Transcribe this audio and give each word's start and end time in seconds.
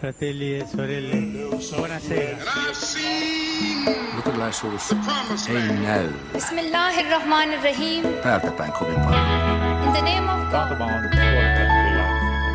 fratelli 0.00 0.54
e 0.58 0.66
sorelle, 0.66 1.16
buonasera. 1.76 2.36
Luterilaisuus 4.16 4.92
ei 5.48 5.76
näy 5.82 6.08
Bismillahirrahmanirrahim. 6.32 8.04
päältä 8.22 8.50
päin 8.50 8.72
kovin 8.72 8.94
paljon. 8.94 9.84
In 9.84 9.92
the 9.92 10.00
name 10.00 10.32
of 10.32 10.50
God. 10.50 10.80
On 10.80 10.90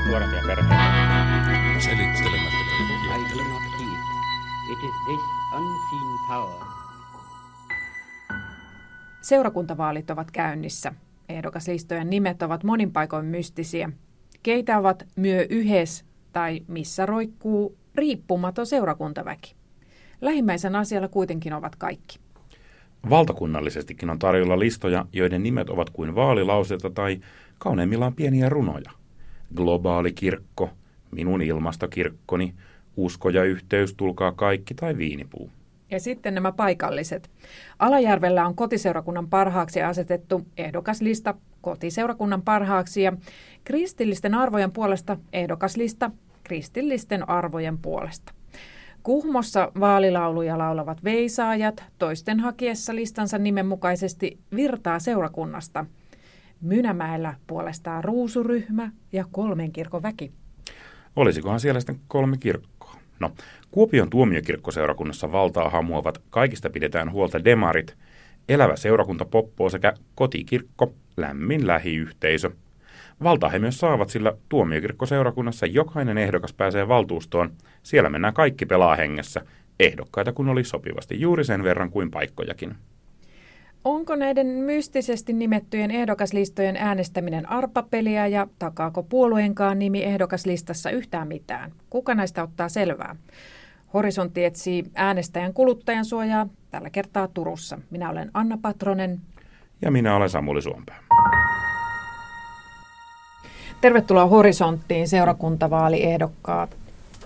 nuorempia 0.08 0.42
perheitä. 0.48 0.76
Selittelemättä 1.80 2.64
I 3.04 3.38
do 3.38 3.44
not 3.44 3.64
heed. 3.80 4.00
It 4.72 4.80
is 4.84 4.96
this 5.06 5.22
unseen 5.58 6.28
power 6.28 6.68
Seurakuntavaalit 9.22 10.10
ovat 10.10 10.32
käynnissä. 10.32 10.94
Ehdokaslistojen 11.30 12.10
nimet 12.10 12.42
ovat 12.42 12.64
monin 12.64 12.92
paikoin 12.92 13.26
mystisiä. 13.26 13.90
Keitä 14.44 14.78
ovat 14.78 15.08
myö 15.16 15.46
yhes 15.50 16.13
tai 16.34 16.62
missä 16.68 17.06
roikkuu 17.06 17.78
riippumaton 17.96 18.66
seurakuntaväki? 18.66 19.56
Lähimmäisen 20.22 20.76
asialla 20.76 21.08
kuitenkin 21.08 21.54
ovat 21.54 21.76
kaikki. 21.76 22.20
Valtakunnallisestikin 23.10 24.10
on 24.10 24.20
tarjolla 24.20 24.60
listoja, 24.60 25.06
joiden 25.14 25.44
nimet 25.44 25.70
ovat 25.70 25.90
kuin 25.90 26.16
vaalilauseita 26.16 26.90
tai 26.90 27.20
kauneimmillaan 27.60 28.14
pieniä 28.14 28.50
runoja. 28.50 28.92
Globaali 29.56 30.14
kirkko, 30.14 30.70
minun 31.12 31.42
ilmastokirkkoni, 31.42 32.54
usko 32.98 33.30
ja 33.30 33.44
yhteys, 33.44 33.94
tulkaa 33.94 34.32
kaikki 34.32 34.74
tai 34.74 34.98
viinipuu. 34.98 35.50
Ja 35.92 36.00
sitten 36.00 36.34
nämä 36.34 36.52
paikalliset. 36.52 37.32
Alajärvellä 37.80 38.48
on 38.48 38.56
kotiseurakunnan 38.56 39.30
parhaaksi 39.30 39.82
asetettu 39.82 40.48
ehdokaslista 40.58 41.36
kotiseurakunnan 41.62 42.42
parhaaksi 42.42 43.02
ja 43.02 43.14
kristillisten 43.64 44.36
arvojen 44.36 44.72
puolesta 44.72 45.18
ehdokaslista 45.34 46.12
kristillisten 46.44 47.30
arvojen 47.30 47.78
puolesta. 47.78 48.34
Kuhmossa 49.04 49.72
vaalilauluja 49.80 50.58
laulavat 50.58 51.04
veisaajat 51.04 51.84
toisten 51.98 52.40
hakiessa 52.40 52.96
listansa 52.96 53.38
nimen 53.38 53.66
mukaisesti 53.66 54.40
virtaa 54.56 55.00
seurakunnasta. 55.00 55.86
Mynämäellä 56.62 57.34
puolestaan 57.48 58.04
ruusuryhmä 58.04 58.92
ja 59.12 59.26
kolmen 59.32 59.72
kirkon 59.72 60.04
väki. 60.04 60.32
Olisikohan 61.16 61.60
siellä 61.60 61.80
sitten 61.80 62.00
kolme 62.08 62.38
kirkkoa? 62.38 62.96
No, 63.20 63.32
Kuopion 63.72 64.10
tuomiokirkkoseurakunnassa 64.10 65.32
valtaa 65.32 65.70
hamuavat 65.70 66.22
kaikista 66.30 66.70
pidetään 66.70 67.12
huolta 67.12 67.44
demarit, 67.44 67.98
elävä 68.50 68.76
seurakunta 68.76 69.26
Poppo 69.26 69.70
sekä 69.70 69.94
kotikirkko, 70.16 70.94
lämmin 71.18 71.68
lähiyhteisö. 71.68 72.52
Valtaa 73.24 73.50
he 73.50 73.60
myös 73.60 73.78
saavat, 73.78 74.10
sillä 74.10 74.34
tuomiokirkkoseurakunnassa 74.50 75.66
jokainen 75.66 76.18
ehdokas 76.18 76.54
pääsee 76.54 76.88
valtuustoon. 76.88 77.52
Siellä 77.84 78.10
mennään 78.10 78.34
kaikki 78.34 78.66
pelaa 78.66 78.96
hengessä, 78.96 79.42
ehdokkaita 79.80 80.34
kun 80.34 80.50
oli 80.50 80.64
sopivasti 80.64 81.22
juuri 81.22 81.44
sen 81.44 81.64
verran 81.64 81.90
kuin 81.90 82.12
paikkojakin. 82.12 82.76
Onko 83.84 84.16
näiden 84.16 84.48
mystisesti 84.48 85.34
nimettyjen 85.34 85.92
ehdokaslistojen 85.92 86.76
äänestäminen 86.76 87.50
arpapeliä 87.50 88.28
ja 88.28 88.48
takaako 88.60 89.04
puolueenkaan 89.04 89.80
nimi 89.80 90.04
ehdokaslistassa 90.04 90.90
yhtään 90.90 91.28
mitään? 91.28 91.72
Kuka 91.90 92.16
näistä 92.16 92.44
ottaa 92.44 92.70
selvää? 92.70 93.16
Horisontti 93.94 94.46
etsii 94.46 94.84
äänestäjän 94.96 95.54
kuluttajan 95.54 96.06
suojaa 96.06 96.48
tällä 96.72 96.90
kertaa 96.90 97.28
Turussa. 97.28 97.80
Minä 97.90 98.10
olen 98.10 98.32
Anna 98.34 98.58
Patronen. 98.62 99.22
Ja 99.82 99.92
minä 99.92 100.16
olen 100.16 100.30
Samuli 100.30 100.62
Suompää. 100.62 101.00
Tervetuloa 103.84 104.26
Horisonttiin 104.26 105.08
seurakuntavaaliehdokkaat 105.08 106.70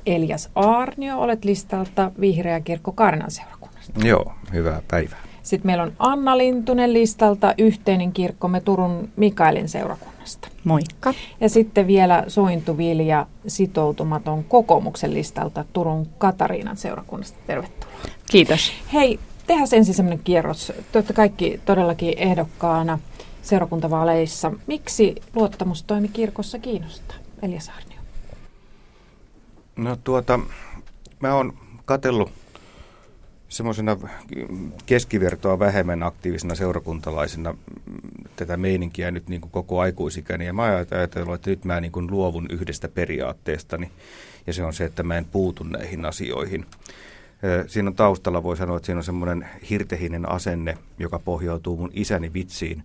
Elias 0.05 0.49
Aarnio. 0.55 1.19
Olet 1.19 1.45
listalta 1.45 2.11
Vihreä 2.19 2.59
kirkko 2.59 2.91
Karnan 2.91 3.31
seurakunnasta. 3.31 4.07
Joo, 4.07 4.33
hyvää 4.53 4.81
päivää. 4.87 5.17
Sitten 5.43 5.67
meillä 5.67 5.83
on 5.83 5.93
Anna 5.99 6.37
Lintunen 6.37 6.93
listalta 6.93 7.53
Yhteinen 7.57 8.11
kirkkomme 8.11 8.61
Turun 8.61 9.09
Mikaelin 9.15 9.69
seurakunnasta. 9.69 10.47
Moikka. 10.63 11.13
Ja 11.41 11.49
sitten 11.49 11.87
vielä 11.87 12.23
Sointu 12.27 12.77
Vilja 12.77 13.27
sitoutumaton 13.47 14.43
kokoomuksen 14.43 15.13
listalta 15.13 15.65
Turun 15.73 16.07
Katariinan 16.17 16.77
seurakunnasta. 16.77 17.37
Tervetuloa. 17.47 17.97
Kiitos. 18.31 18.71
Hei, 18.93 19.19
tehdään 19.47 19.67
ensin 19.71 19.93
semmoinen 19.93 20.23
kierros. 20.23 20.73
Te 20.91 20.97
olette 20.97 21.13
kaikki 21.13 21.59
todellakin 21.65 22.13
ehdokkaana 22.17 22.99
seurakuntavaaleissa. 23.47 24.51
Miksi 24.67 25.15
luottamustoimi 25.35 26.07
kirkossa 26.07 26.59
kiinnostaa? 26.59 27.17
Elias 27.41 27.69
Arnio. 27.69 27.99
No 29.75 29.97
tuota, 30.03 30.39
mä 31.19 31.35
oon 31.35 31.53
katellut 31.85 32.31
semmoisena 33.49 33.97
keskivertoa 34.85 35.59
vähemmän 35.59 36.03
aktiivisena 36.03 36.55
seurakuntalaisena 36.55 37.55
tätä 38.35 38.57
meininkiä 38.57 39.11
nyt 39.11 39.29
niin 39.29 39.41
kuin 39.41 39.51
koko 39.51 39.79
aikuisikäni. 39.79 40.45
Ja 40.45 40.53
mä 40.53 40.63
ajattelin, 40.63 41.33
että 41.33 41.49
nyt 41.49 41.65
mä 41.65 41.81
niin 41.81 41.91
kuin 41.91 42.11
luovun 42.11 42.47
yhdestä 42.49 42.87
periaatteestani, 42.87 43.91
ja 44.47 44.53
se 44.53 44.63
on 44.63 44.73
se, 44.73 44.85
että 44.85 45.03
mä 45.03 45.17
en 45.17 45.25
puutu 45.25 45.63
näihin 45.63 46.05
asioihin. 46.05 46.65
Siinä 47.67 47.89
on 47.89 47.95
taustalla, 47.95 48.43
voi 48.43 48.57
sanoa, 48.57 48.77
että 48.77 48.85
siinä 48.85 48.99
on 48.99 49.03
semmoinen 49.03 49.47
hirtehinen 49.69 50.29
asenne, 50.29 50.77
joka 50.99 51.19
pohjautuu 51.19 51.77
mun 51.77 51.91
isäni 51.93 52.33
vitsiin. 52.33 52.83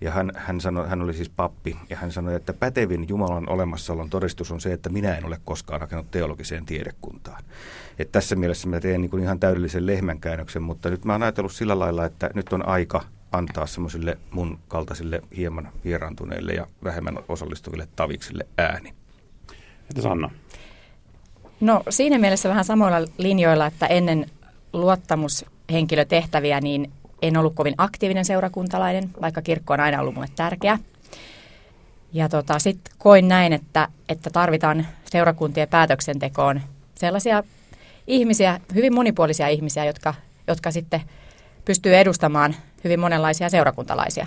Ja 0.00 0.10
hän, 0.10 0.32
hän, 0.34 0.60
sanoi, 0.60 0.88
hän 0.88 1.02
oli 1.02 1.14
siis 1.14 1.28
pappi, 1.28 1.76
ja 1.90 1.96
hän 1.96 2.12
sanoi, 2.12 2.34
että 2.34 2.52
pätevin 2.52 3.08
Jumalan 3.08 3.48
olemassaolon 3.48 4.10
todistus 4.10 4.52
on 4.52 4.60
se, 4.60 4.72
että 4.72 4.88
minä 4.88 5.16
en 5.16 5.26
ole 5.26 5.38
koskaan 5.44 5.80
hakenut 5.80 6.10
teologiseen 6.10 6.66
tiedekuntaan. 6.66 7.44
Et 7.98 8.12
tässä 8.12 8.36
mielessä 8.36 8.68
mä 8.68 8.80
teen 8.80 9.00
niin 9.00 9.10
kuin 9.10 9.22
ihan 9.22 9.40
täydellisen 9.40 9.86
lehmänkäännöksen, 9.86 10.62
mutta 10.62 10.90
nyt 10.90 11.04
mä 11.04 11.12
oon 11.12 11.22
ajatellut 11.22 11.52
sillä 11.52 11.78
lailla, 11.78 12.04
että 12.04 12.30
nyt 12.34 12.52
on 12.52 12.68
aika 12.68 13.02
antaa 13.32 13.66
semmoisille 13.66 14.18
mun 14.30 14.58
kaltaisille 14.68 15.22
hieman 15.36 15.68
vieraantuneille 15.84 16.52
ja 16.52 16.66
vähemmän 16.84 17.18
osallistuville 17.28 17.88
taviksille 17.96 18.46
ääni. 18.58 18.94
Entäs 19.90 20.06
Anna? 20.06 20.30
No 21.60 21.82
siinä 21.88 22.18
mielessä 22.18 22.48
vähän 22.48 22.64
samoilla 22.64 23.08
linjoilla, 23.18 23.66
että 23.66 23.86
ennen 23.86 24.30
luottamushenkilötehtäviä 24.72 26.60
niin 26.60 26.92
en 27.28 27.36
ollut 27.36 27.54
kovin 27.54 27.74
aktiivinen 27.78 28.24
seurakuntalainen, 28.24 29.10
vaikka 29.20 29.42
kirkko 29.42 29.74
on 29.74 29.80
aina 29.80 30.00
ollut 30.00 30.14
mulle 30.14 30.28
tärkeä. 30.36 30.78
Ja 32.12 32.28
tota, 32.28 32.58
sitten 32.58 32.94
koin 32.98 33.28
näin, 33.28 33.52
että, 33.52 33.88
että 34.08 34.30
tarvitaan 34.30 34.86
seurakuntien 35.04 35.68
päätöksentekoon 35.68 36.60
sellaisia 36.94 37.42
ihmisiä, 38.06 38.60
hyvin 38.74 38.94
monipuolisia 38.94 39.48
ihmisiä, 39.48 39.84
jotka, 39.84 40.14
jotka 40.46 40.70
sitten 40.70 41.00
pystyy 41.64 41.96
edustamaan 41.96 42.56
hyvin 42.84 43.00
monenlaisia 43.00 43.50
seurakuntalaisia. 43.50 44.26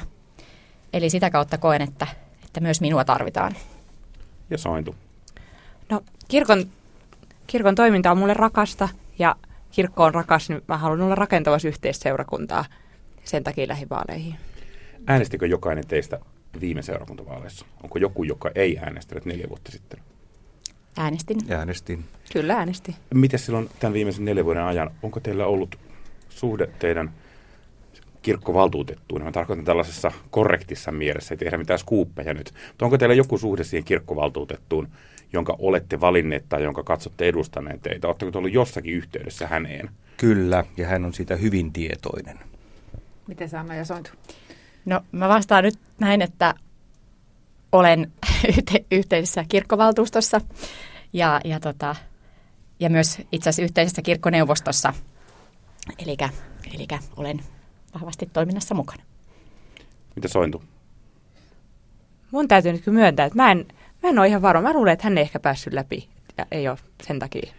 Eli 0.94 1.10
sitä 1.10 1.30
kautta 1.30 1.58
koen, 1.58 1.82
että, 1.82 2.08
että 2.46 2.60
myös 2.60 2.82
minua 2.82 3.06
tarvitaan. 3.06 3.56
Ja 4.50 4.58
Sointu. 4.58 4.96
No 5.90 6.02
kirkon, 6.28 6.66
kirkon 7.48 7.76
toiminta 7.76 8.12
on 8.12 8.18
mulle 8.18 8.34
rakasta 8.34 8.90
ja 9.20 9.36
kirkko 9.72 10.04
on 10.04 10.14
rakas, 10.14 10.50
niin 10.50 10.62
mä 10.68 10.78
haluan 10.78 11.02
olla 11.02 11.16
rakentavassa 11.16 11.68
yhteisseurakuntaa 11.68 12.66
sen 13.30 13.44
takia 13.44 13.68
lähivaaleihin. 13.68 14.36
Äänestikö 15.08 15.48
jokainen 15.48 15.88
teistä 15.88 16.20
viime 16.62 16.82
seurakuntavaaleissa? 16.82 17.66
Onko 17.84 18.00
joku, 18.00 18.24
joka 18.24 18.52
ei 18.56 18.78
äänestänyt 18.78 19.26
neljä 19.26 19.50
vuotta 19.50 19.72
sitten? 19.72 20.00
Äänestin. 20.98 21.38
Äänestin. 21.50 22.06
Kyllä 22.34 22.54
äänestin. 22.54 22.96
Miten 23.14 23.40
silloin 23.40 23.70
tämän 23.80 23.94
viimeisen 23.94 24.26
neljän 24.26 24.46
vuoden 24.46 24.64
ajan, 24.64 24.92
onko 25.04 25.20
teillä 25.20 25.46
ollut 25.46 25.80
suhde 26.30 26.68
teidän 26.80 27.12
kirkkovaltuutettuun? 28.22 29.24
Mä 29.24 29.32
tarkoitan 29.32 29.66
tällaisessa 29.66 30.12
korrektissa 30.30 30.92
mielessä, 30.92 31.34
ei 31.34 31.38
tehdä 31.38 31.58
mitään 31.58 31.80
skuuppeja 31.80 32.34
nyt. 32.34 32.54
Mutta 32.68 32.86
onko 32.86 32.98
teillä 32.98 33.16
joku 33.16 33.38
suhde 33.38 33.64
siihen 33.64 33.86
kirkkovaltuutettuun, 33.86 34.88
jonka 35.34 35.56
olette 35.60 36.00
valinneet 36.00 36.46
tai 36.50 36.64
jonka 36.64 36.84
katsotte 36.84 37.28
edustaneen 37.28 37.80
teitä? 37.80 38.08
Oletteko 38.08 38.38
ollut 38.38 38.54
jossakin 38.54 38.94
yhteydessä 38.94 39.48
häneen? 39.48 39.90
Kyllä, 40.18 40.66
ja 40.78 40.88
hän 40.88 41.06
on 41.06 41.14
siitä 41.14 41.36
hyvin 41.36 41.74
tietoinen. 41.74 42.40
Miten 43.30 43.60
Anna 43.60 43.76
ja 43.76 43.86
Sointu? 43.86 44.12
No 44.86 45.02
mä 45.12 45.30
vastaan 45.30 45.64
nyt 45.64 45.80
näin, 46.00 46.22
että 46.22 46.54
olen 47.72 48.12
yhte- 48.58 48.86
yhteisessä 48.92 49.46
kirkkovaltuustossa 49.50 50.42
ja, 51.14 51.42
ja, 51.46 51.60
tota, 51.60 51.96
ja 52.80 52.90
myös 52.90 53.22
itse 53.32 53.50
asiassa 53.50 53.62
yhteisessä 53.62 54.02
kirkkoneuvostossa. 54.02 54.94
Eli 56.00 56.18
olen 57.18 57.40
vahvasti 57.94 58.30
toiminnassa 58.34 58.76
mukana. 58.76 59.04
Mitä 60.16 60.28
Sointu? 60.28 60.64
Mun 62.32 62.48
täytyy 62.48 62.72
nyt 62.72 62.86
myöntää, 62.86 63.26
että 63.26 63.36
mä 63.36 63.52
en, 63.52 63.66
mä 64.04 64.10
en 64.10 64.20
ole 64.20 64.28
ihan 64.28 64.42
varma. 64.42 64.62
Mä 64.62 64.74
luulen, 64.74 64.94
että 64.94 65.04
hän 65.04 65.18
ei 65.18 65.22
ehkä 65.22 65.40
päässyt 65.40 65.74
läpi 65.74 66.10
ja 66.38 66.46
ei 66.52 66.68
ole 66.68 66.78
sen 67.04 67.20
takia. 67.20 67.54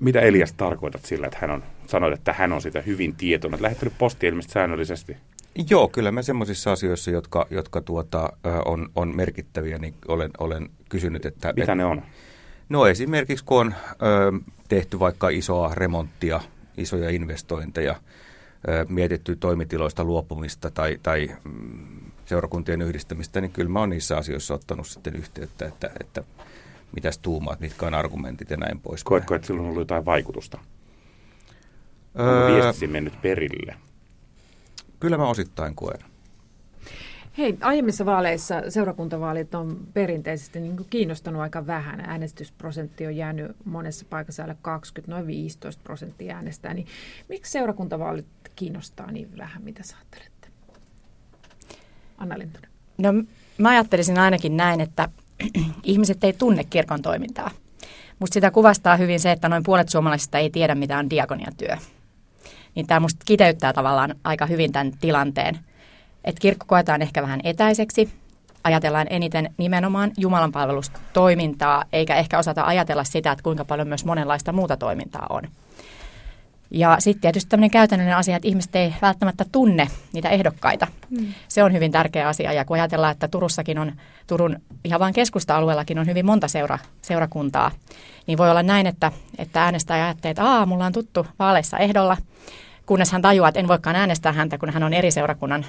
Mitä 0.00 0.20
Elias 0.20 0.52
tarkoitat 0.52 1.04
sillä, 1.04 1.26
että 1.26 1.38
hän 1.40 1.50
on, 1.50 1.62
sanoit, 1.86 2.14
että 2.14 2.32
hän 2.32 2.52
on 2.52 2.62
sitä 2.62 2.80
hyvin 2.80 3.16
tietoinen? 3.16 3.62
Lähettänyt 3.62 3.94
postia 3.98 4.28
ilmeisesti 4.28 4.52
säännöllisesti. 4.52 5.16
Joo, 5.70 5.88
kyllä 5.88 6.12
mä 6.12 6.22
semmoisissa 6.22 6.72
asioissa, 6.72 7.10
jotka, 7.10 7.46
jotka 7.50 7.80
tuota, 7.80 8.32
on, 8.64 8.88
on 8.94 9.16
merkittäviä, 9.16 9.78
niin 9.78 9.94
olen, 10.08 10.30
olen 10.38 10.70
kysynyt, 10.88 11.26
että... 11.26 11.52
Mitä 11.56 11.72
et, 11.72 11.78
ne 11.78 11.84
on? 11.84 12.02
No 12.68 12.86
esimerkiksi 12.86 13.44
kun 13.44 13.60
on 13.60 13.74
ö, 14.02 14.32
tehty 14.68 15.00
vaikka 15.00 15.28
isoa 15.28 15.74
remonttia, 15.74 16.40
isoja 16.76 17.10
investointeja, 17.10 17.94
ö, 18.68 18.86
mietitty 18.88 19.36
toimitiloista 19.36 20.04
luopumista 20.04 20.70
tai, 20.70 20.98
tai 21.02 21.30
mm, 21.44 22.10
seurakuntien 22.24 22.82
yhdistämistä, 22.82 23.40
niin 23.40 23.52
kyllä 23.52 23.70
mä 23.70 23.80
oon 23.80 23.90
niissä 23.90 24.16
asioissa 24.16 24.54
ottanut 24.54 24.86
sitten 24.86 25.16
yhteyttä, 25.16 25.66
että, 25.66 25.90
että 26.00 26.24
mitäs 26.94 27.18
tuumaat, 27.18 27.60
mitkä 27.60 27.86
on 27.86 27.94
argumentit 27.94 28.50
ja 28.50 28.56
näin 28.56 28.80
pois. 28.80 29.04
Koetko, 29.04 29.34
että 29.34 29.46
sillä 29.46 29.60
on 29.60 29.66
ollut 29.66 29.80
jotain 29.80 30.04
vaikutusta? 30.04 30.58
Öö, 32.18 32.54
viestisi 32.54 32.86
mennyt 32.86 33.22
perille? 33.22 33.76
kyllä 35.00 35.16
mä 35.16 35.28
osittain 35.28 35.74
koen. 35.74 35.98
Hei, 37.38 37.58
aiemmissa 37.60 38.06
vaaleissa 38.06 38.62
seurakuntavaalit 38.70 39.54
on 39.54 39.86
perinteisesti 39.94 40.60
niin 40.60 40.76
kuin 40.76 40.86
kiinnostanut 40.90 41.42
aika 41.42 41.66
vähän. 41.66 42.00
Äänestysprosentti 42.00 43.06
on 43.06 43.16
jäänyt 43.16 43.56
monessa 43.64 44.06
paikassa 44.10 44.42
alle 44.42 44.56
20, 44.62 45.12
noin 45.12 45.26
15 45.26 45.82
prosenttia 45.82 46.36
äänestää. 46.36 46.74
Niin 46.74 46.86
miksi 47.28 47.52
seurakuntavaalit 47.52 48.26
kiinnostaa 48.56 49.10
niin 49.10 49.38
vähän, 49.38 49.62
mitä 49.62 49.82
sä 49.82 49.96
ajattelette? 49.96 50.48
Anna 52.18 52.38
Lintunen. 52.38 52.70
No 52.98 53.12
mä 53.58 53.68
ajattelisin 53.68 54.18
ainakin 54.18 54.56
näin, 54.56 54.80
että 54.80 55.08
ihmiset 55.82 56.24
ei 56.24 56.32
tunne 56.32 56.64
kirkon 56.64 57.02
toimintaa. 57.02 57.50
Musta 58.18 58.34
sitä 58.34 58.50
kuvastaa 58.50 58.96
hyvin 58.96 59.20
se, 59.20 59.32
että 59.32 59.48
noin 59.48 59.62
puolet 59.62 59.88
suomalaisista 59.88 60.38
ei 60.38 60.50
tiedä, 60.50 60.74
mitä 60.74 60.98
on 60.98 61.10
diakonian 61.10 61.56
työ. 61.56 61.76
Niin 62.74 62.86
tämä 62.86 63.00
musta 63.00 63.24
kiteyttää 63.26 63.72
tavallaan 63.72 64.14
aika 64.24 64.46
hyvin 64.46 64.72
tämän 64.72 64.92
tilanteen. 65.00 65.58
Että 66.24 66.40
kirkko 66.40 66.64
koetaan 66.68 67.02
ehkä 67.02 67.22
vähän 67.22 67.40
etäiseksi, 67.44 68.12
ajatellaan 68.64 69.06
eniten 69.10 69.54
nimenomaan 69.58 70.12
Jumalan 70.16 70.52
palvelustoimintaa, 70.52 71.84
eikä 71.92 72.16
ehkä 72.16 72.38
osata 72.38 72.64
ajatella 72.64 73.04
sitä, 73.04 73.32
että 73.32 73.42
kuinka 73.42 73.64
paljon 73.64 73.88
myös 73.88 74.04
monenlaista 74.04 74.52
muuta 74.52 74.76
toimintaa 74.76 75.26
on. 75.30 75.42
Ja 76.70 76.96
sitten 76.98 77.20
tietysti 77.20 77.48
tämmöinen 77.48 77.70
käytännöllinen 77.70 78.16
asia, 78.16 78.36
että 78.36 78.48
ihmiset 78.48 78.76
ei 78.76 78.94
välttämättä 79.02 79.44
tunne 79.52 79.88
niitä 80.12 80.28
ehdokkaita. 80.28 80.86
Mm. 81.10 81.26
Se 81.48 81.62
on 81.62 81.72
hyvin 81.72 81.92
tärkeä 81.92 82.28
asia. 82.28 82.52
Ja 82.52 82.64
kun 82.64 82.76
ajatellaan, 82.76 83.12
että 83.12 83.28
Turussakin 83.28 83.78
on, 83.78 83.92
Turun 84.26 84.56
ihan 84.84 85.00
vain 85.00 85.14
keskusta-alueellakin 85.14 85.98
on 85.98 86.06
hyvin 86.06 86.26
monta 86.26 86.48
seura, 86.48 86.78
seurakuntaa, 87.02 87.70
niin 88.26 88.38
voi 88.38 88.50
olla 88.50 88.62
näin, 88.62 88.86
että, 88.86 89.12
että 89.38 89.62
äänestäjä 89.62 90.04
ajattelee, 90.04 90.30
että 90.30 90.44
Aa, 90.44 90.66
mulla 90.66 90.86
on 90.86 90.92
tuttu 90.92 91.26
vaaleissa 91.38 91.78
ehdolla, 91.78 92.16
kunnes 92.86 93.12
hän 93.12 93.22
tajuaa, 93.22 93.48
että 93.48 93.60
en 93.60 93.68
voikaan 93.68 93.96
äänestää 93.96 94.32
häntä, 94.32 94.58
kun 94.58 94.70
hän 94.70 94.82
on 94.82 94.92
eri 94.92 95.10
seurakunnan 95.10 95.66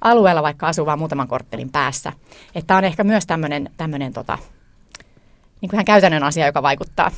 alueella, 0.00 0.42
vaikka 0.42 0.66
asuu 0.68 0.86
vain 0.86 0.98
muutaman 0.98 1.28
korttelin 1.28 1.70
päässä. 1.70 2.12
Että 2.54 2.76
on 2.76 2.84
ehkä 2.84 3.04
myös 3.04 3.26
tämmöinen, 3.26 3.70
tämmöinen 3.76 4.12
tota, 4.12 4.38
niin 5.60 5.70
kuin 5.70 5.74
ihan 5.74 5.84
käytännön 5.84 6.22
asia, 6.22 6.46
joka 6.46 6.62
vaikuttaa. 6.62 7.10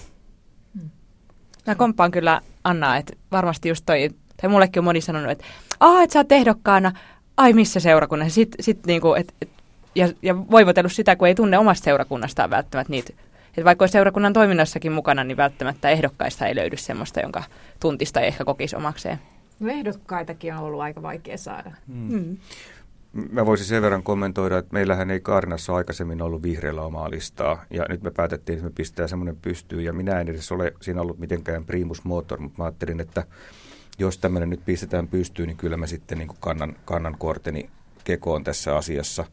Mä 1.66 1.74
komppaan 1.74 2.10
kyllä 2.10 2.40
Anna, 2.64 2.96
että 2.96 3.12
varmasti 3.32 3.68
just 3.68 3.86
toi, 3.86 4.10
tai 4.42 4.50
mullekin 4.50 4.80
on 4.80 4.84
moni 4.84 5.00
sanonut, 5.00 5.30
että 5.30 5.44
aah, 5.80 6.02
että 6.02 6.12
sä 6.12 6.18
oot 6.18 6.32
ehdokkaana, 6.32 6.92
ai 7.36 7.52
missä 7.52 7.80
seurakunnassa, 7.80 8.34
sit, 8.34 8.48
sit 8.60 8.86
niinku, 8.86 9.14
et, 9.14 9.34
et, 9.42 9.48
ja, 9.94 10.08
ja 10.22 10.50
voivotellut 10.50 10.92
sitä, 10.92 11.16
kun 11.16 11.28
ei 11.28 11.34
tunne 11.34 11.58
omasta 11.58 11.84
seurakunnastaan 11.84 12.50
välttämättä 12.50 12.90
niitä. 12.90 13.12
Että 13.48 13.64
vaikka 13.64 13.82
olisi 13.82 13.92
seurakunnan 13.92 14.32
toiminnassakin 14.32 14.92
mukana, 14.92 15.24
niin 15.24 15.36
välttämättä 15.36 15.90
ehdokkaista 15.90 16.46
ei 16.46 16.56
löydy 16.56 16.76
semmoista, 16.76 17.20
jonka 17.20 17.42
tuntista 17.80 18.20
ei 18.20 18.26
ehkä 18.26 18.44
kokisi 18.44 18.76
omakseen. 18.76 19.18
No 19.60 19.68
ehdokkaitakin 19.68 20.54
on 20.54 20.60
ollut 20.60 20.80
aika 20.80 21.02
vaikea 21.02 21.38
saada. 21.38 21.72
Mm. 21.86 22.36
Mä 23.12 23.46
voisin 23.46 23.66
sen 23.66 23.82
verran 23.82 24.02
kommentoida, 24.02 24.58
että 24.58 24.72
meillähän 24.72 25.10
ei 25.10 25.20
Kaarinassa 25.20 25.74
aikaisemmin 25.74 26.22
ollut 26.22 26.42
vihreällä 26.42 26.82
omaa 26.82 27.10
listaa. 27.10 27.64
Ja 27.70 27.86
nyt 27.88 28.02
me 28.02 28.10
päätettiin, 28.10 28.56
että 28.56 28.68
me 28.68 28.72
pistää 28.76 29.06
semmoinen 29.06 29.36
pystyyn. 29.36 29.84
Ja 29.84 29.92
minä 29.92 30.20
en 30.20 30.28
edes 30.28 30.52
ole 30.52 30.72
siinä 30.80 31.00
ollut 31.00 31.18
mitenkään 31.18 31.64
primus 31.64 32.04
motor, 32.04 32.40
mutta 32.40 32.58
mä 32.58 32.64
ajattelin, 32.64 33.00
että 33.00 33.24
jos 33.98 34.18
tämmöinen 34.18 34.50
nyt 34.50 34.64
pistetään 34.64 35.08
pystyyn, 35.08 35.46
niin 35.46 35.56
kyllä 35.56 35.76
mä 35.76 35.86
sitten 35.86 36.18
niin 36.18 36.28
kuin 36.28 36.38
kannan, 36.40 36.76
kannan 36.84 37.16
korteni 37.18 37.70
kekoon 38.04 38.44
tässä 38.44 38.76
asiassa. 38.76 39.24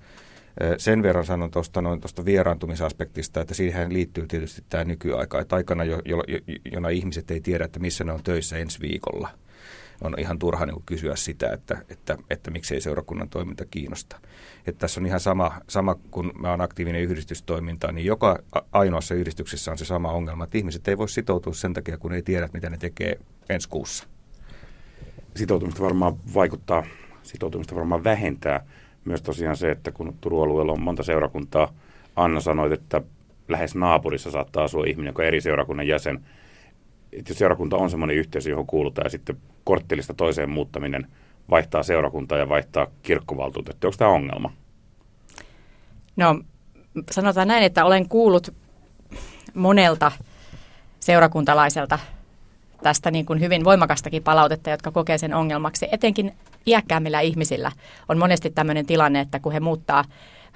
Sen 0.77 1.03
verran 1.03 1.25
sanon 1.25 1.51
tuosta 1.51 1.81
noin 1.81 2.01
tuosta 2.01 2.25
vieraantumisaspektista, 2.25 3.41
että 3.41 3.53
siihen 3.53 3.93
liittyy 3.93 4.27
tietysti 4.27 4.63
tämä 4.69 4.83
nykyaika. 4.83 5.39
Että 5.39 5.55
aikana, 5.55 5.83
jo, 5.83 6.01
jo, 6.05 6.23
jona 6.71 6.89
ihmiset 6.89 7.31
ei 7.31 7.41
tiedä, 7.41 7.65
että 7.65 7.79
missä 7.79 8.03
ne 8.03 8.11
on 8.11 8.23
töissä 8.23 8.57
ensi 8.57 8.79
viikolla– 8.79 9.29
on 10.01 10.15
ihan 10.17 10.39
turha 10.39 10.65
niin 10.65 10.83
kysyä 10.85 11.15
sitä, 11.15 11.49
että, 11.53 11.77
että, 11.89 12.17
että 12.29 12.51
miksei 12.51 12.81
seurakunnan 12.81 13.29
toiminta 13.29 13.65
kiinnosta. 13.65 14.19
Että 14.67 14.79
tässä 14.79 14.99
on 14.99 15.05
ihan 15.05 15.19
sama, 15.19 15.51
sama, 15.67 15.95
kun 16.11 16.31
mä 16.39 16.49
oon 16.49 16.61
aktiivinen 16.61 17.01
yhdistystoiminta, 17.01 17.91
niin 17.91 18.05
joka 18.05 18.39
ainoassa 18.71 19.15
yhdistyksessä 19.15 19.71
on 19.71 19.77
se 19.77 19.85
sama 19.85 20.11
ongelma, 20.11 20.43
että 20.43 20.57
ihmiset 20.57 20.87
ei 20.87 20.97
voi 20.97 21.09
sitoutua 21.09 21.53
sen 21.53 21.73
takia, 21.73 21.97
kun 21.97 22.13
ei 22.13 22.21
tiedä, 22.21 22.49
mitä 22.53 22.69
ne 22.69 22.77
tekee 22.77 23.19
ensi 23.49 23.69
kuussa. 23.69 24.07
Sitoutumista 25.35 25.83
varmaan 25.83 26.15
vaikuttaa, 26.33 26.83
sitoutumista 27.23 27.75
varmaan 27.75 28.03
vähentää 28.03 28.65
myös 29.05 29.21
tosiaan 29.21 29.57
se, 29.57 29.71
että 29.71 29.91
kun 29.91 30.17
Turun 30.21 30.43
alueella 30.43 30.71
on 30.71 30.81
monta 30.81 31.03
seurakuntaa, 31.03 31.73
Anna 32.15 32.39
sanoi, 32.39 32.73
että 32.73 33.01
lähes 33.47 33.75
naapurissa 33.75 34.31
saattaa 34.31 34.63
asua 34.63 34.85
ihminen, 34.85 35.09
joka 35.09 35.23
eri 35.23 35.41
seurakunnan 35.41 35.87
jäsen. 35.87 36.25
Että 37.13 37.33
seurakunta 37.33 37.77
on 37.77 37.89
semmoinen 37.89 38.17
yhteisö, 38.17 38.49
johon 38.49 38.67
kuulutaan 38.67 39.05
ja 39.05 39.09
sitten 39.09 39.37
korttelista 39.63 40.13
toiseen 40.13 40.49
muuttaminen 40.49 41.07
vaihtaa 41.49 41.83
seurakuntaa 41.83 42.37
ja 42.37 42.49
vaihtaa 42.49 42.87
kirkkovaltuutettu. 43.03 43.87
Onko 43.87 43.97
tämä 43.97 44.11
ongelma? 44.11 44.51
No 46.15 46.41
sanotaan 47.11 47.47
näin, 47.47 47.63
että 47.63 47.85
olen 47.85 48.09
kuullut 48.09 48.53
monelta 49.53 50.11
seurakuntalaiselta 50.99 51.99
tästä 52.83 53.11
niin 53.11 53.25
kuin 53.25 53.39
hyvin 53.39 53.63
voimakastakin 53.63 54.23
palautetta, 54.23 54.69
jotka 54.69 54.91
kokee 54.91 55.17
sen 55.17 55.33
ongelmaksi. 55.33 55.87
Etenkin 55.91 56.33
iäkkäämmillä 56.67 57.19
ihmisillä 57.19 57.71
on 58.09 58.17
monesti 58.17 58.49
tämmöinen 58.49 58.85
tilanne, 58.85 59.19
että 59.19 59.39
kun 59.39 59.51
he 59.51 59.59
muuttaa, 59.59 60.05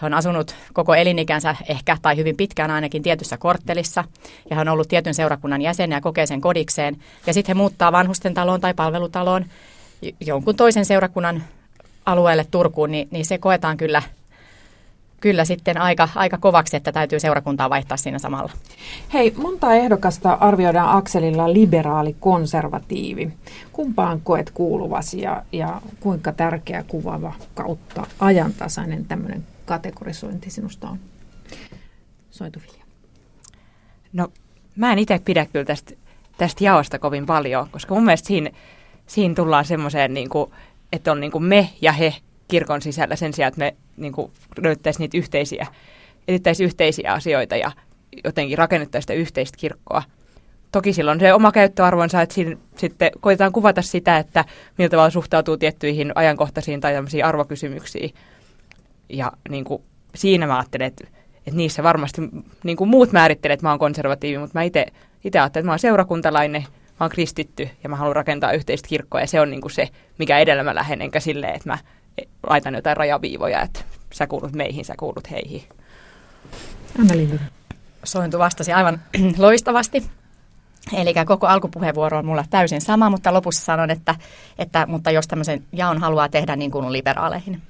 he 0.04 0.08
on 0.08 0.14
asunut 0.14 0.56
koko 0.74 0.96
elinikänsä 0.96 1.56
ehkä 1.70 1.98
tai 2.02 2.18
hyvin 2.18 2.38
pitkään 2.38 2.72
ainakin 2.72 3.04
tietyssä 3.04 3.38
korttelissa 3.38 4.04
ja 4.50 4.56
he 4.56 4.62
on 4.62 4.70
ollut 4.70 4.88
tietyn 4.88 5.14
seurakunnan 5.14 5.62
jäsen 5.62 5.92
ja 5.92 6.02
kokee 6.02 6.26
sen 6.26 6.42
kodikseen. 6.42 6.98
Ja 7.28 7.34
sitten 7.34 7.56
he 7.56 7.58
muuttaa 7.58 7.92
vanhusten 7.92 8.34
taloon 8.34 8.62
tai 8.62 8.74
palvelutaloon 8.74 9.46
jonkun 10.20 10.56
toisen 10.56 10.86
seurakunnan 10.86 11.44
alueelle 12.06 12.46
Turkuun, 12.52 12.92
niin, 12.92 13.08
niin 13.12 13.26
se 13.26 13.38
koetaan 13.38 13.78
kyllä 13.78 14.02
kyllä 15.24 15.46
sitten 15.46 15.78
aika, 15.78 16.10
aika 16.16 16.38
kovaksi, 16.38 16.78
että 16.78 16.92
täytyy 16.92 17.20
seurakuntaa 17.20 17.70
vaihtaa 17.70 17.98
siinä 17.98 18.20
samalla. 18.20 18.52
Hei, 19.14 19.34
monta 19.38 19.74
ehdokasta 19.74 20.34
arvioidaan 20.34 20.98
akselilla 20.98 21.54
liberaali-konservatiivi. 21.54 23.34
Kumpaan 23.72 24.22
koet 24.24 24.52
kuuluvasi 24.52 25.22
ja, 25.22 25.44
ja 25.52 25.82
kuinka 26.00 26.32
tärkeä, 26.32 26.84
kuvaava 26.88 27.34
kautta 27.54 28.08
ajantasainen 28.20 29.06
tämmöinen 29.06 29.44
kategorisointi 29.74 30.50
sinusta 30.50 30.90
on? 30.90 31.00
Soitu 32.32 32.60
Vilja. 32.60 32.86
No 34.14 34.28
mä 34.76 34.92
en 34.92 35.00
itse 35.00 35.20
pidä 35.26 35.46
kyllä 35.46 35.66
tästä, 35.66 35.94
tästä 36.38 36.64
jaosta 36.64 37.00
kovin 37.00 37.26
paljon, 37.26 37.70
koska 37.70 37.94
mun 37.94 38.04
mielestä 38.04 38.28
siinä, 38.28 38.50
siinä 39.08 39.36
tullaan 39.36 39.66
semmoiseen, 39.66 40.14
niin 40.14 40.30
kuin, 40.30 40.52
että 40.92 41.12
on 41.12 41.20
niin 41.20 41.32
kuin 41.32 41.44
me 41.44 41.70
ja 41.82 41.92
he 41.92 42.16
kirkon 42.48 42.82
sisällä 42.82 43.16
sen 43.16 43.34
sijaan, 43.34 43.48
että 43.48 43.60
me 43.60 43.76
niin 43.98 44.14
kuin 44.14 44.32
löydettäisiin 44.62 45.00
niitä 45.00 45.18
yhteisiä, 45.18 45.68
etsittäisiin 46.28 46.66
yhteisiä 46.66 47.14
asioita 47.14 47.56
ja 47.56 47.72
jotenkin 48.24 48.58
rakennettaisiin 48.58 49.04
sitä 49.04 49.14
yhteistä 49.14 49.58
kirkkoa. 49.58 50.04
Toki 50.72 50.94
silloin 50.94 51.20
se 51.20 51.34
oma 51.34 51.52
käyttöarvonsa, 51.52 52.22
että 52.22 52.36
siinä 52.36 52.58
sitten 52.78 53.12
koitetaan 53.20 53.52
kuvata 53.52 53.82
sitä, 53.82 54.18
että 54.18 54.46
millä 54.78 54.90
tavalla 54.90 55.10
suhtautuu 55.10 55.58
tiettyihin 55.58 56.12
ajankohtaisiin 56.16 56.82
tai 56.82 56.94
tämmöisiin 56.94 57.26
arvokysymyksiin. 57.26 58.14
Ja 59.14 59.32
niin 59.50 59.64
kuin, 59.64 59.84
siinä 60.16 60.48
mä 60.48 60.58
ajattelen, 60.58 60.88
että, 60.88 61.08
että 61.38 61.58
niissä 61.58 61.84
varmasti 61.84 62.22
niin 62.64 62.78
kuin 62.78 62.90
muut 62.90 63.12
määrittelee, 63.12 63.54
että 63.54 63.66
mä 63.66 63.70
oon 63.70 63.80
konservatiivi, 63.80 64.38
mutta 64.38 64.60
mä 64.60 64.64
itse 64.64 64.86
ajattelen, 65.24 65.46
että 65.46 65.64
mä 65.64 65.72
oon 65.72 65.80
seurakuntalainen, 65.80 66.62
mä 66.62 66.98
oon 67.00 67.10
kristitty 67.10 67.70
ja 67.84 67.90
mä 67.90 67.96
haluan 67.96 68.16
rakentaa 68.16 68.52
yhteistä 68.52 68.88
kirkkoa 68.88 69.22
ja 69.22 69.28
se 69.28 69.42
on 69.42 69.50
niin 69.50 69.62
kuin 69.62 69.72
se, 69.72 69.90
mikä 70.20 70.40
edellä 70.40 70.64
mä 70.64 70.76
lähden, 70.76 71.02
enkä 71.02 71.20
silleen, 71.20 71.56
että 71.56 71.70
mä 71.70 71.78
laitan 72.50 72.76
jotain 72.76 72.98
rajaviivoja, 72.98 73.62
että 73.62 73.80
sä 74.14 74.28
kuulut 74.28 74.54
meihin, 74.54 74.86
sä 74.86 74.94
kuulut 74.98 75.32
heihin. 75.32 75.64
Anna. 77.00 77.40
Sointu 78.04 78.40
vastasi 78.40 78.74
aivan 78.74 79.02
loistavasti. 79.38 80.04
Eli 80.94 81.14
koko 81.26 81.48
alkupuheenvuoro 81.48 82.18
on 82.18 82.26
mulla 82.26 82.46
täysin 82.50 82.82
sama, 82.82 83.10
mutta 83.10 83.34
lopussa 83.34 83.66
sanon, 83.66 83.92
että, 83.92 84.16
että 84.58 84.86
mutta 84.86 85.12
jos 85.12 85.28
tämmöisen 85.28 85.64
jaon 85.72 85.98
haluaa 85.98 86.30
tehdä, 86.30 86.56
niin 86.56 86.72
kuulun 86.72 86.94
liberaaleihin. 86.94 87.62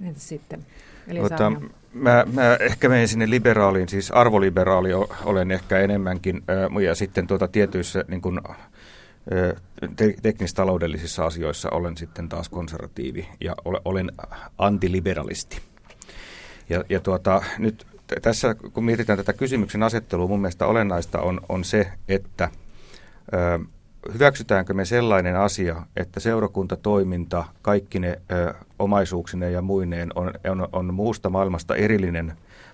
Entäs 0.00 0.28
sitten? 0.28 0.66
Eli 1.08 1.20
Tota, 1.20 1.52
mä, 1.92 2.24
mä 2.32 2.56
ehkä 2.60 2.88
menen 2.88 3.08
sinne 3.08 3.30
liberaaliin, 3.30 3.88
siis 3.88 4.10
arvoliberaali 4.10 4.90
olen 5.24 5.50
ehkä 5.50 5.78
enemmänkin, 5.78 6.42
ja 6.84 6.94
sitten 6.94 7.26
tuota 7.26 7.48
tietyissä 7.48 8.04
niin 8.08 8.20
kuin, 8.20 8.40
te- 9.96 10.14
teknistaloudellisissa 10.22 11.26
asioissa 11.26 11.70
olen 11.70 11.96
sitten 11.96 12.28
taas 12.28 12.48
konservatiivi 12.48 13.28
ja 13.40 13.54
ole, 13.64 13.80
olen 13.84 14.12
antiliberalisti. 14.58 15.60
Ja, 16.68 16.84
ja 16.88 17.00
tuota, 17.00 17.42
nyt 17.58 17.86
tässä 18.22 18.54
kun 18.54 18.84
mietitään 18.84 19.18
tätä 19.18 19.32
kysymyksen 19.32 19.82
asettelua, 19.82 20.28
mun 20.28 20.40
mielestä 20.40 20.66
olennaista 20.66 21.20
on, 21.20 21.40
on 21.48 21.64
se, 21.64 21.92
että 22.08 22.50
ö, 23.34 23.58
hyväksytäänkö 24.12 24.74
me 24.74 24.84
sellainen 24.84 25.36
asia, 25.36 25.82
että 25.96 26.20
seurakuntatoiminta 26.20 27.44
kaikki 27.62 27.98
ne 27.98 28.20
ö, 28.32 28.54
omaisuuksineen 28.78 29.52
ja 29.52 29.62
muineen 29.62 30.10
on, 30.14 30.32
on, 30.50 30.68
on 30.72 30.94
muusta 30.94 31.30
maailmasta 31.30 31.76
erillinen 31.76 32.32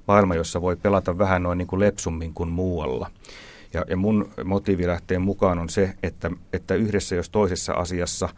maailma, 0.09 0.35
jossa 0.35 0.63
voi 0.63 0.77
pelata 0.77 1.19
vähän 1.19 1.43
noin 1.43 1.59
niin 1.59 1.69
kuin 1.69 1.81
lepsummin 1.81 2.35
kuin 2.35 2.49
muualla. 2.49 3.11
Ja, 3.73 3.85
ja 3.89 3.97
mun 3.97 4.31
motiivilähteen 4.45 5.23
mukaan 5.23 5.59
on 5.59 5.69
se, 5.69 5.95
että, 6.03 6.31
että 6.53 6.75
yhdessä 6.75 7.17
jos 7.17 7.31
toisessa 7.31 7.73
asiassa 7.73 8.29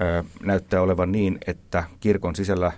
ö, 0.00 0.24
näyttää 0.42 0.82
olevan 0.82 1.12
niin, 1.12 1.38
että 1.46 1.84
kirkon 2.00 2.36
sisällä 2.36 2.72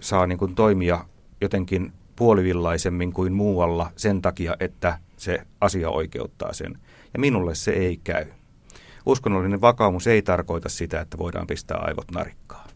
saa 0.00 0.26
niin 0.26 0.38
kuin 0.38 0.54
toimia 0.54 1.04
jotenkin 1.40 1.92
puolivillaisemmin 2.16 3.12
kuin 3.12 3.32
muualla 3.32 3.90
sen 3.96 4.22
takia, 4.22 4.56
että 4.60 4.98
se 5.16 5.42
asia 5.60 5.90
oikeuttaa 5.90 6.52
sen. 6.52 6.78
Ja 7.14 7.20
minulle 7.20 7.54
se 7.54 7.70
ei 7.70 8.00
käy. 8.04 8.26
Uskonnollinen 9.08 9.60
vakaumus 9.60 10.06
ei 10.06 10.22
tarkoita 10.22 10.68
sitä, 10.68 11.00
että 11.00 11.18
voidaan 11.18 11.46
pistää 11.46 11.78
aivot 11.78 12.10
narikkaan. 12.14 12.68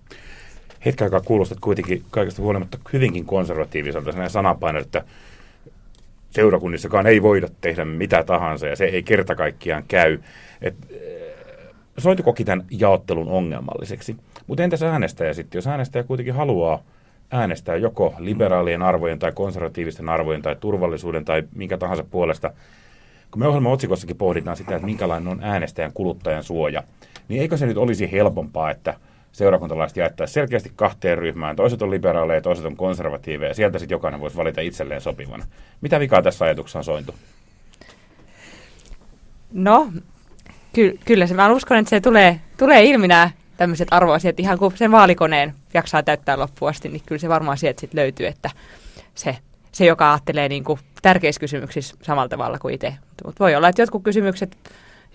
Hetken 0.85 1.05
aikaa 1.05 1.21
kuulostat 1.21 1.61
kuitenkin 1.61 2.05
kaikesta 2.11 2.43
huolimatta 2.43 2.79
hyvinkin 2.93 3.25
konservatiiviselta 3.25 4.05
sellainen 4.05 4.31
sanapaino, 4.31 4.79
että 4.79 5.05
seurakunnissakaan 6.31 7.07
ei 7.07 7.23
voida 7.23 7.49
tehdä 7.61 7.85
mitä 7.85 8.23
tahansa 8.25 8.67
ja 8.67 8.77
se 8.77 8.85
ei 8.85 9.03
kerta 9.03 9.35
kaikkiaan 9.35 9.85
käy. 9.89 10.19
Et, 10.63 10.75
Sointu 11.99 12.23
koki 12.23 12.45
tämän 12.45 12.67
jaottelun 12.71 13.29
ongelmalliseksi. 13.29 14.17
Mutta 14.47 14.63
entäs 14.63 14.83
äänestäjä 14.83 15.35
sitten? 15.35 15.59
Jos 15.59 15.67
äänestäjä 15.67 16.03
kuitenkin 16.03 16.35
haluaa 16.35 16.83
äänestää 17.31 17.77
joko 17.77 18.15
liberaalien 18.19 18.83
arvojen 18.83 19.19
tai 19.19 19.33
konservatiivisten 19.33 20.09
arvojen 20.09 20.43
tai 20.43 20.57
turvallisuuden 20.61 21.25
tai 21.25 21.43
minkä 21.55 21.79
tahansa 21.79 22.05
puolesta, 22.05 22.53
kun 23.33 23.41
me 23.43 23.47
ohjelman 23.47 23.73
otsikossakin 23.73 24.17
pohditaan 24.17 24.57
sitä, 24.57 24.75
että 24.75 24.87
minkälainen 24.87 25.29
on 25.29 25.39
äänestäjän 25.43 25.93
kuluttajan 25.93 26.45
suoja, 26.45 26.83
niin 27.29 27.41
eikö 27.41 27.57
se 27.57 27.67
nyt 27.67 27.77
olisi 27.77 28.13
helpompaa, 28.13 28.71
että 28.71 28.95
seurakuntalaiset 29.33 29.97
jaettaisiin 29.97 30.35
selkeästi 30.35 30.73
kahteen 30.77 31.19
ryhmään. 31.19 31.57
Toiset 31.57 31.83
on 31.83 31.91
liberaaleja 31.91 32.37
ja 32.37 32.43
toiset 32.43 32.65
on 32.65 32.77
konservatiiveja 32.77 33.51
ja 33.51 33.55
sieltä 33.55 33.79
sitten 33.79 33.95
jokainen 33.95 34.21
voisi 34.21 34.37
valita 34.37 34.61
itselleen 34.61 35.01
sopivan. 35.01 35.45
Mitä 35.81 36.01
vikaa 36.01 36.23
tässä 36.23 36.45
ajatuksessa 36.45 36.79
on 36.79 36.85
sointu? 36.85 37.15
No, 39.53 39.93
ky- 40.73 40.99
kyllä 41.05 41.27
se, 41.27 41.35
mä 41.35 41.53
uskon, 41.53 41.77
että 41.77 41.91
se 41.91 42.01
tulee, 42.01 42.41
tulee 42.59 42.85
ilmi 42.85 43.09
nämä 43.09 43.31
tämmöiset 43.57 43.89
arvoasiat 43.91 44.41
ihan 44.41 44.59
kuin 44.59 44.77
sen 44.77 44.93
vaalikoneen 44.93 45.55
jaksaa 45.75 46.03
täyttää 46.03 46.39
loppuun 46.39 46.69
asti, 46.69 46.89
niin 46.89 47.03
kyllä 47.07 47.19
se 47.19 47.29
varmaan 47.29 47.59
sieltä 47.59 47.81
sitten 47.81 48.01
löytyy, 48.01 48.27
että 48.27 48.51
se, 49.15 49.37
se 49.73 49.87
joka 49.87 50.13
ajattelee 50.13 50.49
niin 50.49 50.65
kuin 50.65 50.79
tärkeissä 51.03 51.41
kysymyksissä 51.41 51.97
samalla 52.03 52.29
tavalla 52.29 52.59
kuin 52.59 52.75
itse. 52.75 52.95
Mutta 53.25 53.45
voi 53.45 53.55
olla, 53.55 53.69
että 53.69 53.83
jotkut 53.83 54.03
kysymykset, 54.03 54.57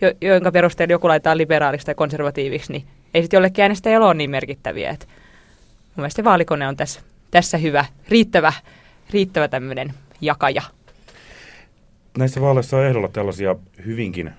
jo, 0.01 0.13
joiden 0.21 0.53
perusteella 0.53 0.91
joku 0.91 1.07
laitetaan 1.07 1.37
liberaaliksi 1.37 1.85
tai 1.85 1.95
konservatiiviksi, 1.95 2.73
niin 2.73 2.87
ei 3.13 3.21
sitten 3.21 3.37
jollekin 3.37 3.61
äänestäjällä 3.61 4.07
ole 4.07 4.13
niin 4.13 4.29
merkittäviä. 4.29 4.89
Et 4.89 5.07
mun 5.85 6.03
mielestä 6.03 6.23
vaalikone 6.23 6.67
on 6.67 6.77
tässä, 6.77 7.01
tässä 7.31 7.57
hyvä, 7.57 7.85
riittävä, 8.09 8.53
riittävä 9.09 9.47
tämmöinen 9.47 9.93
jakaja. 10.21 10.61
Näissä 12.17 12.41
vaaleissa 12.41 12.77
on 12.77 12.85
ehdolla 12.85 13.07
tällaisia 13.07 13.55
hyvinkin 13.85 14.31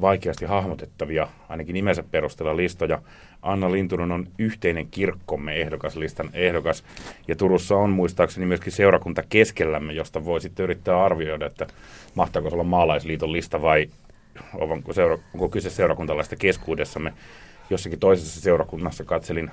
vaikeasti 0.00 0.44
hahmotettavia, 0.44 1.28
ainakin 1.48 1.74
nimensä 1.74 2.02
perusteella 2.10 2.56
listoja. 2.56 3.02
Anna 3.42 3.72
Lintunen 3.72 4.12
on 4.12 4.26
yhteinen 4.38 4.86
kirkkomme 4.90 5.52
ehdokaslistan 5.52 6.30
ehdokas, 6.32 6.84
ja 7.28 7.36
Turussa 7.36 7.76
on 7.76 7.90
muistaakseni 7.90 8.46
myöskin 8.46 8.72
seurakunta 8.72 9.22
keskellämme, 9.28 9.92
josta 9.92 10.24
voi 10.24 10.40
sitten 10.40 10.64
yrittää 10.64 11.04
arvioida, 11.04 11.46
että 11.46 11.66
mahtaako 12.14 12.50
se 12.50 12.54
olla 12.54 12.64
maalaisliiton 12.64 13.32
lista 13.32 13.62
vai 13.62 13.88
onko, 14.54 14.92
seura- 14.92 15.18
onko 15.34 15.48
kyse 15.48 15.70
seurakuntalaista 15.70 16.36
keskuudessamme. 16.36 17.12
Jossakin 17.70 17.98
toisessa 17.98 18.40
seurakunnassa 18.40 19.04
katselin 19.04 19.50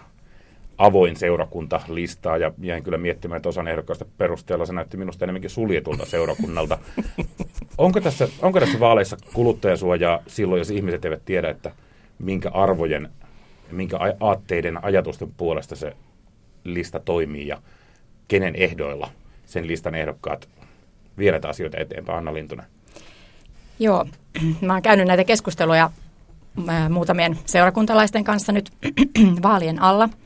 avoin 0.78 1.16
seurakunta 1.16 1.82
listaa 1.88 2.38
ja 2.38 2.52
jäin 2.62 2.84
kyllä 2.84 2.98
miettimään, 2.98 3.38
että 3.38 3.50
osan 3.50 3.68
ehdokkaista 3.68 4.06
perusteella 4.18 4.66
se 4.66 4.74
näytti 4.74 4.98
minusta 4.98 5.26
enemmänkin 5.26 5.50
suljetulta 5.50 6.06
seurakunnalta. 6.06 6.78
onko, 7.78 8.02
tässä, 8.02 8.28
onko 8.42 8.60
tässä 8.60 8.80
vaaleissa 8.80 9.18
kuluttajasuojaa 9.34 10.20
silloin, 10.28 10.60
jos 10.60 10.70
ihmiset 10.70 11.06
eivät 11.06 11.26
tiedä, 11.26 11.50
että 11.50 11.72
minkä 12.20 12.50
arvojen, 12.50 13.10
minkä 13.72 13.98
aatteiden, 14.20 14.86
ajatusten 14.86 15.32
puolesta 15.38 15.76
se 15.76 15.94
lista 16.64 17.00
toimii 17.00 17.48
ja 17.48 17.62
kenen 18.28 18.56
ehdoilla 18.56 19.10
sen 19.46 19.68
listan 19.68 19.96
ehdokkaat 19.96 20.50
viedät 21.18 21.46
asioita 21.46 21.78
eteenpäin, 21.78 22.18
Anna 22.18 22.34
Lintunen? 22.34 22.66
Joo, 23.80 24.06
mä 24.62 24.74
oon 24.74 24.82
käynyt 24.82 25.08
näitä 25.08 25.24
keskusteluja 25.24 25.90
muutamien 26.90 27.38
seurakuntalaisten 27.46 28.24
kanssa 28.24 28.52
nyt 28.52 28.72
vaalien 29.44 29.82
alla– 29.82 30.10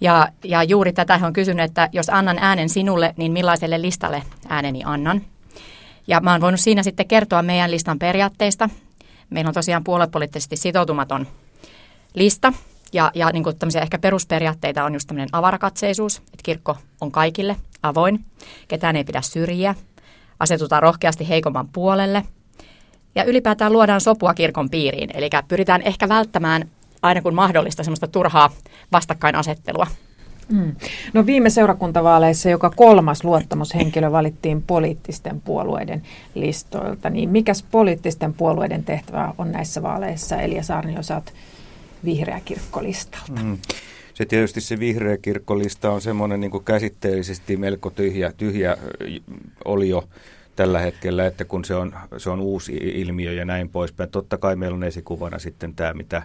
ja, 0.00 0.28
ja 0.44 0.62
juuri 0.62 0.92
tätä 0.92 1.20
on 1.22 1.32
kysynyt, 1.32 1.64
että 1.64 1.88
jos 1.92 2.08
annan 2.08 2.38
äänen 2.40 2.68
sinulle, 2.68 3.14
niin 3.16 3.32
millaiselle 3.32 3.82
listalle 3.82 4.22
ääneni 4.48 4.82
annan. 4.84 5.22
Ja 6.06 6.20
mä 6.20 6.32
oon 6.32 6.40
voinut 6.40 6.60
siinä 6.60 6.82
sitten 6.82 7.08
kertoa 7.08 7.42
meidän 7.42 7.70
listan 7.70 7.98
periaatteista. 7.98 8.68
Meillä 9.30 9.48
on 9.48 9.54
tosiaan 9.54 9.84
puoluepoliittisesti 9.84 10.56
sitoutumaton 10.56 11.26
lista. 12.14 12.52
Ja, 12.92 13.10
ja 13.14 13.30
niin 13.32 13.42
kuin 13.42 13.56
ehkä 13.82 13.98
perusperiaatteita 13.98 14.84
on 14.84 14.94
just 14.94 15.06
tämmöinen 15.06 15.28
avarakatseisuus, 15.32 16.16
että 16.18 16.42
kirkko 16.42 16.76
on 17.00 17.12
kaikille 17.12 17.56
avoin, 17.82 18.24
ketään 18.68 18.96
ei 18.96 19.04
pidä 19.04 19.20
syrjiä, 19.20 19.74
asetutaan 20.40 20.82
rohkeasti 20.82 21.28
heikomman 21.28 21.68
puolelle 21.68 22.24
ja 23.14 23.24
ylipäätään 23.24 23.72
luodaan 23.72 24.00
sopua 24.00 24.34
kirkon 24.34 24.70
piiriin. 24.70 25.10
Eli 25.14 25.30
pyritään 25.48 25.82
ehkä 25.82 26.08
välttämään 26.08 26.70
aina 27.02 27.22
kun 27.22 27.34
mahdollista 27.34 27.84
semmoista 27.84 28.08
turhaa 28.08 28.50
vastakkainasettelua. 28.92 29.86
Mm. 30.48 30.76
No 31.12 31.26
viime 31.26 31.50
seurakuntavaaleissa 31.50 32.50
joka 32.50 32.70
kolmas 32.70 33.24
luottamushenkilö 33.24 34.12
valittiin 34.12 34.62
poliittisten 34.62 35.40
puolueiden 35.40 36.02
listoilta. 36.34 37.10
Niin 37.10 37.30
mikäs 37.30 37.64
poliittisten 37.70 38.34
puolueiden 38.34 38.84
tehtävä 38.84 39.34
on 39.38 39.52
näissä 39.52 39.82
vaaleissa? 39.82 40.36
Elia 40.36 40.62
Saarni, 40.62 40.94
jos 40.94 41.10
olet 41.10 41.34
vihreä 42.04 42.40
kirkkolistalta. 42.44 43.42
Mm. 43.42 43.58
Se 44.14 44.24
tietysti 44.24 44.60
se 44.60 44.78
vihreä 44.78 45.16
kirkkolista 45.16 45.90
on 45.90 46.00
semmoinen 46.00 46.40
niin 46.40 46.64
käsitteellisesti 46.64 47.56
melko 47.56 47.90
tyhjä, 47.90 48.32
tyhjä 48.36 48.76
oli 49.64 49.88
jo 49.88 50.08
tällä 50.56 50.78
hetkellä, 50.78 51.26
että 51.26 51.44
kun 51.44 51.64
se 51.64 51.74
on, 51.74 51.94
se 52.16 52.30
on 52.30 52.40
uusi 52.40 52.72
ilmiö 52.72 53.32
ja 53.32 53.44
näin 53.44 53.68
poispäin. 53.68 54.10
Totta 54.10 54.38
kai 54.38 54.56
meillä 54.56 54.74
on 54.74 54.84
esikuvana 54.84 55.38
sitten 55.38 55.74
tämä, 55.74 55.94
mitä 55.94 56.22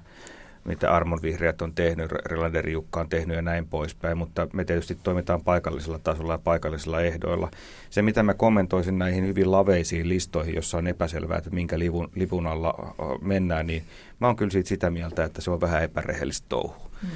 mitä 0.66 0.92
Armon 0.92 1.22
Vihreät 1.22 1.62
on 1.62 1.74
tehnyt, 1.74 2.12
Relanderi 2.12 2.72
Jukka 2.72 3.00
on 3.00 3.10
tehnyt 3.10 3.36
ja 3.36 3.42
näin 3.42 3.68
poispäin, 3.68 4.18
mutta 4.18 4.48
me 4.54 4.66
tietysti 4.66 4.98
toimitaan 5.04 5.44
paikallisella 5.44 6.00
tasolla 6.00 6.34
ja 6.34 6.38
paikallisilla 6.38 7.02
ehdoilla. 7.02 7.52
Se, 7.90 8.02
mitä 8.02 8.24
mä 8.24 8.34
kommentoisin 8.34 9.00
näihin 9.00 9.28
hyvin 9.28 9.52
laveisiin 9.52 10.10
listoihin, 10.10 10.56
jossa 10.56 10.78
on 10.78 10.88
epäselvää, 10.88 11.38
että 11.38 11.50
minkä 11.50 11.80
lipun, 11.80 12.10
lipun 12.16 12.48
alla 12.48 12.96
mennään, 13.22 13.68
niin 13.68 13.84
mä 14.20 14.28
oon 14.28 14.36
kyllä 14.36 14.52
siitä 14.52 14.70
sitä 14.70 14.90
mieltä, 14.90 15.24
että 15.24 15.42
se 15.42 15.52
on 15.52 15.62
vähän 15.62 15.84
epärehellistä 15.84 16.46
touhu. 16.50 16.76
Mm. 17.02 17.10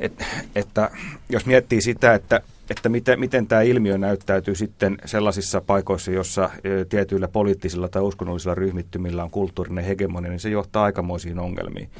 Et, 0.00 0.24
että 0.54 0.90
jos 1.28 1.46
miettii 1.46 1.80
sitä, 1.80 2.14
että 2.14 2.40
että 2.70 2.88
miten, 2.88 3.20
miten 3.20 3.46
tämä 3.46 3.62
ilmiö 3.62 3.98
näyttäytyy 3.98 4.54
sitten 4.54 4.98
sellaisissa 5.04 5.60
paikoissa, 5.60 6.10
jossa 6.10 6.50
tietyillä 6.88 7.28
poliittisilla 7.28 7.88
tai 7.88 8.02
uskonnollisilla 8.02 8.54
ryhmittymillä 8.54 9.24
on 9.24 9.30
kulttuurinen 9.30 9.84
hegemonia, 9.84 10.30
niin 10.30 10.40
se 10.40 10.48
johtaa 10.48 10.84
aikamoisiin 10.84 11.38
ongelmiin 11.38 11.90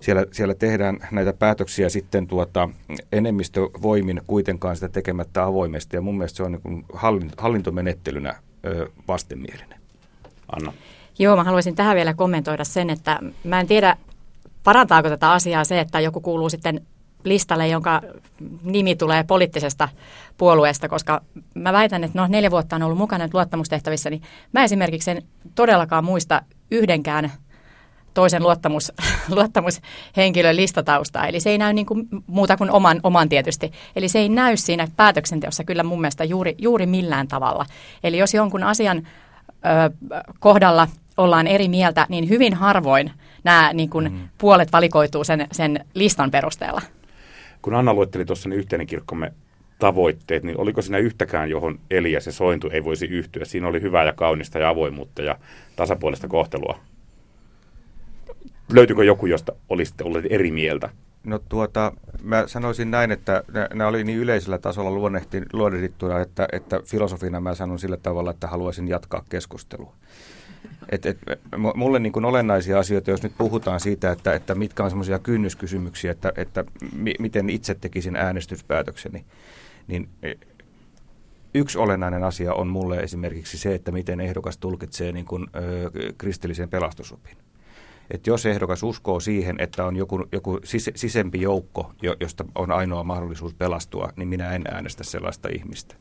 siellä, 0.00 0.26
siellä 0.32 0.54
tehdään 0.54 0.98
näitä 1.10 1.32
päätöksiä 1.32 1.88
sitten 1.88 2.26
tuota, 2.26 2.68
enemmistövoimin 3.12 4.20
kuitenkaan 4.26 4.76
sitä 4.76 4.88
tekemättä 4.88 5.44
avoimesti. 5.44 5.96
Ja 5.96 6.00
mun 6.00 6.18
mielestä 6.18 6.36
se 6.36 6.42
on 6.42 6.60
niin 6.64 6.84
hallintomenettelynä 7.36 8.34
ö, 8.66 8.90
vastenmielinen. 9.08 9.80
Anna. 10.56 10.72
Joo, 11.18 11.36
mä 11.36 11.44
haluaisin 11.44 11.74
tähän 11.74 11.96
vielä 11.96 12.14
kommentoida 12.14 12.64
sen, 12.64 12.90
että 12.90 13.18
mä 13.44 13.60
en 13.60 13.66
tiedä, 13.66 13.96
parantaako 14.64 15.08
tätä 15.08 15.32
asiaa 15.32 15.64
se, 15.64 15.80
että 15.80 16.00
joku 16.00 16.20
kuuluu 16.20 16.48
sitten 16.50 16.80
listalle, 17.24 17.68
jonka 17.68 18.02
nimi 18.62 18.96
tulee 18.96 19.24
poliittisesta 19.24 19.88
puolueesta, 20.38 20.88
koska 20.88 21.22
mä 21.54 21.72
väitän, 21.72 22.04
että 22.04 22.18
no 22.18 22.26
neljä 22.26 22.50
vuotta 22.50 22.76
on 22.76 22.82
ollut 22.82 22.98
mukana 22.98 23.28
luottamustehtävissä, 23.32 24.10
niin 24.10 24.22
mä 24.52 24.64
esimerkiksi 24.64 25.10
en 25.10 25.22
todellakaan 25.54 26.04
muista 26.04 26.42
yhdenkään 26.70 27.32
toisen 28.14 28.42
luottamus, 28.42 28.92
luottamushenkilön 29.36 30.56
listataustaa. 30.56 31.26
Eli 31.26 31.40
se 31.40 31.50
ei 31.50 31.58
näy 31.58 31.72
niin 31.72 31.86
kuin 31.86 32.08
muuta 32.26 32.56
kuin 32.56 32.70
oman, 32.70 33.00
oman 33.02 33.28
tietysti. 33.28 33.72
Eli 33.96 34.08
se 34.08 34.18
ei 34.18 34.28
näy 34.28 34.56
siinä 34.56 34.88
päätöksenteossa 34.96 35.64
kyllä 35.64 35.82
mun 35.82 36.00
mielestä 36.00 36.24
juuri, 36.24 36.54
juuri 36.58 36.86
millään 36.86 37.28
tavalla. 37.28 37.66
Eli 38.04 38.18
jos 38.18 38.34
jonkun 38.34 38.62
asian 38.62 38.98
ö, 38.98 39.90
kohdalla 40.40 40.88
ollaan 41.16 41.46
eri 41.46 41.68
mieltä, 41.68 42.06
niin 42.08 42.28
hyvin 42.28 42.54
harvoin 42.54 43.10
nämä 43.44 43.70
niin 43.72 43.90
kuin, 43.90 44.12
mm. 44.12 44.28
puolet 44.38 44.72
valikoituu 44.72 45.24
sen, 45.24 45.46
sen 45.52 45.84
listan 45.94 46.30
perusteella. 46.30 46.82
Kun 47.62 47.74
Anna 47.74 47.94
luetteli 47.94 48.24
tuossa, 48.24 48.48
niin 48.48 48.58
yhteinen 48.58 48.86
kirkkomme 48.86 49.32
tavoitteet, 49.78 50.42
niin 50.42 50.60
oliko 50.60 50.82
siinä 50.82 50.98
yhtäkään, 50.98 51.50
johon 51.50 51.78
Elias 51.90 52.26
ja 52.26 52.32
Sointu 52.32 52.70
ei 52.72 52.84
voisi 52.84 53.06
yhtyä? 53.06 53.44
Siinä 53.44 53.68
oli 53.68 53.80
hyvää 53.80 54.04
ja 54.04 54.12
kaunista 54.12 54.58
ja 54.58 54.68
avoimuutta 54.68 55.22
ja 55.22 55.38
tasapuolista 55.76 56.28
kohtelua. 56.28 56.78
Löytyykö 58.72 59.04
joku, 59.04 59.26
josta 59.26 59.52
olisitte 59.68 60.04
olleet 60.04 60.24
eri 60.30 60.50
mieltä? 60.50 60.88
No 61.24 61.38
tuota, 61.38 61.92
mä 62.22 62.46
sanoisin 62.46 62.90
näin, 62.90 63.10
että 63.10 63.44
nämä 63.74 63.88
oli 63.88 64.04
niin 64.04 64.18
yleisellä 64.18 64.58
tasolla 64.58 64.90
luonnehdittuja, 65.52 66.20
että, 66.20 66.48
että 66.52 66.80
filosofina 66.84 67.40
mä 67.40 67.54
sanon 67.54 67.78
sillä 67.78 67.96
tavalla, 67.96 68.30
että 68.30 68.46
haluaisin 68.46 68.88
jatkaa 68.88 69.24
keskustelua. 69.28 69.94
Et, 70.88 71.06
et, 71.06 71.18
mulle 71.74 71.98
niin 71.98 72.12
kuin 72.12 72.24
olennaisia 72.24 72.78
asioita, 72.78 73.10
jos 73.10 73.22
nyt 73.22 73.32
puhutaan 73.38 73.80
siitä, 73.80 74.12
että, 74.12 74.34
että 74.34 74.54
mitkä 74.54 74.84
on 74.84 74.90
semmoisia 74.90 75.18
kynnyskysymyksiä, 75.18 76.10
että, 76.10 76.32
että 76.36 76.64
mi, 76.96 77.14
miten 77.18 77.50
itse 77.50 77.74
tekisin 77.74 78.16
äänestyspäätökseni, 78.16 79.24
niin 79.86 80.08
e, 80.22 80.34
yksi 81.54 81.78
olennainen 81.78 82.24
asia 82.24 82.54
on 82.54 82.66
mulle 82.66 82.96
esimerkiksi 82.96 83.58
se, 83.58 83.74
että 83.74 83.92
miten 83.92 84.20
ehdokas 84.20 84.58
tulkitsee 84.58 85.12
niin 85.12 85.26
kuin, 85.26 85.46
ö, 85.56 85.90
kristillisen 86.18 86.68
pelastusopin. 86.68 87.36
Että 88.10 88.30
jos 88.30 88.46
ehdokas 88.46 88.82
uskoo 88.82 89.20
siihen, 89.20 89.56
että 89.60 89.84
on 89.84 89.96
joku, 89.96 90.26
joku 90.32 90.58
sis, 90.64 90.90
sisempi 90.94 91.40
joukko, 91.40 91.92
josta 92.20 92.44
on 92.54 92.72
ainoa 92.72 93.04
mahdollisuus 93.04 93.54
pelastua, 93.54 94.12
niin 94.16 94.28
minä 94.28 94.54
en 94.54 94.62
äänestä 94.70 95.04
sellaista 95.04 95.48
ihmistä. 95.48 95.94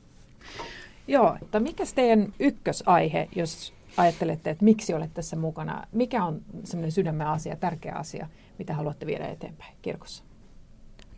Joo, 1.08 1.38
että 1.42 1.60
mikä 1.60 1.84
teidän 1.96 2.34
ykkösaihe, 2.40 3.28
jos 3.36 3.74
ajattelette, 3.98 4.50
että 4.50 4.66
miksi 4.66 4.94
olette 4.94 5.14
tässä 5.14 5.36
mukana? 5.36 5.84
Mikä 5.92 6.24
on 6.24 6.42
semmoinen 6.64 6.92
sydämen 6.92 7.28
asia, 7.28 7.56
tärkeä 7.56 7.96
asia, 7.96 8.28
mitä 8.58 8.74
haluatte 8.74 9.06
viedä 9.06 9.28
eteenpäin 9.28 9.74
kirkossa? 9.82 10.24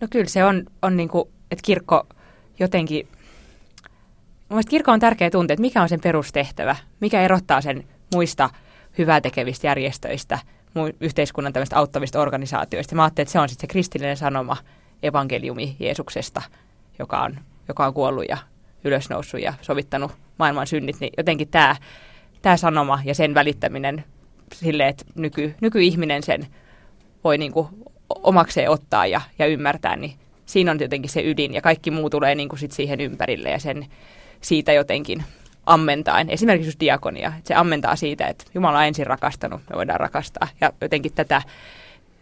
No 0.02 0.08
kyllä 0.12 0.30
se 0.30 0.44
on, 0.44 0.66
on 0.82 0.98
niin 0.98 1.10
kuin, 1.10 1.30
että 1.52 1.62
kirkko 1.66 2.08
jotenkin, 2.60 3.08
mielestäni 4.50 4.72
kirkko 4.72 4.92
on 4.92 5.00
tärkeä 5.00 5.30
tuntea, 5.30 5.54
että 5.54 5.62
mikä 5.62 5.82
on 5.82 5.90
sen 5.90 6.02
perustehtävä, 6.02 6.76
mikä 7.00 7.22
erottaa 7.22 7.62
sen 7.62 7.84
muista 8.14 8.50
hyvää 8.98 9.22
tekevistä 9.22 9.68
järjestöistä, 9.68 10.40
yhteiskunnan 11.00 11.54
tämmöistä 11.54 11.78
auttavista 11.78 12.22
organisaatioista. 12.22 12.96
Mä 12.96 13.04
ajattelin, 13.04 13.26
että 13.26 13.32
se 13.32 13.40
on 13.40 13.50
sitten 13.50 13.68
se 13.68 13.72
kristillinen 13.72 14.18
sanoma 14.18 14.58
evankeliumi 15.04 15.76
Jeesuksesta, 15.80 16.42
joka 17.00 17.22
on, 17.22 17.38
joka 17.68 17.86
on 17.86 17.94
kuollut 17.94 18.26
ja 18.30 18.38
ylösnoussut 18.84 19.42
ja 19.42 19.54
sovittanut 19.62 20.12
maailman 20.40 20.68
synnit, 20.68 21.00
niin 21.00 21.14
jotenkin 21.18 21.48
tämä 21.48 21.76
tämä 22.42 22.58
sanoma 22.58 23.00
ja 23.06 23.16
sen 23.16 23.34
välittäminen 23.34 24.04
sille, 24.54 24.88
että 24.88 25.06
nyky, 25.16 25.56
nykyihminen 25.62 26.24
sen 26.24 26.48
voi 27.24 27.38
niin 27.38 27.52
kuin 27.52 27.68
omakseen 28.10 28.70
ottaa 28.70 29.06
ja, 29.06 29.22
ja 29.40 29.46
ymmärtää, 29.46 29.96
niin 29.96 30.14
siinä 30.46 30.72
on 30.72 30.80
jotenkin 30.80 31.12
se 31.12 31.22
ydin 31.26 31.54
ja 31.54 31.62
kaikki 31.62 31.92
muu 31.92 32.10
tulee 32.10 32.36
niin 32.36 32.50
kuin 32.50 32.60
sit 32.60 32.72
siihen 32.72 33.02
ympärille 33.02 33.50
ja 33.50 33.60
sen 33.60 33.86
siitä 34.42 34.74
jotenkin 34.74 35.24
ammentaen. 35.74 36.30
Esimerkiksi 36.30 36.68
just 36.68 36.80
diakonia, 36.80 37.34
että 37.38 37.48
se 37.48 37.56
ammentaa 37.56 37.96
siitä, 37.96 38.28
että 38.28 38.46
Jumala 38.54 38.78
on 38.78 38.86
ensin 38.86 39.08
rakastanut, 39.08 39.62
me 39.70 39.76
voidaan 39.76 40.00
rakastaa. 40.00 40.48
Ja 40.62 40.74
jotenkin 40.82 41.14
tätä, 41.14 41.42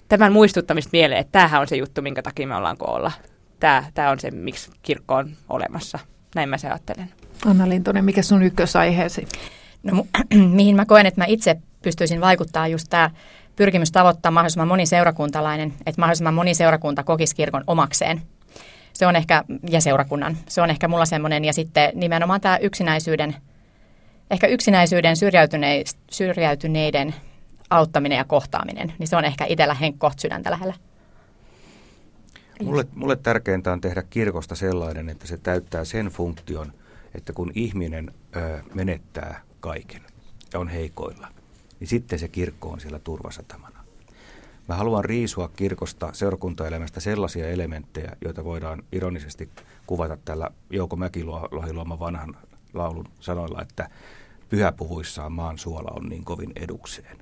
tämän 0.07 0.33
muistuttamista 0.33 0.89
mieleen, 0.93 1.21
että 1.21 1.31
tämähän 1.31 1.61
on 1.61 1.67
se 1.67 1.75
juttu, 1.75 2.01
minkä 2.01 2.21
takia 2.21 2.47
me 2.47 2.55
ollaan 2.55 2.77
koolla. 2.77 3.11
Tämä, 3.59 3.83
tämä 3.93 4.09
on 4.09 4.19
se, 4.19 4.31
miksi 4.31 4.71
kirkko 4.81 5.15
on 5.15 5.29
olemassa. 5.49 5.99
Näin 6.35 6.49
mä 6.49 6.57
se 6.57 6.67
ajattelen. 6.67 7.09
Anna 7.45 7.69
Lintonen, 7.69 8.05
mikä 8.05 8.21
sun 8.21 8.43
ykkösaiheesi? 8.43 9.27
No, 9.83 10.05
mihin 10.55 10.75
mä 10.75 10.85
koen, 10.85 11.05
että 11.05 11.21
mä 11.21 11.25
itse 11.25 11.57
pystyisin 11.81 12.21
vaikuttaa 12.21 12.67
just 12.67 12.87
tämä 12.89 13.09
pyrkimys 13.55 13.91
tavoittaa 13.91 14.31
mahdollisimman 14.31 14.67
moni 14.67 14.85
seurakuntalainen, 14.85 15.73
että 15.85 16.01
mahdollisimman 16.01 16.33
moni 16.33 16.53
seurakunta 16.53 17.03
kokisi 17.03 17.35
kirkon 17.35 17.63
omakseen. 17.67 18.21
Se 18.99 19.07
on 19.07 19.15
ehkä, 19.15 19.43
ja 19.69 19.81
seurakunnan, 19.81 20.37
se 20.47 20.61
on 20.61 20.69
ehkä 20.69 20.87
mulla 20.87 21.05
semmoinen, 21.05 21.45
ja 21.45 21.53
sitten 21.53 21.91
nimenomaan 21.93 22.41
tämä 22.41 22.57
yksinäisyyden, 22.57 23.35
ehkä 24.31 24.47
yksinäisyyden 24.47 25.15
syrjäytyneiden 26.11 27.15
auttaminen 27.69 28.17
ja 28.17 28.23
kohtaaminen, 28.23 28.93
niin 28.99 29.07
se 29.07 29.15
on 29.15 29.25
ehkä 29.25 29.45
itsellä 29.45 29.73
henkko 29.73 30.11
sydäntä 30.17 30.51
lähellä. 30.51 30.73
Mulle, 32.63 32.85
mulle 32.95 33.15
tärkeintä 33.15 33.71
on 33.71 33.81
tehdä 33.81 34.03
kirkosta 34.09 34.55
sellainen, 34.55 35.09
että 35.09 35.27
se 35.27 35.37
täyttää 35.37 35.85
sen 35.85 36.05
funktion, 36.05 36.73
että 37.15 37.33
kun 37.33 37.51
ihminen 37.55 38.11
ö, 38.35 38.59
menettää 38.73 39.41
kaiken 39.59 40.01
ja 40.53 40.59
on 40.59 40.67
heikoilla, 40.67 41.27
niin 41.79 41.87
sitten 41.87 42.19
se 42.19 42.27
kirkko 42.27 42.69
on 42.69 42.79
siellä 42.79 42.99
turvasatamana. 42.99 43.68
Mä 44.69 44.75
haluan 44.75 45.05
riisua 45.05 45.49
kirkosta 45.55 46.09
seurakuntaelämästä 46.13 46.99
sellaisia 46.99 47.49
elementtejä, 47.49 48.17
joita 48.25 48.43
voidaan 48.43 48.83
ironisesti 48.91 49.49
kuvata 49.87 50.17
tällä 50.25 50.49
Jouko 50.69 50.95
Mäkilohiluoman 50.95 51.99
vanhan 51.99 52.37
laulun 52.73 53.05
sanoilla, 53.19 53.61
että 53.61 53.89
pyhä 54.49 54.71
puhuissaan 54.71 55.31
maan 55.31 55.57
suola 55.57 55.91
on 55.95 56.09
niin 56.09 56.23
kovin 56.23 56.51
edukseen. 56.55 57.17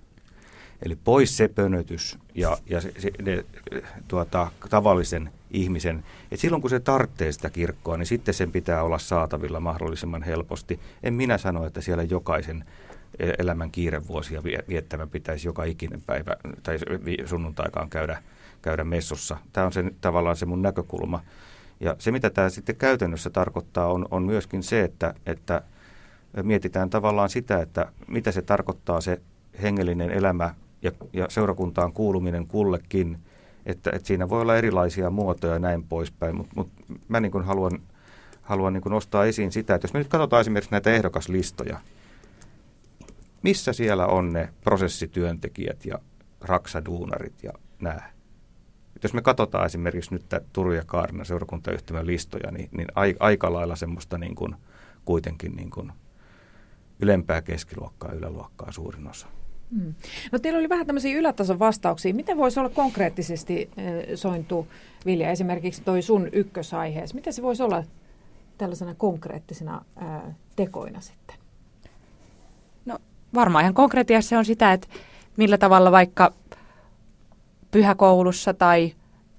Eli 0.86 0.95
pois 0.95 1.38
se 1.38 1.47
pönötys 1.47 2.17
ja, 2.36 2.57
ja 2.69 2.81
se, 2.81 2.91
se, 2.99 3.12
ne, 3.21 3.45
tuota, 4.07 4.51
tavallisen 4.69 5.31
ihmisen, 5.51 6.03
että 6.31 6.41
silloin 6.41 6.62
kun 6.62 6.69
se 6.69 6.79
tarvitsee 6.79 7.31
sitä 7.31 7.49
kirkkoa, 7.49 7.97
niin 7.97 8.05
sitten 8.05 8.33
sen 8.33 8.51
pitää 8.51 8.83
olla 8.83 8.97
saatavilla 8.97 9.60
mahdollisimman 9.60 10.23
helposti. 10.23 10.79
En 11.03 11.13
minä 11.13 11.38
sano, 11.38 11.65
että 11.65 11.81
siellä 11.81 12.03
jokaisen 12.03 12.65
elämän 13.19 13.71
kiirevuosia 13.71 14.43
viettävän 14.43 15.10
pitäisi 15.10 15.47
joka 15.47 15.63
ikinen 15.63 16.01
päivä 16.01 16.36
tai 16.63 16.77
sunnuntaikaan 17.25 17.89
käydä, 17.89 18.23
käydä 18.62 18.84
messussa. 18.84 19.38
Tämä 19.53 19.65
on 19.65 19.73
se, 19.73 19.84
tavallaan 20.01 20.36
se 20.36 20.45
mun 20.45 20.62
näkökulma. 20.62 21.21
Ja 21.80 21.95
se, 21.99 22.12
mitä 22.12 22.30
tämä 22.30 22.49
sitten 22.49 22.75
käytännössä 22.75 23.30
tarkoittaa, 23.30 23.88
on, 23.88 24.08
on 24.12 24.23
myöskin 24.23 24.63
se, 24.63 24.84
että, 24.84 25.13
että 25.25 25.62
mietitään 26.43 26.89
tavallaan 26.89 27.30
sitä, 27.30 27.62
että 27.62 27.91
mitä 28.08 28.32
se 28.32 28.41
tarkoittaa 28.41 29.01
se 29.01 29.21
hengellinen 29.62 30.12
elämä 30.12 30.56
ja, 30.82 30.91
ja 31.13 31.25
seurakuntaan 31.30 31.93
kuuluminen 31.93 32.47
kullekin, 32.47 33.17
että, 33.65 33.91
että 33.93 34.08
siinä 34.08 34.30
voi 34.30 34.41
olla 34.41 34.56
erilaisia 34.56 35.10
muotoja 35.10 35.53
ja 35.53 35.60
näin 35.60 35.84
poispäin, 35.84 36.36
mutta 36.36 36.53
mut 36.56 36.69
mä 37.08 37.19
niin 37.19 37.43
haluan, 37.43 37.80
haluan 38.41 38.73
niin 38.73 38.84
nostaa 38.86 39.25
esiin 39.25 39.51
sitä, 39.51 39.75
että 39.75 39.86
jos 39.86 39.93
me 39.93 39.99
nyt 39.99 40.08
katsotaan 40.08 40.41
esimerkiksi 40.41 40.71
näitä 40.71 40.93
ehdokaslistoja, 40.93 41.80
missä 43.47 43.73
siellä 43.73 44.07
on 44.07 44.33
ne 44.33 44.49
prosessityöntekijät 44.63 45.86
ja 45.86 45.99
raksaduunarit 46.41 47.43
ja 47.43 47.51
nämä? 47.81 48.01
jos 49.03 49.13
me 49.13 49.21
katsotaan 49.21 49.65
esimerkiksi 49.65 50.13
nyt 50.13 50.25
Turun 50.53 50.75
ja 50.75 50.83
Kaarina 50.86 51.23
seurakuntayhtymän 51.23 52.07
listoja, 52.07 52.51
niin, 52.51 52.69
niin 52.77 52.88
aika 53.19 53.53
lailla 53.53 53.75
semmoista 53.75 54.17
niin 54.17 54.36
kuin, 54.36 54.55
kuitenkin 55.05 55.55
niin 55.55 55.69
kuin 55.69 55.91
ylempää 56.99 57.41
keskiluokkaa, 57.41 58.12
yläluokkaa 58.12 58.71
suurin 58.71 59.07
osa. 59.10 59.27
Hmm. 59.71 59.93
No 60.31 60.39
teillä 60.39 60.60
oli 60.60 60.69
vähän 60.69 60.88
tämmöisiä 60.88 61.17
ylätason 61.17 61.60
vastauksia. 61.60 62.13
Miten 62.13 62.38
voisi 62.38 62.60
olla 62.60 62.69
konkreettisesti 62.69 63.69
äh, 63.77 63.86
sointu, 64.15 64.67
Vilja, 65.05 65.31
esimerkiksi 65.31 65.83
toi 65.83 66.01
sun 66.01 66.29
ykkösaiheessa? 66.31 67.15
Miten 67.15 67.33
se 67.33 67.41
voisi 67.41 67.63
olla 67.63 67.83
tällaisena 68.57 68.95
konkreettisena 68.95 69.86
äh, 70.01 70.36
tekoina 70.55 71.01
sitten? 71.01 71.46
Varmaan 73.33 73.63
ihan 73.63 73.73
konkreettiassa 73.73 74.29
se 74.29 74.37
on 74.37 74.45
sitä, 74.45 74.73
että 74.73 74.87
millä 75.37 75.57
tavalla 75.57 75.91
vaikka 75.91 76.33
pyhäkoulussa 77.71 78.53
tai, 78.53 78.93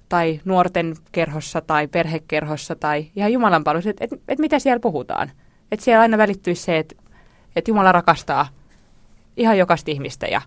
tai 0.09 0.39
nuorten 0.45 0.95
kerhossa 1.11 1.61
tai 1.61 1.87
perhekerhossa 1.87 2.75
tai 2.75 3.11
ihan 3.15 3.33
Jumalan 3.33 3.63
palvelus, 3.63 3.87
että 3.87 4.05
et, 4.05 4.21
et 4.27 4.39
mitä 4.39 4.59
siellä 4.59 4.79
puhutaan. 4.79 5.31
Että 5.71 5.85
siellä 5.85 6.01
aina 6.01 6.17
välittyisi 6.17 6.61
se, 6.61 6.77
että 6.77 6.95
et 7.55 7.67
Jumala 7.67 7.91
rakastaa– 7.91 8.47
ihan 9.39 9.57
jokaista 9.57 9.91
ihmistä 9.91 10.27
ja, 10.27 10.41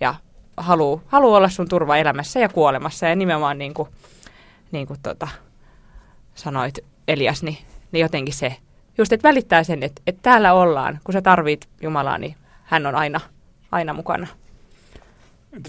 ja 0.00 0.14
haluaa 0.56 1.00
haluu 1.06 1.34
olla 1.34 1.48
sun 1.48 1.68
turva 1.68 1.96
elämässä 1.96 2.40
ja 2.40 2.48
kuolemassa. 2.48 3.06
Ja 3.06 3.16
nimenomaan 3.16 3.58
niin 3.58 3.74
kuin, 3.74 3.88
niin 4.72 4.86
kuin 4.86 5.00
tota, 5.02 5.28
sanoit 6.34 6.78
Elias, 7.08 7.42
niin, 7.42 7.58
niin 7.92 8.00
jotenkin 8.00 8.34
se, 8.34 8.56
just 8.98 9.12
että 9.12 9.28
välittää 9.28 9.64
sen, 9.64 9.82
että, 9.82 10.02
että 10.06 10.22
täällä 10.22 10.52
ollaan, 10.52 11.00
kun 11.04 11.12
sä 11.12 11.22
tarvit 11.22 11.68
Jumalaa, 11.82 12.18
niin 12.18 12.34
hän 12.72 12.86
on 12.86 12.94
aina, 12.94 13.20
aina 13.72 13.92
mukana. 13.92 14.26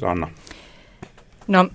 Anna. 0.08 0.28
No, 1.48 1.70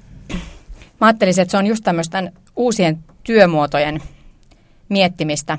mä 1.00 1.06
ajattelisin, 1.06 1.42
että 1.42 1.50
se 1.50 1.56
on 1.56 1.66
just 1.66 1.84
tämmöisten 1.84 2.32
uusien 2.56 2.98
työmuotojen 3.24 4.02
miettimistä, 4.88 5.58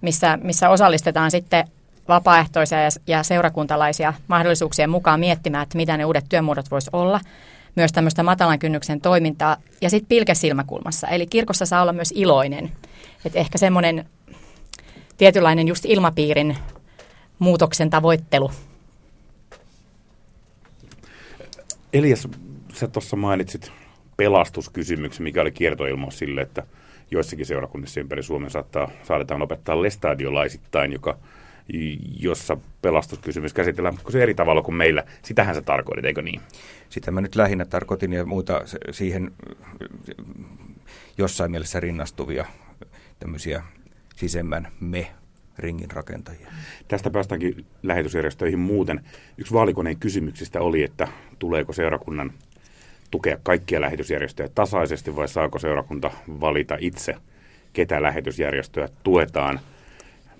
missä, 0.00 0.38
missä 0.42 0.68
osallistetaan 0.68 1.30
sitten 1.30 1.68
vapaaehtoisia 2.08 2.82
ja, 2.82 2.88
ja 3.06 3.22
seurakuntalaisia 3.22 4.14
mahdollisuuksien 4.28 4.90
mukaan 4.90 5.20
miettimään, 5.20 5.62
että 5.62 5.76
mitä 5.76 5.96
ne 5.96 6.04
uudet 6.04 6.24
työmuodot 6.28 6.70
voisi 6.70 6.90
olla. 6.92 7.20
Myös 7.74 7.92
tämmöistä 7.92 8.22
matalan 8.22 8.58
kynnyksen 8.58 9.00
toimintaa 9.00 9.56
ja 9.80 9.90
sitten 9.90 10.08
pilkesilmäkulmassa. 10.08 11.08
Eli 11.08 11.26
kirkossa 11.26 11.66
saa 11.66 11.82
olla 11.82 11.92
myös 11.92 12.12
iloinen. 12.16 12.72
Et 13.24 13.36
ehkä 13.36 13.58
semmoinen 13.58 14.08
tietynlainen 15.16 15.68
just 15.68 15.84
ilmapiirin 15.84 16.56
muutoksen 17.38 17.90
tavoittelu. 17.90 18.50
Elias, 21.92 22.28
sä 22.72 22.88
tuossa 22.88 23.16
mainitsit 23.16 23.72
pelastuskysymyksen, 24.16 25.22
mikä 25.22 25.40
oli 25.40 25.52
kiertoilmaus 25.52 26.18
sille, 26.18 26.40
että 26.40 26.62
joissakin 27.10 27.46
seurakunnissa 27.46 28.00
ympäri 28.00 28.22
Suomen 28.22 28.50
saattaa, 28.50 28.90
saadetaan 29.02 29.42
opettaa 29.42 29.82
lestadiolaisittain, 29.82 30.92
joka, 30.92 31.18
jossa 32.20 32.56
pelastuskysymys 32.82 33.54
käsitellään 33.54 33.98
se 34.10 34.22
eri 34.22 34.34
tavalla 34.34 34.62
kuin 34.62 34.74
meillä. 34.74 35.04
Sitähän 35.22 35.54
se 35.54 35.62
tarkoitit, 35.62 36.04
eikö 36.04 36.22
niin? 36.22 36.40
Sitä 36.88 37.10
mä 37.10 37.20
nyt 37.20 37.36
lähinnä 37.36 37.64
tarkoitin 37.64 38.12
ja 38.12 38.24
muuta 38.24 38.62
siihen 38.90 39.32
jossain 41.18 41.50
mielessä 41.50 41.80
rinnastuvia 41.80 42.46
tämmöisiä 43.18 43.62
sisemmän 44.16 44.68
me 44.80 45.10
ringin 45.58 45.90
rakentajia. 45.90 46.48
Tästä 46.88 47.10
päästäänkin 47.10 47.66
lähetysjärjestöihin 47.82 48.58
muuten. 48.58 49.00
Yksi 49.38 49.54
vaalikoneen 49.54 49.98
kysymyksistä 49.98 50.60
oli, 50.60 50.82
että 50.82 51.08
tuleeko 51.38 51.72
seurakunnan 51.72 52.32
tukea 53.10 53.38
kaikkia 53.42 53.80
lähetysjärjestöjä 53.80 54.48
tasaisesti 54.54 55.16
vai 55.16 55.28
saako 55.28 55.58
seurakunta 55.58 56.10
valita 56.40 56.76
itse, 56.80 57.14
ketä 57.72 58.02
lähetysjärjestöä 58.02 58.88
tuetaan. 59.02 59.60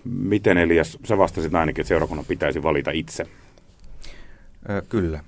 Miten 0.04 0.58
Elias, 0.58 0.98
sä 1.04 1.18
vastasit 1.18 1.54
ainakin, 1.54 1.82
että 1.82 1.88
seurakunnan 1.88 2.26
pitäisi 2.26 2.62
valita 2.62 2.90
itse. 2.90 3.24
Ö, 4.70 4.82
kyllä. 4.88 5.24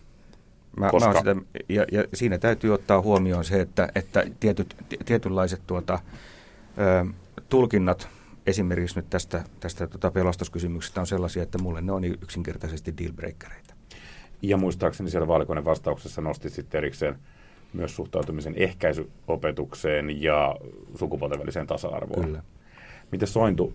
Mä, 0.76 0.90
Koska? 0.90 1.12
mä 1.12 1.18
sitä, 1.18 1.36
ja, 1.68 1.86
ja 1.92 2.04
siinä 2.14 2.38
täytyy 2.38 2.74
ottaa 2.74 3.00
huomioon 3.00 3.44
se, 3.44 3.60
että, 3.60 3.88
että 3.94 4.24
tietyt, 4.40 4.76
tietynlaiset 5.04 5.60
tuota, 5.66 5.98
ö, 6.78 7.06
tulkinnat 7.48 8.08
esimerkiksi 8.50 8.96
nyt 8.96 9.10
tästä, 9.10 9.44
tästä 9.60 9.86
tota 9.86 10.10
pelastuskysymyksestä 10.10 11.00
on 11.00 11.06
sellaisia, 11.06 11.42
että 11.42 11.58
mulle 11.58 11.80
ne 11.80 11.92
on 11.92 12.04
yksinkertaisesti 12.04 12.94
dealbreakereita. 12.98 13.74
Ja 14.42 14.56
muistaakseni 14.56 15.10
siellä 15.10 15.28
vaalikoneen 15.28 15.64
vastauksessa 15.64 16.20
nosti 16.20 16.50
sitten 16.50 16.78
erikseen 16.78 17.18
myös 17.72 17.96
suhtautumisen 17.96 18.54
ehkäisyopetukseen 18.56 20.22
ja 20.22 20.56
sukupuolten 20.94 21.40
väliseen 21.40 21.66
tasa-arvoon. 21.66 22.24
Kyllä. 22.24 22.42
Miten 23.12 23.28
Sointu, 23.28 23.72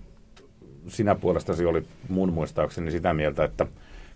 sinä 0.88 1.16
puolestasi 1.16 1.66
oli 1.66 1.84
mun 2.10 2.34
muistaakseni 2.34 2.92
sitä 2.92 3.14
mieltä, 3.14 3.44
että 3.44 3.66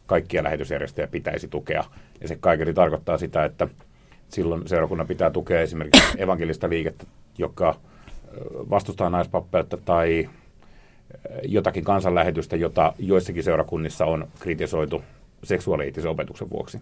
kaikkia 0.06 0.44
lähetysjärjestöjä 0.44 1.08
pitäisi 1.08 1.48
tukea. 1.48 1.84
Ja 2.22 2.28
se 2.28 2.36
kaiketi 2.36 2.74
tarkoittaa 2.74 3.18
sitä, 3.18 3.46
että 3.46 3.68
silloin 4.30 4.68
seurakunnan 4.68 5.08
pitää 5.08 5.30
tukea 5.30 5.62
esimerkiksi 5.62 6.04
evankelista 6.18 6.70
liikettä, 6.70 7.06
joka 7.38 7.76
vastustaa 8.70 9.10
naispappeutta 9.10 9.78
tai 9.78 10.30
jotakin 11.44 11.84
kansanlähetystä, 11.84 12.56
jota 12.56 12.94
joissakin 13.00 13.44
seurakunnissa 13.44 14.06
on 14.06 14.28
kritisoitu 14.40 15.04
seksuaaliittisen 15.44 16.12
opetuksen 16.12 16.50
vuoksi. 16.50 16.80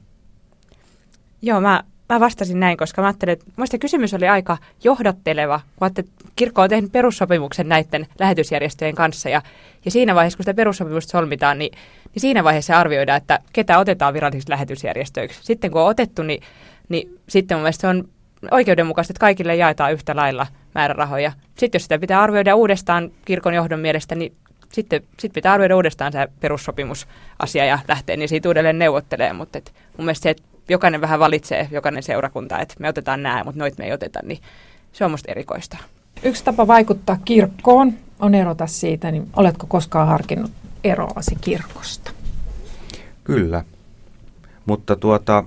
Joo, 1.41 1.61
mä, 1.61 1.83
mä 2.09 2.19
vastasin 2.19 2.59
näin, 2.59 2.77
koska 2.77 3.01
mä 3.01 3.07
ajattelin, 3.07 3.33
että 3.33 3.45
muista 3.55 3.77
kysymys 3.77 4.13
oli 4.13 4.27
aika 4.27 4.57
johdatteleva, 4.83 5.61
kun 5.75 5.87
että 5.87 6.03
kirkko 6.35 6.61
on 6.61 6.69
tehnyt 6.69 6.91
perussopimuksen 6.91 7.69
näiden 7.69 8.07
lähetysjärjestöjen 8.19 8.95
kanssa 8.95 9.29
ja, 9.29 9.41
ja 9.85 9.91
siinä 9.91 10.15
vaiheessa, 10.15 10.37
kun 10.37 10.43
sitä 10.43 10.53
perussopimusta 10.53 11.11
solmitaan, 11.11 11.59
niin, 11.59 11.71
niin 12.13 12.21
siinä 12.21 12.43
vaiheessa 12.43 12.79
arvioidaan, 12.79 13.17
että 13.17 13.39
ketä 13.53 13.79
otetaan 13.79 14.13
virallisiksi 14.13 14.49
lähetysjärjestöiksi. 14.49 15.39
Sitten 15.43 15.71
kun 15.71 15.81
on 15.81 15.87
otettu, 15.87 16.23
niin, 16.23 16.43
niin 16.89 17.19
sitten 17.29 17.57
mun 17.57 17.63
mielestä 17.63 17.81
se 17.81 17.87
on 17.87 18.09
oikeudenmukaista, 18.51 19.11
että 19.11 19.19
kaikille 19.19 19.55
jaetaan 19.55 19.93
yhtä 19.93 20.15
lailla 20.15 20.47
määrärahoja. 20.75 21.31
Sitten 21.55 21.79
jos 21.79 21.83
sitä 21.83 21.99
pitää 21.99 22.21
arvioida 22.21 22.55
uudestaan 22.55 23.11
kirkon 23.25 23.53
johdon 23.53 23.79
mielestä, 23.79 24.15
niin 24.15 24.33
sitten 24.73 25.03
sit 25.19 25.33
pitää 25.33 25.53
arvioida 25.53 25.75
uudestaan 25.75 26.11
se 26.11 26.27
perussopimusasia 26.39 27.65
ja 27.65 27.79
lähteä 27.87 28.17
niin 28.17 28.29
siitä 28.29 28.49
uudelleen 28.49 28.79
neuvottelemaan. 28.79 29.35
Mutta 29.35 29.57
et 29.57 29.73
mun 29.97 30.05
mielestä 30.05 30.23
se, 30.23 30.29
että 30.29 30.43
jokainen 30.69 31.01
vähän 31.01 31.19
valitsee, 31.19 31.67
jokainen 31.71 32.03
seurakunta, 32.03 32.59
että 32.59 32.75
me 32.79 32.89
otetaan 32.89 33.23
nämä, 33.23 33.43
mutta 33.43 33.59
noit 33.59 33.77
me 33.77 33.85
ei 33.85 33.93
oteta, 33.93 34.19
niin 34.23 34.39
se 34.93 35.05
on 35.05 35.11
musta 35.11 35.31
erikoista. 35.31 35.77
Yksi 36.23 36.43
tapa 36.43 36.67
vaikuttaa 36.67 37.17
kirkkoon 37.25 37.93
on 38.19 38.35
erota 38.35 38.67
siitä, 38.67 39.11
niin 39.11 39.29
oletko 39.35 39.67
koskaan 39.67 40.07
harkinnut 40.07 40.51
eroasi 40.83 41.37
kirkosta? 41.41 42.11
Kyllä. 43.23 43.63
Mutta 44.67 44.95
tuota, 44.95 45.43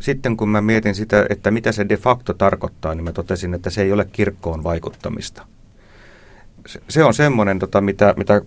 sitten 0.00 0.36
kun 0.36 0.48
mä 0.48 0.60
mietin 0.60 0.94
sitä, 0.94 1.26
että 1.30 1.50
mitä 1.50 1.72
se 1.72 1.88
de 1.88 1.96
facto 1.96 2.34
tarkoittaa, 2.34 2.94
niin 2.94 3.04
mä 3.04 3.12
totesin, 3.12 3.54
että 3.54 3.70
se 3.70 3.82
ei 3.82 3.92
ole 3.92 4.04
kirkkoon 4.04 4.64
vaikuttamista. 4.64 5.46
Se, 6.88 7.04
on 7.04 7.14
semmoinen, 7.14 7.58
tota, 7.58 7.80
mitä, 7.80 8.14
mitä 8.16 8.34
ö, 8.34 8.40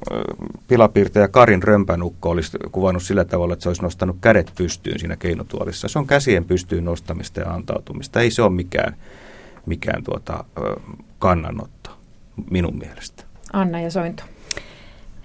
pilapiirtäjä 0.68 1.28
Karin 1.28 1.64
Römpänukko 1.64 2.30
olisi 2.30 2.58
kuvannut 2.72 3.04
sillä 3.04 3.26
tavalla, 3.26 3.54
että 3.54 3.64
se 3.64 3.70
olisi 3.70 3.82
nostanut 3.82 4.18
kädet 4.22 4.52
pystyyn 4.58 5.00
siinä 5.00 5.16
keinotuolissa. 5.16 5.88
Se 5.88 6.00
on 6.00 6.08
käsien 6.08 6.46
pystyyn 6.46 6.86
nostamista 6.86 7.40
ja 7.40 7.54
antautumista. 7.54 8.22
Ei 8.22 8.32
se 8.32 8.42
ole 8.42 8.52
mikään, 8.52 8.96
mikään 9.66 10.04
tuota, 10.04 10.44
kannanotto 11.20 11.90
minun 12.50 12.78
mielestä. 12.78 13.24
Anna 13.54 13.82
ja 13.82 13.92
Sointu. 13.92 14.24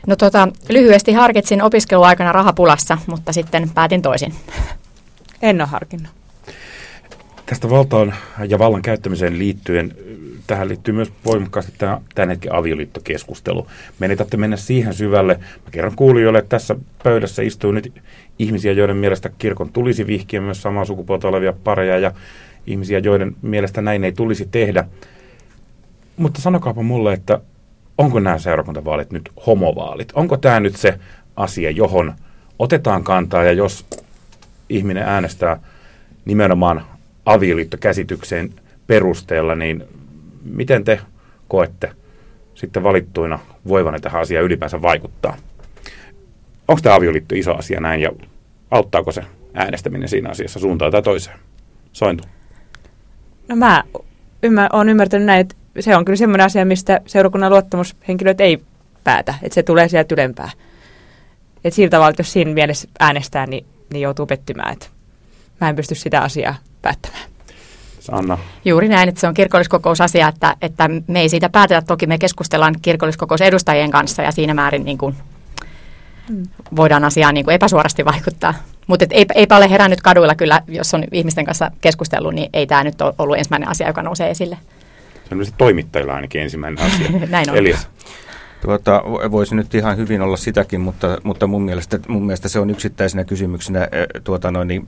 No 0.06 0.16
tota, 0.16 0.48
lyhyesti 0.68 1.12
harkitsin 1.12 1.62
opiskeluaikana 1.62 2.32
rahapulassa, 2.32 2.98
mutta 3.06 3.32
sitten 3.32 3.70
päätin 3.74 4.02
toisin. 4.02 4.34
En 5.42 5.60
ole 5.60 5.68
harkinnut. 5.68 6.10
Tästä 7.46 7.70
valtaan 7.70 8.14
ja 8.48 8.58
vallan 8.58 8.82
käyttämiseen 8.82 9.38
liittyen, 9.38 9.94
tähän 10.46 10.68
liittyy 10.68 10.94
myös 10.94 11.12
voimakkaasti 11.24 11.72
tämä 11.78 12.00
tämän 12.14 12.28
hetken 12.28 12.54
avioliittokeskustelu. 12.54 13.66
Tarvitse 14.00 14.36
mennä 14.36 14.56
siihen 14.56 14.94
syvälle. 14.94 15.34
Mä 15.34 15.70
kerron 15.70 15.96
kuulijoille, 15.96 16.38
että 16.38 16.48
tässä 16.48 16.76
pöydässä 17.02 17.42
istuu 17.42 17.72
nyt 17.72 17.92
ihmisiä, 18.38 18.72
joiden 18.72 18.96
mielestä 18.96 19.30
kirkon 19.38 19.72
tulisi 19.72 20.06
vihkiä 20.06 20.40
myös 20.40 20.62
samaa 20.62 20.84
sukupuolta 20.84 21.28
olevia 21.28 21.52
pareja 21.64 21.98
ja 21.98 22.12
ihmisiä, 22.66 22.98
joiden 22.98 23.36
mielestä 23.42 23.82
näin 23.82 24.04
ei 24.04 24.12
tulisi 24.12 24.48
tehdä. 24.50 24.84
Mutta 26.16 26.40
sanokaapa 26.40 26.82
mulle, 26.82 27.12
että 27.12 27.40
onko 27.98 28.20
nämä 28.20 28.38
seurakuntavaalit 28.38 29.10
nyt 29.10 29.30
homovaalit? 29.46 30.12
Onko 30.14 30.36
tämä 30.36 30.60
nyt 30.60 30.76
se 30.76 30.98
asia, 31.36 31.70
johon 31.70 32.14
otetaan 32.58 33.04
kantaa 33.04 33.44
ja 33.44 33.52
jos 33.52 33.86
ihminen 34.68 35.02
äänestää 35.02 35.60
nimenomaan 36.24 36.84
avioliittokäsityksen 37.26 38.54
perusteella, 38.86 39.54
niin 39.54 39.84
miten 40.44 40.84
te 40.84 41.00
koette 41.48 41.92
sitten 42.54 42.82
valittuina 42.82 43.38
voivanne 43.68 44.00
tähän 44.00 44.22
asiaan 44.22 44.44
ylipäänsä 44.44 44.82
vaikuttaa? 44.82 45.36
Onko 46.68 46.80
tämä 46.82 46.94
avioliitto 46.94 47.34
iso 47.34 47.54
asia 47.54 47.80
näin 47.80 48.00
ja 48.00 48.10
auttaako 48.70 49.12
se 49.12 49.24
äänestäminen 49.54 50.08
siinä 50.08 50.30
asiassa 50.30 50.58
suuntaan 50.60 50.92
tai 50.92 51.02
toiseen? 51.02 51.38
Sointu. 51.92 52.24
No 53.48 53.56
mä 53.56 53.84
ymmär, 54.42 54.68
olen 54.72 54.88
ymmärtänyt 54.88 55.26
näin, 55.26 55.40
että 55.40 55.54
se 55.80 55.96
on 55.96 56.04
kyllä 56.04 56.16
semmoinen 56.16 56.46
asia, 56.46 56.64
mistä 56.64 57.00
seurakunnan 57.06 57.50
luottamushenkilöt 57.52 58.40
ei 58.40 58.62
päätä, 59.04 59.34
että 59.42 59.54
se 59.54 59.62
tulee 59.62 59.88
sieltä 59.88 60.14
ylempää. 60.14 60.50
Et 61.64 61.74
sillä 61.74 61.90
tavalla, 61.90 62.10
että 62.10 62.20
jos 62.20 62.32
siinä 62.32 62.50
mielessä 62.50 62.88
äänestää, 63.00 63.46
niin, 63.46 63.66
niin 63.92 64.00
joutuu 64.00 64.26
pettymään, 64.26 64.72
että 64.72 64.86
mä 65.60 65.68
en 65.68 65.76
pysty 65.76 65.94
sitä 65.94 66.20
asiaa 66.20 66.54
päättämään. 66.82 67.24
Anna. 68.12 68.38
Juuri 68.64 68.88
näin, 68.88 69.08
että 69.08 69.20
se 69.20 69.28
on 69.28 69.34
kirkolliskokousasia, 69.34 70.28
että, 70.28 70.56
että 70.62 70.90
me 71.06 71.20
ei 71.20 71.28
siitä 71.28 71.48
päätetä. 71.48 71.82
Toki 71.82 72.06
me 72.06 72.18
keskustellaan 72.18 72.74
kirkolliskokousedustajien 72.82 73.90
kanssa 73.90 74.22
ja 74.22 74.32
siinä 74.32 74.54
määrin 74.54 74.84
niin 74.84 74.98
kuin 74.98 75.16
voidaan 76.76 77.04
asiaan 77.04 77.34
niin 77.34 77.44
kuin 77.44 77.54
epäsuorasti 77.54 78.04
vaikuttaa. 78.04 78.54
Mutta 78.86 79.06
ei, 79.10 79.26
eipä 79.34 79.56
ole 79.56 79.70
herännyt 79.70 80.00
kaduilla 80.00 80.34
kyllä, 80.34 80.62
jos 80.68 80.94
on 80.94 81.04
ihmisten 81.12 81.44
kanssa 81.44 81.70
keskustellut, 81.80 82.34
niin 82.34 82.50
ei 82.52 82.66
tämä 82.66 82.84
nyt 82.84 83.00
ole 83.00 83.14
ollut 83.18 83.38
ensimmäinen 83.38 83.68
asia, 83.68 83.86
joka 83.86 84.02
nousee 84.02 84.30
esille. 84.30 84.58
Se 85.28 85.34
on 85.34 85.44
toimittajilla 85.58 86.14
ainakin 86.14 86.42
ensimmäinen 86.42 86.84
asia. 86.84 87.10
Näin 87.30 87.50
on. 87.50 87.56
Elias. 87.56 87.88
Tuota, 88.60 89.02
voisi 89.30 89.54
nyt 89.54 89.74
ihan 89.74 89.96
hyvin 89.96 90.22
olla 90.22 90.36
sitäkin, 90.36 90.80
mutta, 90.80 91.18
mutta 91.24 91.46
mun, 91.46 91.62
mielestä, 91.62 91.98
mun 92.08 92.26
mielestä 92.26 92.48
se 92.48 92.58
on 92.58 92.70
yksittäisenä 92.70 93.24
kysymyksenä 93.24 93.88
eh, 93.92 94.06
tuota 94.24 94.50
noin, 94.50 94.68
niin, 94.68 94.86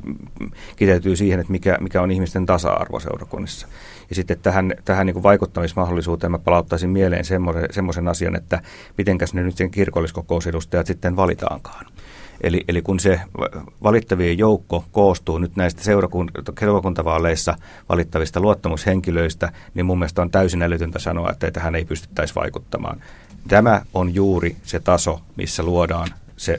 kiteytyy 0.77 1.17
siihen, 1.17 1.41
että 1.41 1.53
mikä, 1.53 1.79
mikä 1.81 2.03
on 2.03 2.11
ihmisten 2.11 2.47
tasa-arvo 2.47 3.01
seurakunnissa. 3.01 3.67
Ja 4.09 4.15
sitten 4.15 4.39
tähän, 4.39 4.75
tähän 4.85 5.07
niin 5.07 5.15
kuin 5.15 5.23
vaikuttamismahdollisuuteen 5.23 6.31
mä 6.31 6.39
palauttaisin 6.39 6.91
mieleen 6.91 7.25
semmoisen 7.71 8.09
asian, 8.09 8.37
että 8.37 8.61
mitenkäs 8.99 9.35
ne 9.35 9.43
nyt 9.43 9.57
sen 9.57 9.71
kirkolliskokousedustajat 9.71 10.87
sitten 10.87 11.17
valitaankaan. 11.17 11.87
Eli, 12.41 12.65
eli 12.69 12.83
kun 12.83 13.01
se 13.01 13.21
valittavien 13.83 14.39
joukko 14.39 14.85
koostuu 14.93 15.39
nyt 15.39 15.57
näistä 15.57 15.83
seurakuntavaaleissa 16.61 17.57
valittavista 17.89 18.41
luottamushenkilöistä, 18.41 19.53
niin 19.75 19.87
mun 19.87 19.99
mielestä 19.99 20.23
on 20.23 20.31
täysin 20.31 20.63
älytöntä 20.63 20.99
sanoa, 20.99 21.31
että 21.31 21.51
tähän 21.51 21.75
ei 21.75 21.85
pystyttäisi 21.85 22.35
vaikuttamaan. 22.35 23.03
Tämä 23.49 23.83
on 23.95 24.15
juuri 24.15 24.57
se 24.63 24.81
taso, 24.81 25.21
missä 25.37 25.63
luodaan 25.63 26.09
se 26.37 26.59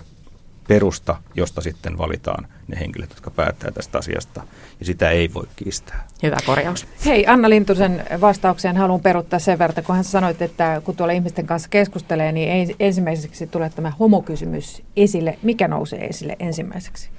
perusta, 0.72 1.16
josta 1.36 1.62
sitten 1.62 1.98
valitaan 1.98 2.48
ne 2.68 2.80
henkilöt, 2.80 3.10
jotka 3.10 3.32
päättää 3.32 3.72
tästä 3.72 3.98
asiasta. 3.98 4.44
Ja 4.80 4.86
sitä 4.86 5.10
ei 5.10 5.34
voi 5.34 5.48
kiistää. 5.56 6.08
Hyvä 6.24 6.38
korjaus. 6.46 6.88
Hei, 7.06 7.28
Anna 7.28 7.50
Lintusen 7.50 8.06
vastaukseen 8.22 8.78
haluan 8.78 9.00
peruttaa 9.00 9.40
sen 9.40 9.60
verran, 9.60 9.84
kun 9.84 9.96
hän 9.96 10.04
sanoit, 10.04 10.42
että 10.42 10.82
kun 10.84 10.96
tuolla 10.96 11.14
ihmisten 11.14 11.48
kanssa 11.48 11.70
keskustelee, 11.70 12.32
niin 12.32 12.52
ei 12.52 12.76
ensimmäiseksi 12.80 13.48
tulee 13.48 13.70
tämä 13.70 13.92
homokysymys 14.00 14.84
esille. 14.98 15.38
Mikä 15.44 15.68
nousee 15.68 16.06
esille 16.06 16.36
ensimmäiseksi? 16.40 17.10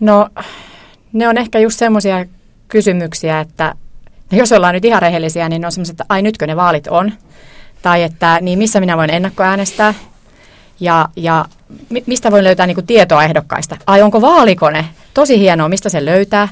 No, 0.00 0.28
ne 1.12 1.28
on 1.28 1.38
ehkä 1.38 1.58
just 1.58 1.78
semmoisia 1.78 2.24
kysymyksiä, 2.68 3.40
että 3.40 3.74
No 4.32 4.38
jos 4.38 4.52
ollaan 4.52 4.74
nyt 4.74 4.84
ihan 4.84 5.02
rehellisiä, 5.02 5.48
niin 5.48 5.60
ne 5.60 5.66
on 5.66 5.72
semmoiset, 5.72 5.94
että 5.94 6.04
ai 6.08 6.22
nytkö 6.22 6.46
ne 6.46 6.56
vaalit 6.56 6.86
on? 6.86 7.12
Tai 7.82 8.02
että 8.02 8.38
niin 8.40 8.58
missä 8.58 8.80
minä 8.80 8.96
voin 8.96 9.10
ennakkoäänestää? 9.10 9.94
Ja, 10.80 11.08
ja 11.16 11.44
mistä 12.06 12.30
voin 12.30 12.44
löytää 12.44 12.66
niin 12.66 12.74
kuin 12.74 12.86
tietoa 12.86 13.24
ehdokkaista? 13.24 13.76
Ai 13.86 14.02
onko 14.02 14.20
vaalikone? 14.20 14.84
Tosi 15.14 15.38
hienoa, 15.38 15.68
mistä 15.68 15.88
se 15.88 16.04
löytää? 16.04 16.48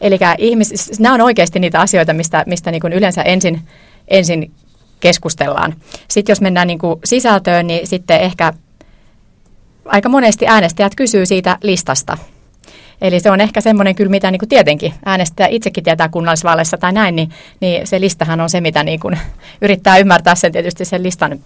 Eli 0.00 0.18
ihmis, 0.38 1.00
nämä 1.00 1.14
on 1.14 1.20
oikeasti 1.20 1.58
niitä 1.58 1.80
asioita, 1.80 2.12
mistä, 2.12 2.44
mistä 2.46 2.70
niin 2.70 2.80
kuin 2.80 2.92
yleensä 2.92 3.22
ensin, 3.22 3.60
ensin 4.08 4.52
keskustellaan. 5.00 5.74
Sitten 6.08 6.32
jos 6.32 6.40
mennään 6.40 6.66
niin 6.66 6.78
kuin 6.78 7.00
sisältöön, 7.04 7.66
niin 7.66 7.86
sitten 7.86 8.20
ehkä 8.20 8.52
aika 9.84 10.08
monesti 10.08 10.46
äänestäjät 10.46 10.94
kysyy 10.94 11.26
siitä 11.26 11.58
listasta. 11.62 12.18
Eli 13.00 13.20
se 13.20 13.30
on 13.30 13.40
ehkä 13.40 13.60
semmoinen 13.60 13.94
kyllä, 13.94 14.10
mitä 14.10 14.30
niin 14.30 14.38
kuin 14.38 14.48
tietenkin 14.48 14.94
äänestäjä 15.04 15.48
itsekin 15.48 15.84
tietää 15.84 16.08
kunnallisvaaleissa 16.08 16.78
tai 16.78 16.92
näin, 16.92 17.16
niin, 17.16 17.30
niin 17.60 17.86
se 17.86 18.00
listahan 18.00 18.40
on 18.40 18.50
se, 18.50 18.60
mitä 18.60 18.84
niin 18.84 19.00
kuin 19.00 19.18
yrittää 19.62 19.98
ymmärtää 19.98 20.34
sen 20.34 20.52
tietysti 20.52 20.84
sen 20.84 21.02
listan 21.02 21.40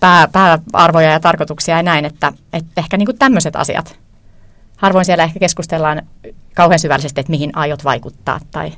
pää, 0.00 0.28
pääarvoja 0.32 1.10
ja 1.10 1.20
tarkoituksia 1.20 1.76
ja 1.76 1.82
näin, 1.82 2.04
että, 2.04 2.32
että 2.52 2.72
ehkä 2.76 2.96
niin 2.96 3.06
kuin 3.06 3.18
tämmöiset 3.18 3.56
asiat. 3.56 3.96
Harvoin 4.76 5.04
siellä 5.04 5.24
ehkä 5.24 5.38
keskustellaan 5.38 6.02
kauhean 6.54 6.78
syvällisesti, 6.78 7.20
että 7.20 7.30
mihin 7.30 7.56
aiot 7.56 7.84
vaikuttaa 7.84 8.40
tai 8.50 8.72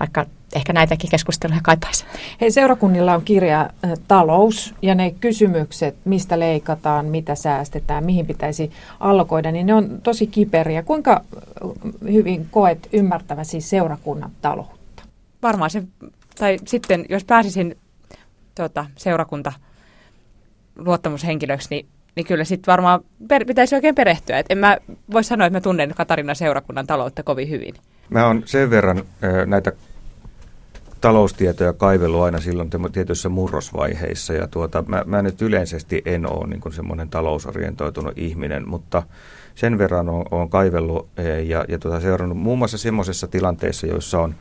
vaikka 0.00 0.26
ehkä 0.54 0.72
näitäkin 0.72 1.10
keskusteluja 1.10 1.60
kaipaisi. 1.62 2.04
Hei, 2.40 2.50
seurakunnilla 2.50 3.14
on 3.14 3.22
kirja 3.22 3.70
Talous 4.08 4.74
ja 4.82 4.94
ne 4.94 5.10
kysymykset, 5.10 5.96
mistä 6.04 6.38
leikataan, 6.38 7.06
mitä 7.06 7.34
säästetään, 7.34 8.04
mihin 8.04 8.26
pitäisi 8.26 8.70
allokoida, 9.00 9.52
niin 9.52 9.66
ne 9.66 9.74
on 9.74 10.00
tosi 10.02 10.26
kiperiä. 10.26 10.82
Kuinka 10.82 11.24
hyvin 12.12 12.48
koet 12.50 12.88
ymmärtäväsi 12.92 13.60
seurakunnan 13.60 14.30
taloutta? 14.42 15.02
Varmaan 15.42 15.70
se, 15.70 15.82
tai 16.38 16.58
sitten 16.66 17.06
jos 17.08 17.24
pääsisin 17.24 17.76
tuota, 18.54 18.86
seurakunta 18.96 19.52
luottamushenkilöksi, 20.76 21.68
niin, 21.70 21.86
niin 22.14 22.26
kyllä 22.26 22.44
sitten 22.44 22.72
varmaan 22.72 23.00
per, 23.28 23.44
pitäisi 23.44 23.74
oikein 23.74 23.94
perehtyä. 23.94 24.38
Et 24.38 24.46
en 24.48 24.58
mä 24.58 24.78
voi 25.12 25.24
sanoa, 25.24 25.46
että 25.46 25.56
mä 25.56 25.60
tunnen 25.60 25.94
Katarina 25.96 26.34
seurakunnan 26.34 26.86
taloutta 26.86 27.22
kovin 27.22 27.50
hyvin. 27.50 27.74
Mä 28.10 28.26
oon 28.26 28.42
sen 28.46 28.70
verran 28.70 29.04
näitä 29.46 29.72
taloustietoja 31.00 31.72
kaivellut 31.72 32.22
aina 32.22 32.40
silloin 32.40 32.70
tietyissä 32.92 33.28
murrosvaiheissa. 33.28 34.32
Ja 34.32 34.48
tuota, 34.48 34.84
mä, 34.86 35.02
mä 35.06 35.22
nyt 35.22 35.42
yleisesti 35.42 36.02
en 36.04 36.32
ole 36.32 36.46
niin 36.46 36.72
semmoinen 36.72 37.08
talousorientoitunut 37.08 38.18
ihminen, 38.18 38.68
mutta 38.68 39.02
sen 39.54 39.78
verran 39.78 40.08
olen, 40.08 40.26
olen 40.30 40.48
kaivellut 40.48 41.08
ja, 41.46 41.64
ja 41.68 41.78
tuota, 41.78 42.00
seurannut 42.00 42.38
muun 42.38 42.58
muassa 42.58 42.78
semmoisessa 42.78 43.26
tilanteessa, 43.26 43.86
joissa 43.86 44.20
on 44.20 44.34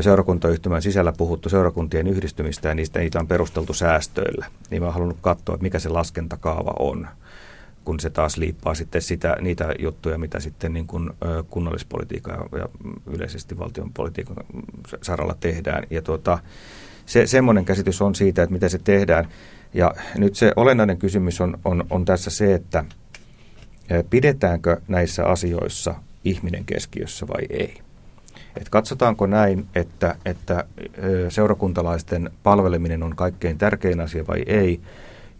seurakuntayhtymän 0.00 0.82
sisällä 0.82 1.12
puhuttu 1.12 1.48
seurakuntien 1.48 2.06
yhdistymistä 2.06 2.68
ja 2.68 2.74
niistä 2.74 2.98
niitä 2.98 3.20
on 3.20 3.26
perusteltu 3.26 3.74
säästöillä. 3.74 4.46
Niin 4.70 4.82
mä 4.82 4.86
oon 4.86 4.94
halunnut 4.94 5.18
katsoa, 5.20 5.54
että 5.54 5.62
mikä 5.62 5.78
se 5.78 5.88
laskentakaava 5.88 6.72
on 6.78 7.08
kun 7.86 8.00
se 8.00 8.10
taas 8.10 8.36
liippaa 8.36 8.74
sitten 8.74 9.02
sitä, 9.02 9.36
niitä 9.40 9.74
juttuja, 9.78 10.18
mitä 10.18 10.40
sitten 10.40 10.72
niin 10.72 10.86
kuin, 10.86 11.10
ö, 11.24 11.44
kunnallispolitiikan 11.50 12.48
ja, 12.58 12.68
yleisesti 13.06 13.58
valtion 13.58 13.92
politiikan 13.92 14.36
saralla 15.02 15.36
tehdään. 15.40 15.86
Ja 15.90 16.02
tuota, 16.02 16.38
se, 17.06 17.26
semmoinen 17.26 17.64
käsitys 17.64 18.02
on 18.02 18.14
siitä, 18.14 18.42
että 18.42 18.52
miten 18.52 18.70
se 18.70 18.78
tehdään. 18.78 19.28
Ja 19.74 19.94
nyt 20.18 20.34
se 20.34 20.52
olennainen 20.56 20.98
kysymys 20.98 21.40
on, 21.40 21.58
on, 21.64 21.84
on 21.90 22.04
tässä 22.04 22.30
se, 22.30 22.54
että 22.54 22.84
pidetäänkö 24.10 24.80
näissä 24.88 25.24
asioissa 25.24 25.94
ihminen 26.24 26.64
keskiössä 26.64 27.28
vai 27.28 27.46
ei. 27.50 27.85
Et 28.56 28.68
katsotaanko 28.68 29.26
näin, 29.26 29.66
että, 29.74 30.14
että 30.24 30.64
seurakuntalaisten 31.28 32.30
palveleminen 32.42 33.02
on 33.02 33.16
kaikkein 33.16 33.58
tärkein 33.58 34.00
asia 34.00 34.26
vai 34.26 34.42
ei, 34.46 34.80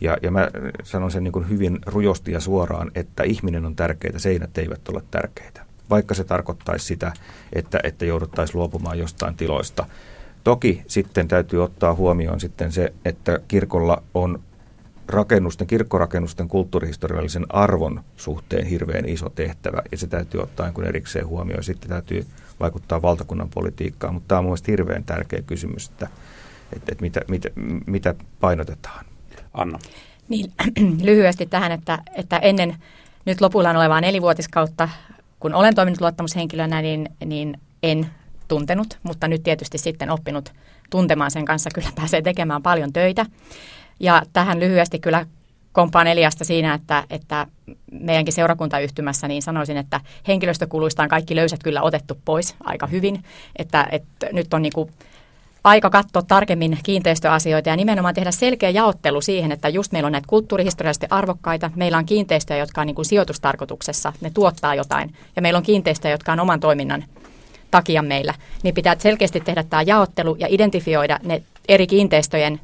ja, 0.01 0.17
ja 0.23 0.31
mä 0.31 0.51
sanon 0.83 1.11
sen 1.11 1.25
niin 1.25 1.33
kuin 1.33 1.49
hyvin 1.49 1.79
rujosti 1.87 2.33
ja 2.33 2.41
suoraan, 2.41 2.91
että 2.95 3.23
ihminen 3.23 3.65
on 3.65 3.77
tärkeitä, 3.77 4.19
seinät 4.19 4.59
eivät 4.59 4.89
ole 4.89 5.03
tärkeitä. 5.11 5.67
Vaikka 5.91 6.15
se 6.15 6.25
tarkoittaisi 6.25 6.87
sitä, 6.87 7.13
että, 7.53 7.81
että 7.83 8.05
jouduttaisiin 8.05 8.59
luopumaan 8.59 8.99
jostain 8.99 9.35
tiloista. 9.35 9.87
Toki 10.45 10.83
sitten 10.87 11.29
täytyy 11.29 11.65
ottaa 11.65 11.95
huomioon 11.95 12.41
sitten 12.41 12.73
se, 12.73 12.93
että 13.05 13.41
kirkolla 13.49 14.03
on 14.15 14.41
rakennusten, 15.09 15.67
kirkkorakennusten 15.67 16.49
kulttuurihistoriallisen 16.49 17.47
arvon 17.49 18.05
suhteen 18.17 18.67
hirveän 18.67 19.09
iso 19.09 19.31
tehtävä, 19.31 19.83
ja 19.93 19.99
se 19.99 20.07
täytyy 20.07 20.43
ottaa 20.43 20.71
niin 20.71 20.87
erikseen 20.87 21.27
huomioon. 21.27 21.65
Sitten 21.65 21.89
täytyy 21.89 22.27
vaikuttaa 22.61 23.03
valtakunnan 23.03 23.49
politiikkaan, 23.55 24.15
mutta 24.15 24.29
tämä 24.29 24.39
on 24.39 24.45
mielestäni 24.45 24.73
hirveän 24.73 25.05
tärkeä 25.05 25.43
kysymys, 25.43 25.89
että, 25.89 26.09
että, 26.73 26.93
että 26.93 27.03
mitä, 27.03 27.21
mitä, 27.29 27.49
mitä 27.87 28.15
painotetaan. 28.41 29.05
Anna. 29.55 29.79
Niin, 30.29 30.53
lyhyesti 31.07 31.47
tähän, 31.47 31.73
että, 31.73 31.99
että 32.15 32.39
ennen 32.39 32.77
nyt 33.25 33.41
lopullaan 33.41 33.77
olevaa 33.77 34.01
nelivuotiskautta, 34.01 34.89
kun 35.41 35.55
olen 35.55 35.75
toiminut 35.75 36.01
luottamushenkilönä, 36.01 36.83
niin, 36.83 37.09
niin 37.25 37.61
en 37.83 38.07
tuntenut, 38.49 38.99
mutta 39.03 39.29
nyt 39.29 39.43
tietysti 39.43 39.79
sitten 39.79 40.11
oppinut 40.11 40.53
tuntemaan 40.91 41.31
sen 41.31 41.45
kanssa. 41.45 41.71
Kyllä 41.75 41.89
pääsee 41.95 42.23
tekemään 42.23 42.63
paljon 42.63 42.93
töitä. 42.93 43.27
Ja 44.01 44.23
tähän 44.33 44.61
lyhyesti 44.61 44.99
kyllä 44.99 45.27
kompaan 45.77 46.07
Eliasta 46.07 46.45
siinä, 46.45 46.75
että, 46.75 47.05
että 47.11 47.47
meidänkin 47.93 48.35
seurakuntayhtymässä 48.35 49.29
niin 49.29 49.43
sanoisin, 49.43 49.77
että 49.77 50.01
henkilöstökuluista 50.29 51.03
on 51.03 51.09
kaikki 51.09 51.37
löysät 51.37 51.63
kyllä 51.63 51.83
otettu 51.83 52.19
pois 52.25 52.55
aika 52.65 52.87
hyvin. 52.87 53.25
Että, 53.57 53.89
että 53.93 54.27
nyt 54.33 54.55
on 54.55 54.63
niin 54.63 54.73
kuin 54.73 54.91
aika 55.65 55.91
katsoa 55.91 56.23
tarkemmin 56.23 56.79
kiinteistöasioita 56.83 57.69
ja 57.69 57.77
nimenomaan 57.77 58.15
tehdä 58.15 58.31
selkeä 58.31 58.71
jaottelu 58.71 59.21
siihen, 59.21 59.53
että 59.53 59.69
just 59.69 59.93
meillä 59.93 60.07
on 60.07 60.13
näitä 60.13 60.29
kulttuurihistoriallisesti 60.29 61.07
arvokkaita, 61.11 61.71
meillä 61.75 61.99
on 61.99 62.07
kiinteistöjä, 62.07 62.59
jotka 62.59 62.81
on 62.81 62.87
niin 62.87 62.95
kuin 62.95 63.07
sijoitustarkoituksessa, 63.07 64.13
ne 64.21 64.31
tuottaa 64.31 64.75
jotain, 64.75 65.15
ja 65.37 65.43
meillä 65.43 65.57
on 65.57 65.63
kiinteistöjä, 65.63 66.15
jotka 66.15 66.33
on 66.33 66.41
oman 66.41 66.61
toiminnan 66.61 67.05
takia 67.71 68.03
meillä, 68.03 68.35
niin 68.63 68.75
pitää 68.75 68.97
selkeästi 68.99 69.41
tehdä 69.41 69.63
tämä 69.63 69.83
jaottelu 69.83 70.37
ja 70.39 70.47
identifioida 70.51 71.19
ne 71.23 71.43
eri 71.69 71.87
kiinteistöjen 71.87 72.61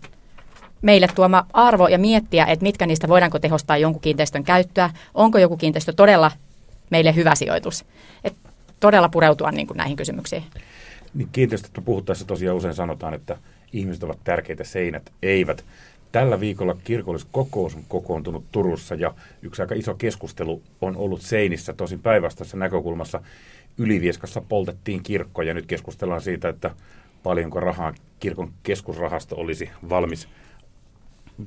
meille 0.82 1.08
tuoma 1.14 1.46
arvo 1.52 1.88
ja 1.88 1.98
miettiä, 1.98 2.44
että 2.44 2.62
mitkä 2.62 2.86
niistä 2.86 3.08
voidaanko 3.08 3.38
tehostaa 3.38 3.76
jonkun 3.76 4.02
kiinteistön 4.02 4.44
käyttöä, 4.44 4.90
onko 5.14 5.38
joku 5.38 5.56
kiinteistö 5.56 5.92
todella 5.92 6.30
meille 6.90 7.14
hyvä 7.14 7.34
sijoitus. 7.34 7.84
Et 8.24 8.34
todella 8.80 9.08
pureutua 9.08 9.50
niin 9.50 9.66
kuin 9.66 9.76
näihin 9.76 9.96
kysymyksiin. 9.96 10.44
Niin 11.14 11.28
kiinteistöstä 11.32 11.80
puhuttaessa 11.80 12.24
tosiaan 12.24 12.56
usein 12.56 12.74
sanotaan, 12.74 13.14
että 13.14 13.38
ihmiset 13.72 14.02
ovat 14.02 14.18
tärkeitä, 14.24 14.64
seinät 14.64 15.12
eivät. 15.22 15.64
Tällä 16.12 16.40
viikolla 16.40 16.76
kirkolliskokous 16.84 17.74
on 17.74 17.82
kokoontunut 17.88 18.44
Turussa 18.52 18.94
ja 18.94 19.14
yksi 19.42 19.62
aika 19.62 19.74
iso 19.74 19.94
keskustelu 19.94 20.62
on 20.80 20.96
ollut 20.96 21.22
seinissä. 21.22 21.72
Tosin 21.72 22.00
päinvastaisessa 22.00 22.56
näkökulmassa 22.56 23.20
Ylivieskassa 23.78 24.40
poltettiin 24.40 25.02
kirkko 25.02 25.42
ja 25.42 25.54
nyt 25.54 25.66
keskustellaan 25.66 26.20
siitä, 26.20 26.48
että 26.48 26.70
paljonko 27.22 27.60
rahaa 27.60 27.94
kirkon 28.20 28.52
keskusrahasto 28.62 29.36
olisi 29.36 29.70
valmis 29.88 30.28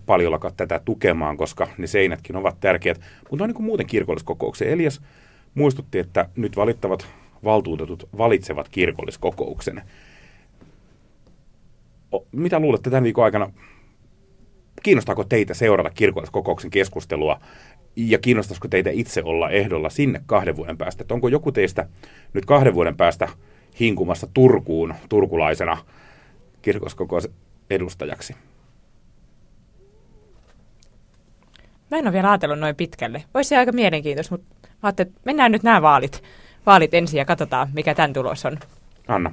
paljolla 0.05 0.39
tätä 0.57 0.81
tukemaan, 0.85 1.37
koska 1.37 1.67
ne 1.77 1.87
seinätkin 1.87 2.35
ovat 2.35 2.59
tärkeät. 2.59 3.01
Mutta 3.29 3.43
on 3.43 3.49
niin 3.49 3.55
kuin 3.55 3.65
muuten 3.65 3.87
kirkolliskokouksen. 3.87 4.67
Elias 4.67 5.01
muistutti, 5.53 5.99
että 5.99 6.29
nyt 6.35 6.55
valittavat 6.55 7.07
valtuutetut 7.43 8.09
valitsevat 8.17 8.69
kirkolliskokouksen. 8.69 9.81
Mitä 12.31 12.59
luulette 12.59 12.89
tämän 12.89 13.03
viikon 13.03 13.23
aikana, 13.23 13.51
kiinnostaako 14.83 15.23
teitä 15.23 15.53
seurata 15.53 15.89
kirkolliskokouksen 15.89 16.71
keskustelua 16.71 17.39
ja 17.95 18.17
kiinnostaisiko 18.17 18.67
teitä 18.67 18.89
itse 18.89 19.23
olla 19.23 19.49
ehdolla 19.49 19.89
sinne 19.89 20.21
kahden 20.25 20.55
vuoden 20.55 20.77
päästä? 20.77 21.03
Että 21.03 21.13
onko 21.13 21.27
joku 21.27 21.51
teistä 21.51 21.87
nyt 22.33 22.45
kahden 22.45 22.73
vuoden 22.73 22.97
päästä 22.97 23.27
hinkumassa 23.79 24.27
Turkuun 24.33 24.93
turkulaisena 25.09 25.77
kirkolliskokouksen 26.61 27.31
edustajaksi? 27.69 28.35
Mä 31.95 31.99
en 31.99 32.07
ole 32.07 32.13
vielä 32.13 32.31
ajatellut 32.31 32.59
noin 32.59 32.75
pitkälle. 32.75 33.23
Voisi 33.33 33.55
aika 33.55 33.71
mielenkiintoista, 33.71 34.33
mutta 34.33 34.47
mä 34.61 34.69
ajattelin, 34.83 35.09
että 35.09 35.21
mennään 35.25 35.51
nyt 35.51 35.63
nämä 35.63 35.81
vaalit 35.81 36.23
vaalit 36.65 36.93
ensin 36.93 37.17
ja 37.17 37.25
katsotaan, 37.25 37.69
mikä 37.73 37.95
tämän 37.95 38.13
tulos 38.13 38.45
on. 38.45 38.59
Anna. 39.07 39.31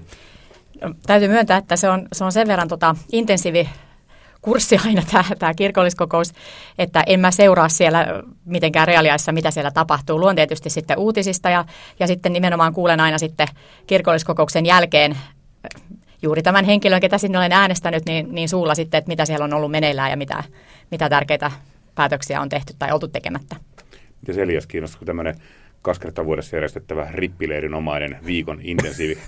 No, 0.81 0.95
täytyy 1.07 1.29
myöntää, 1.29 1.57
että 1.57 1.77
se 1.77 1.89
on, 1.89 2.09
se 2.13 2.25
on 2.25 2.33
sen 2.33 2.49
verran 2.49 2.69
tota, 2.69 2.97
intensiivi 3.13 3.69
kurssi 4.43 4.77
aina 4.87 5.03
tämä, 5.13 5.25
tämä 5.39 5.55
kirkolliskokous, 5.55 6.33
että 6.79 7.03
en 7.07 7.21
mä 7.21 7.31
seuraa 7.31 7.69
siellä 7.69 8.07
mitenkään 8.45 8.87
reaaliaissa, 8.87 9.33
mitä 9.33 9.51
siellä 9.51 9.71
tapahtuu. 9.71 10.21
Luon 10.21 10.37
tietysti 10.37 10.71
sitten 10.71 10.99
uutisista 10.99 11.51
ja, 11.51 11.65
ja 12.01 12.07
sitten 12.07 12.33
nimenomaan 12.33 12.75
kuulen 12.75 13.01
aina 13.01 13.19
sitten 13.19 13.49
kirkolliskokouksen 13.87 14.67
jälkeen 14.67 15.17
juuri 16.23 16.43
tämän 16.43 16.65
henkilön, 16.65 17.01
ketä 17.01 17.19
sinne 17.19 17.39
olen 17.39 17.53
äänestänyt, 17.53 18.07
niin, 18.07 18.35
niin 18.35 18.49
suulla 18.49 18.75
sitten, 18.75 18.99
että 18.99 19.09
mitä 19.09 19.25
siellä 19.25 19.45
on 19.45 19.55
ollut 19.55 19.71
meneillään 19.71 20.11
ja 20.11 20.17
mitä, 20.17 20.45
mitä 20.91 21.09
tärkeitä 21.09 21.51
päätöksiä 21.95 22.41
on 22.41 22.49
tehty 22.49 22.75
tai 22.79 22.93
oltu 22.93 23.09
tekemättä. 23.09 23.57
Miten 24.27 24.43
Elias 24.43 24.67
kiinnostaa, 24.67 24.99
kun 24.99 25.07
tämmöinen 25.07 25.37
kaksi 25.83 26.01
kertaa 26.01 26.25
vuodessa 26.25 26.57
järjestettävä 26.57 27.09
rippileirinomainen 27.11 28.19
viikon 28.27 28.59
intensiivi 28.63 29.19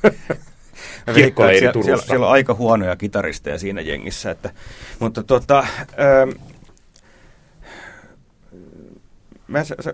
Mä 1.07 1.13
Kirkko 1.15 1.43
veikkaan, 1.43 1.51
ei 1.51 1.57
että 1.57 1.61
siellä, 1.61 1.73
Turussa. 1.73 1.87
siellä, 1.87 2.07
siellä 2.07 2.27
on 2.27 2.33
aika 2.33 2.55
huonoja 2.55 2.97
kitaristeja 2.97 3.59
siinä 3.59 3.81
jengissä. 3.81 4.31
Että, 4.31 4.51
mutta 4.99 5.23
tota, 5.23 5.59
ähm, 5.59 6.31
mä, 9.49 9.65
se, 9.65 9.75
se, 9.81 9.93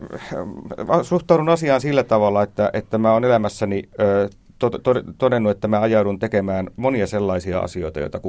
mä 0.87 1.03
suhtaudun 1.03 1.49
asiaan 1.49 1.81
sillä 1.81 2.05
tavalla, 2.05 2.43
että, 2.43 2.71
että 2.73 2.99
mä 2.99 3.13
oon 3.13 3.25
elämässäni 3.25 3.83
ö, 4.01 4.31
to, 4.59 4.71
to, 4.71 4.95
todennut, 5.19 5.51
että 5.53 5.69
mä 5.69 5.81
ajaudun 5.81 6.19
tekemään 6.19 6.71
monia 6.77 7.07
sellaisia 7.07 7.59
asioita, 7.59 8.01
joita, 8.01 8.21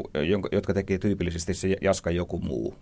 jotka 0.51 0.73
tekee 0.73 0.97
tyypillisesti 0.97 1.53
se 1.53 1.75
jaska 1.81 2.11
joku 2.11 2.37
muu. 2.37 2.75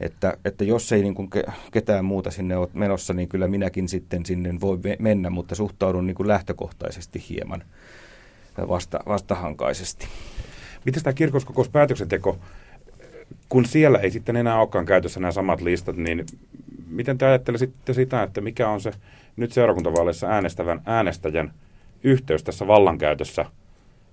Että, 0.00 0.36
että 0.44 0.64
jos 0.64 0.92
ei 0.92 1.02
niin 1.02 1.14
kuin 1.14 1.30
ke, 1.30 1.44
ketään 1.72 2.04
muuta 2.04 2.30
sinne 2.30 2.56
ole 2.56 2.68
menossa, 2.74 3.14
niin 3.14 3.28
kyllä 3.28 3.48
minäkin 3.48 3.88
sitten 3.88 4.26
sinne 4.26 4.60
voi 4.60 4.78
me- 4.84 4.96
mennä, 4.98 5.30
mutta 5.30 5.54
suhtaudun 5.54 6.06
niin 6.06 6.14
kuin 6.14 6.28
lähtökohtaisesti 6.28 7.24
hieman 7.28 7.64
vasta, 8.68 9.00
vastahankaisesti. 9.06 10.08
Miten 10.84 11.02
tämä 11.02 11.14
kirkolliskokouspäätöksenteko, 11.14 12.38
kun 13.48 13.64
siellä 13.64 13.98
ei 13.98 14.10
sitten 14.10 14.36
enää 14.36 14.60
olekaan 14.60 14.86
käytössä 14.86 15.20
nämä 15.20 15.32
samat 15.32 15.60
listat, 15.60 15.96
niin 15.96 16.26
miten 16.88 17.18
te 17.18 17.26
ajattelisitte 17.26 17.94
sitä, 17.94 18.22
että 18.22 18.40
mikä 18.40 18.68
on 18.68 18.80
se 18.80 18.92
nyt 19.36 19.52
seurakuntavaaleissa 19.52 20.26
äänestävän 20.26 20.80
äänestäjän 20.86 21.52
yhteys 22.04 22.44
tässä 22.44 22.66
vallankäytössä 22.66 23.46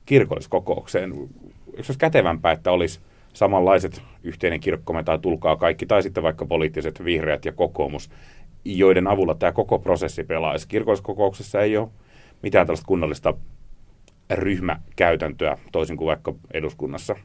kirkolliskokoukseen? 0.06 1.12
Eikö 1.12 1.78
olisi 1.78 1.98
kätevämpää, 1.98 2.52
että 2.52 2.72
olisi 2.72 3.00
samanlaiset 3.38 4.02
yhteinen 4.24 4.60
kirkkomme 4.60 5.04
tai 5.04 5.20
tulkaa 5.20 5.56
kaikki, 5.56 5.86
tai 5.86 6.04
sitten 6.04 6.24
vaikka 6.24 6.46
poliittiset 6.46 7.06
vihreät 7.06 7.46
ja 7.46 7.52
kokoomus, 7.52 8.10
joiden 8.66 9.08
avulla 9.08 9.36
tämä 9.36 9.52
koko 9.52 9.80
prosessi 9.80 10.24
pelaisi. 10.24 10.68
Kirkolliskokouksessa 10.68 11.62
ei 11.62 11.78
ole 11.78 11.90
mitään 12.44 12.68
tällaista 12.68 12.88
kunnallista 12.88 13.34
ryhmäkäytäntöä, 14.32 15.58
toisin 15.72 15.98
kuin 15.98 16.08
vaikka 16.08 16.34
eduskunnassa. 16.54 17.16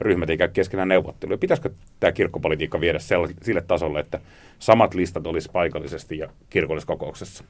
Ryhmät 0.00 0.30
ei 0.30 0.36
käy 0.36 0.48
keskenään 0.48 0.88
neuvotteluja. 0.88 1.38
Pitäisikö 1.38 1.70
tämä 2.00 2.12
kirkkopolitiikka 2.12 2.80
viedä 2.80 2.98
sille 3.42 3.60
tasolle, 3.60 4.00
että 4.00 4.20
samat 4.58 4.94
listat 4.94 5.26
olisi 5.26 5.50
paikallisesti 5.52 6.18
ja 6.18 6.28
kirkolliskokouksessa? 6.50 7.44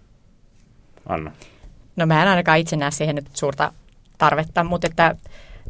Anna. 1.06 1.32
No 1.96 2.06
mä 2.06 2.22
en 2.22 2.28
ainakaan 2.28 2.58
itse 2.58 2.76
näe 2.76 2.90
siihen 2.90 3.14
nyt 3.14 3.26
suurta 3.34 3.72
tarvetta, 4.18 4.64
mutta 4.64 4.86
että 4.90 5.16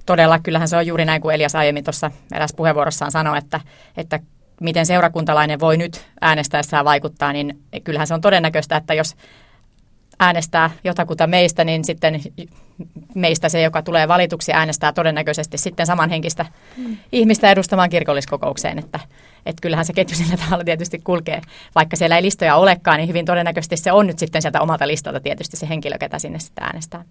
todella 0.09 0.39
kyllähän 0.39 0.69
se 0.69 0.77
on 0.77 0.87
juuri 0.87 1.05
näin 1.05 1.23
kuin 1.23 1.35
Elias 1.35 1.55
aiemmin 1.55 1.85
tuossa 1.85 2.11
eräs 2.33 2.55
puheenvuorossaan 2.57 3.11
sanoi, 3.11 3.39
että, 3.39 3.61
että 3.97 4.21
miten 4.61 4.87
seurakuntalainen 4.87 5.61
voi 5.61 5.77
nyt 5.77 6.07
äänestäessään 6.21 6.85
vaikuttaa, 6.85 7.33
niin 7.33 7.59
kyllähän 7.85 8.07
se 8.07 8.15
on 8.15 8.21
todennäköistä, 8.21 8.77
että 8.77 8.95
jos 8.95 9.17
äänestää 10.21 10.71
jotakuta 10.85 11.27
meistä, 11.27 11.65
niin 11.65 11.85
sitten 11.85 12.21
meistä 13.15 13.49
se, 13.49 13.63
joka 13.63 13.83
tulee 13.83 14.09
valituksi, 14.09 14.53
äänestää 14.53 14.93
todennäköisesti 14.93 15.59
sitten 15.59 15.87
samanhenkistä 15.87 16.47
mm. 16.77 16.97
ihmistä 17.13 17.51
edustamaan 17.51 17.91
kirkolliskokoukseen. 17.91 18.79
Että, 18.79 19.01
että 19.47 19.63
kyllähän 19.63 19.85
se 19.85 19.93
ketju 19.93 20.17
sillä 20.17 20.37
tavalla 20.37 20.65
tietysti 20.65 20.99
kulkee. 20.99 21.41
Vaikka 21.75 21.97
siellä 21.97 22.17
ei 22.17 22.23
listoja 22.23 22.57
olekaan, 22.57 22.99
niin 22.99 23.09
hyvin 23.09 23.25
todennäköisesti 23.25 23.77
se 23.77 23.93
on 23.93 24.07
nyt 24.07 24.19
sitten 24.19 24.43
sieltä 24.43 24.61
omalta 24.61 24.87
listalta 24.87 25.21
tietysti 25.21 25.57
se 25.57 25.69
henkilö, 25.69 25.99
ketä 25.99 26.19
sinne 26.19 26.39
sitten 26.39 26.65
äänestää. 26.65 27.05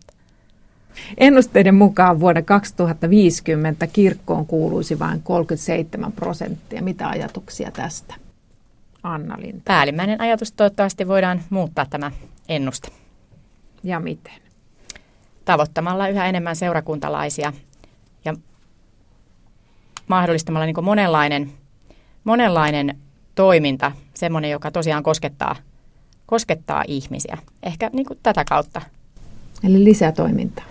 Ennusteiden 1.17 1.76
mukaan 1.76 2.19
vuonna 2.19 2.41
2050 2.41 3.88
kirkkoon 3.88 4.45
kuuluisi 4.45 5.00
vain 5.00 5.21
37 5.23 6.12
prosenttia. 6.12 6.82
Mitä 6.82 7.10
ajatuksia 7.10 7.71
tästä? 7.71 8.15
Anna 9.04 9.36
Linta. 9.39 9.62
Päällimmäinen 9.65 10.21
ajatus 10.21 10.52
toivottavasti 10.52 11.08
voidaan 11.08 11.41
muuttaa 11.50 11.86
tämä 11.89 12.12
ennuste. 12.50 12.88
Ja 13.84 14.00
miten? 14.00 14.34
Tavoittamalla 15.45 16.08
yhä 16.08 16.26
enemmän 16.26 16.56
seurakuntalaisia 16.56 17.54
ja 18.26 18.34
mahdollistamalla 20.08 20.65
niin 20.65 20.84
monenlainen, 20.86 21.52
monenlainen 22.23 22.97
toiminta, 23.36 23.91
semmoinen, 24.13 24.52
joka 24.52 24.71
tosiaan 24.71 25.04
koskettaa, 25.04 25.56
koskettaa 26.26 26.84
ihmisiä. 26.88 27.38
Ehkä 27.63 27.89
niin 27.93 28.08
tätä 28.23 28.45
kautta. 28.50 28.82
Eli 29.63 29.84
lisätoimintaa. 29.84 30.65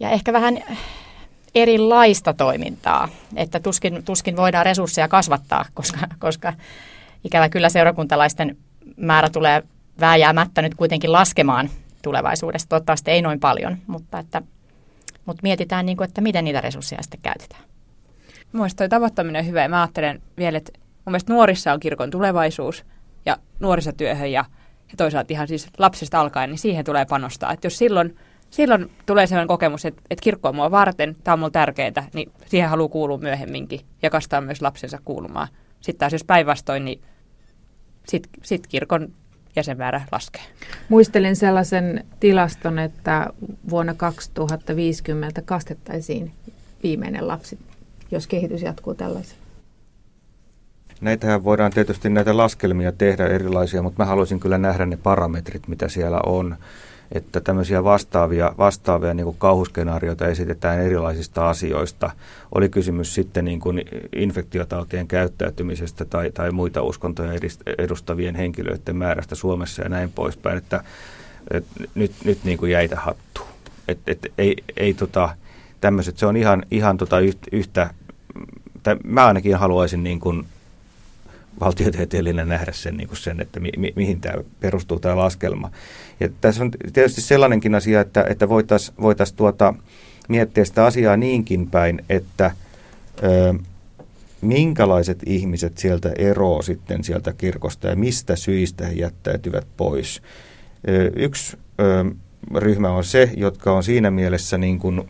Ja 0.00 0.10
ehkä 0.10 0.32
vähän 0.32 0.58
erilaista 1.54 2.32
toimintaa, 2.32 3.08
että 3.36 3.60
tuskin, 3.60 4.04
tuskin 4.04 4.36
voidaan 4.36 4.66
resursseja 4.66 5.08
kasvattaa, 5.08 5.64
koska, 5.74 5.98
koska 6.18 6.52
ikävä 7.24 7.48
kyllä 7.48 7.68
seurakuntalaisten 7.68 8.56
määrä 8.96 9.30
tulee 9.30 9.62
vääjäämättä 10.00 10.62
nyt 10.62 10.74
kuitenkin 10.74 11.12
laskemaan 11.12 11.70
tulevaisuudessa. 12.02 12.68
Toivottavasti 12.68 13.10
ei 13.10 13.22
noin 13.22 13.40
paljon, 13.40 13.78
mutta, 13.86 14.18
että, 14.18 14.42
mutta 15.26 15.40
mietitään, 15.42 15.86
niin 15.86 15.96
kuin, 15.96 16.08
että 16.08 16.20
miten 16.20 16.44
niitä 16.44 16.60
resursseja 16.60 17.02
sitten 17.02 17.20
käytetään. 17.22 17.62
Mielestäni 18.52 18.88
toi 18.88 18.96
tavoittaminen 18.96 19.40
on 19.40 19.46
hyvä 19.46 19.62
ja 19.62 19.68
mä 19.68 19.80
ajattelen 19.80 20.22
vielä, 20.38 20.58
että 20.58 20.72
mun 20.76 21.12
mielestä 21.12 21.32
nuorissa 21.32 21.72
on 21.72 21.80
kirkon 21.80 22.10
tulevaisuus 22.10 22.84
ja 23.26 23.36
nuorisotyöhön 23.60 24.32
ja, 24.32 24.44
ja 24.92 24.96
toisaalta 24.96 25.32
ihan 25.32 25.48
siis 25.48 25.68
lapsista 25.78 26.20
alkaen, 26.20 26.50
niin 26.50 26.58
siihen 26.58 26.84
tulee 26.84 27.04
panostaa. 27.04 27.52
Että 27.52 27.66
jos 27.66 27.78
silloin, 27.78 28.16
silloin 28.50 28.90
tulee 29.06 29.26
sellainen 29.26 29.48
kokemus, 29.48 29.84
että, 29.84 30.02
että 30.10 30.22
kirkko 30.22 30.48
on 30.48 30.54
mua 30.54 30.70
varten, 30.70 31.16
tämä 31.24 31.32
on 31.32 31.38
mulle 31.38 31.50
tärkeää, 31.50 32.08
niin 32.14 32.32
siihen 32.46 32.70
haluaa 32.70 32.88
kuulua 32.88 33.18
myöhemminkin 33.18 33.80
ja 34.02 34.10
kastaa 34.10 34.40
myös 34.40 34.62
lapsensa 34.62 34.98
kuulumaan. 35.04 35.48
Sitten 35.80 35.98
taas 35.98 36.12
jos 36.12 36.24
päinvastoin, 36.24 36.84
niin 36.84 37.02
sitten 38.08 38.32
sit 38.42 38.66
kirkon 38.66 39.12
jäsenmäärä 39.56 40.00
laskee. 40.12 40.42
Muistelin 40.88 41.36
sellaisen 41.36 42.04
tilaston, 42.20 42.78
että 42.78 43.30
vuonna 43.70 43.94
2050 43.94 45.42
kastettaisiin 45.42 46.32
viimeinen 46.82 47.28
lapsi, 47.28 47.58
jos 48.10 48.26
kehitys 48.26 48.62
jatkuu 48.62 48.94
tällaisen. 48.94 49.41
Näitähän 51.02 51.44
voidaan 51.44 51.72
tietysti 51.72 52.10
näitä 52.10 52.36
laskelmia 52.36 52.92
tehdä 52.92 53.26
erilaisia, 53.26 53.82
mutta 53.82 54.02
mä 54.02 54.06
haluaisin 54.06 54.40
kyllä 54.40 54.58
nähdä 54.58 54.86
ne 54.86 54.96
parametrit, 54.96 55.68
mitä 55.68 55.88
siellä 55.88 56.20
on. 56.26 56.56
Että 57.12 57.40
tämmöisiä 57.40 57.84
vastaavia, 57.84 58.54
vastaavia 58.58 59.14
niin 59.14 59.36
kauhuskenaarioita 59.38 60.26
esitetään 60.26 60.80
erilaisista 60.80 61.50
asioista. 61.50 62.10
Oli 62.54 62.68
kysymys 62.68 63.14
sitten 63.14 63.44
niin 63.44 63.60
kuin 63.60 63.82
infektiotautien 64.16 65.08
käyttäytymisestä 65.08 66.04
tai, 66.04 66.30
tai 66.30 66.50
muita 66.50 66.82
uskontoja 66.82 67.32
edustavien 67.78 68.34
henkilöiden 68.34 68.96
määrästä 68.96 69.34
Suomessa 69.34 69.82
ja 69.82 69.88
näin 69.88 70.12
poispäin. 70.12 70.58
Että, 70.58 70.84
et 71.50 71.64
nyt, 71.94 72.12
nyt 72.24 72.38
niin 72.44 72.58
kuin 72.58 72.72
jäitä 72.72 72.96
hattuun. 72.96 73.48
Et, 73.88 73.98
et, 74.06 74.26
ei, 74.38 74.56
ei 74.76 74.94
tota, 74.94 75.36
tämmöiset, 75.80 76.18
se 76.18 76.26
on 76.26 76.36
ihan, 76.36 76.62
ihan 76.70 76.96
tota 76.96 77.16
yhtä, 77.52 77.90
tai 78.82 78.96
mä 79.04 79.26
ainakin 79.26 79.56
haluaisin 79.56 80.04
niin 80.04 80.20
kuin 80.20 80.46
valtiotieteellinen 81.60 82.48
nähdä 82.48 82.72
sen, 82.72 82.96
niin 82.96 83.08
kuin 83.08 83.18
sen 83.18 83.40
että 83.40 83.60
mi, 83.60 83.70
mi, 83.76 83.92
mihin 83.96 84.20
tämä 84.20 84.44
perustuu 84.60 85.00
tämä 85.00 85.16
laskelma. 85.16 85.70
Ja 86.20 86.28
tässä 86.40 86.62
on 86.62 86.70
tietysti 86.92 87.20
sellainenkin 87.20 87.74
asia, 87.74 88.00
että, 88.00 88.24
että 88.28 88.48
voitaisiin 88.48 88.96
voitais 89.00 89.32
tuota, 89.32 89.74
miettiä 90.28 90.64
sitä 90.64 90.84
asiaa 90.84 91.16
niinkin 91.16 91.70
päin, 91.70 92.04
että 92.08 92.50
ö, 93.22 93.54
minkälaiset 94.40 95.18
ihmiset 95.26 95.78
sieltä 95.78 96.12
eroo 96.18 96.62
sitten 96.62 97.04
sieltä 97.04 97.32
kirkosta 97.32 97.88
ja 97.88 97.96
mistä 97.96 98.36
syistä 98.36 98.86
he 98.86 98.92
jättäytyvät 98.92 99.66
pois. 99.76 100.22
Ö, 100.88 101.10
yksi 101.16 101.56
ö, 101.80 102.04
ryhmä 102.54 102.90
on 102.90 103.04
se, 103.04 103.30
jotka 103.36 103.72
on 103.72 103.84
siinä 103.84 104.10
mielessä 104.10 104.58
niin 104.58 104.78
kuin, 104.78 104.98
ö, 104.98 105.04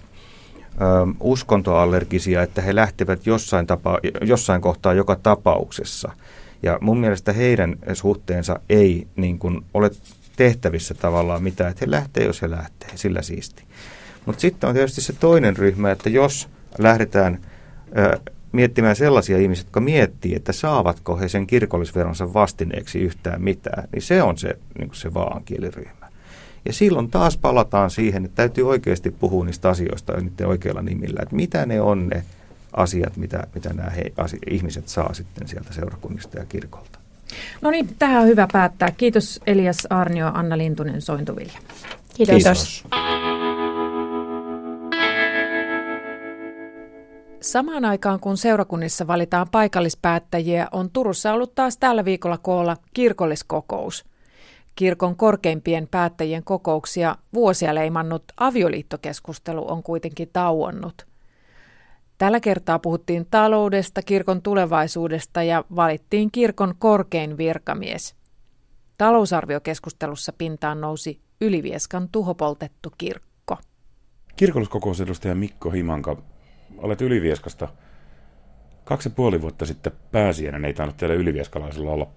uskontoallergisia, 1.20 2.42
että 2.42 2.62
he 2.62 2.74
lähtevät 2.74 3.26
jossain, 3.26 3.66
tapa, 3.66 3.98
jossain 4.20 4.61
kohtaa 4.61 4.94
joka 4.94 5.16
tapauksessa. 5.16 6.12
Ja 6.62 6.79
mun 6.81 6.98
mielestä 6.98 7.33
heidän 7.33 7.77
suhteensa 7.92 8.61
ei 8.68 9.07
niin 9.16 9.38
kuin, 9.38 9.61
ole 9.75 9.90
tehtävissä 10.37 10.94
tavallaan 10.94 11.42
mitään, 11.42 11.70
että 11.70 11.85
he 11.87 11.90
lähtee, 11.90 12.25
jos 12.25 12.42
he 12.42 12.51
lähtee, 12.51 12.90
sillä 12.94 13.22
siisti. 13.22 13.64
Mutta 14.27 14.40
sitten 14.40 14.68
on 14.68 14.75
tietysti 14.75 15.01
se 15.01 15.12
toinen 15.12 15.57
ryhmä, 15.57 15.90
että 15.90 16.11
jos 16.11 16.48
lähdetään 16.79 17.38
ö, 17.98 18.20
miettimään 18.53 18.97
sellaisia 18.97 19.39
ihmisiä, 19.39 19.62
jotka 19.64 19.80
miettii, 19.80 20.34
että 20.34 20.53
saavatko 20.53 21.16
he 21.16 21.28
sen 21.28 21.47
kirkollisveronsa 21.47 22.34
vastineeksi 22.34 22.99
yhtään 22.99 23.43
mitään, 23.43 23.89
niin 23.93 24.03
se 24.03 24.22
on 24.22 24.39
se, 24.39 24.59
niin 24.78 24.89
kuin 24.89 24.97
se 24.97 25.14
vaankieliryhmä. 25.14 26.12
Ja 26.64 26.72
silloin 26.72 27.11
taas 27.11 27.37
palataan 27.37 27.91
siihen, 27.91 28.24
että 28.24 28.37
täytyy 28.37 28.68
oikeasti 28.68 29.11
puhua 29.11 29.45
niistä 29.45 29.68
asioista 29.68 30.20
niiden 30.20 30.47
oikeilla 30.47 30.82
nimillä, 30.82 31.20
että 31.22 31.37
mitä 31.37 31.66
ne 31.66 31.80
on 31.80 32.09
ne 32.09 32.24
asiat, 32.73 33.16
mitä, 33.16 33.47
mitä 33.55 33.73
nämä 33.73 33.91
he, 33.91 34.03
asi, 34.16 34.39
ihmiset 34.51 34.89
saa 34.89 35.14
sitten 35.14 35.49
sieltä 35.49 35.73
seurakunnista 35.73 36.39
ja 36.39 36.45
kirkolta. 36.45 36.99
No 37.61 37.70
niin, 37.70 37.89
tähän 37.99 38.23
on 38.23 38.29
hyvä 38.29 38.49
päättää. 38.53 38.91
Kiitos 38.91 39.41
Elias 39.47 39.87
Arnio, 39.91 40.31
Anna 40.35 40.59
Lintunen, 40.59 41.03
Sointuvilja. 41.03 41.59
Kiitos. 42.14 42.35
Kiitos. 42.35 42.85
Samaan 47.41 47.85
aikaan 47.85 48.20
kun 48.20 48.37
seurakunnissa 48.37 49.07
valitaan 49.07 49.49
paikallispäättäjiä, 49.53 50.68
on 50.73 50.91
Turussa 50.91 51.33
ollut 51.33 51.55
taas 51.55 51.77
tällä 51.77 52.05
viikolla 52.05 52.39
koolla 52.39 52.77
kirkolliskokous. 52.95 54.05
Kirkon 54.77 55.16
korkeimpien 55.16 55.89
päättäjien 55.91 56.45
kokouksia 56.45 57.16
vuosia 57.35 57.75
leimannut 57.75 58.25
avioliittokeskustelu 58.37 59.70
on 59.70 59.83
kuitenkin 59.83 60.31
tauonnut. 60.33 61.07
Tällä 62.23 62.41
kertaa 62.41 62.79
puhuttiin 62.79 63.27
taloudesta, 63.31 64.03
kirkon 64.03 64.43
tulevaisuudesta 64.43 65.43
ja 65.43 65.64
valittiin 65.77 66.31
kirkon 66.31 66.75
korkein 66.79 67.37
virkamies. 67.37 68.16
Talousarviokeskustelussa 68.99 70.33
pintaan 70.33 70.81
nousi 70.81 71.20
Ylivieskan 71.41 72.09
tuhopoltettu 72.09 72.93
kirkko. 72.99 73.57
Kirkolliskokousedustaja 74.37 75.35
Mikko 75.35 75.70
Himanka, 75.70 76.16
olet 76.79 77.01
Ylivieskasta. 77.01 77.68
Kaksi 78.85 79.09
ja 79.09 79.14
puoli 79.14 79.43
vuotta 79.43 79.66
sitten 79.66 79.93
pääsiäinen 80.12 80.64
ei 80.64 80.75
tainnut 80.75 80.97
teillä 80.97 81.14
ylivieskalaisilla 81.14 81.91
olla 81.91 82.11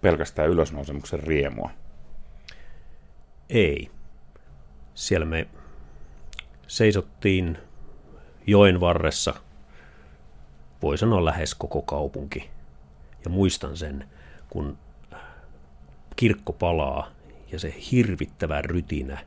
pelkästään 0.00 0.48
ylösnousemuksen 0.48 1.20
riemua. 1.20 1.70
Ei. 3.48 3.90
Siellä 4.94 5.26
me 5.26 5.46
seisottiin 6.66 7.58
joen 8.46 8.80
varressa, 8.80 9.45
voi 10.82 10.98
sanoa 10.98 11.24
lähes 11.24 11.54
koko 11.54 11.82
kaupunki. 11.82 12.50
Ja 13.24 13.30
muistan 13.30 13.76
sen, 13.76 14.08
kun 14.50 14.78
kirkko 16.16 16.52
palaa 16.52 17.10
ja 17.52 17.58
se 17.58 17.74
hirvittävä 17.92 18.62
rytinä 18.62 19.18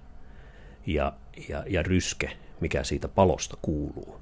ja, 0.85 1.13
ja, 1.49 1.63
ja 1.67 1.83
ryske, 1.83 2.37
mikä 2.59 2.83
siitä 2.83 3.07
palosta 3.07 3.57
kuuluu. 3.61 4.19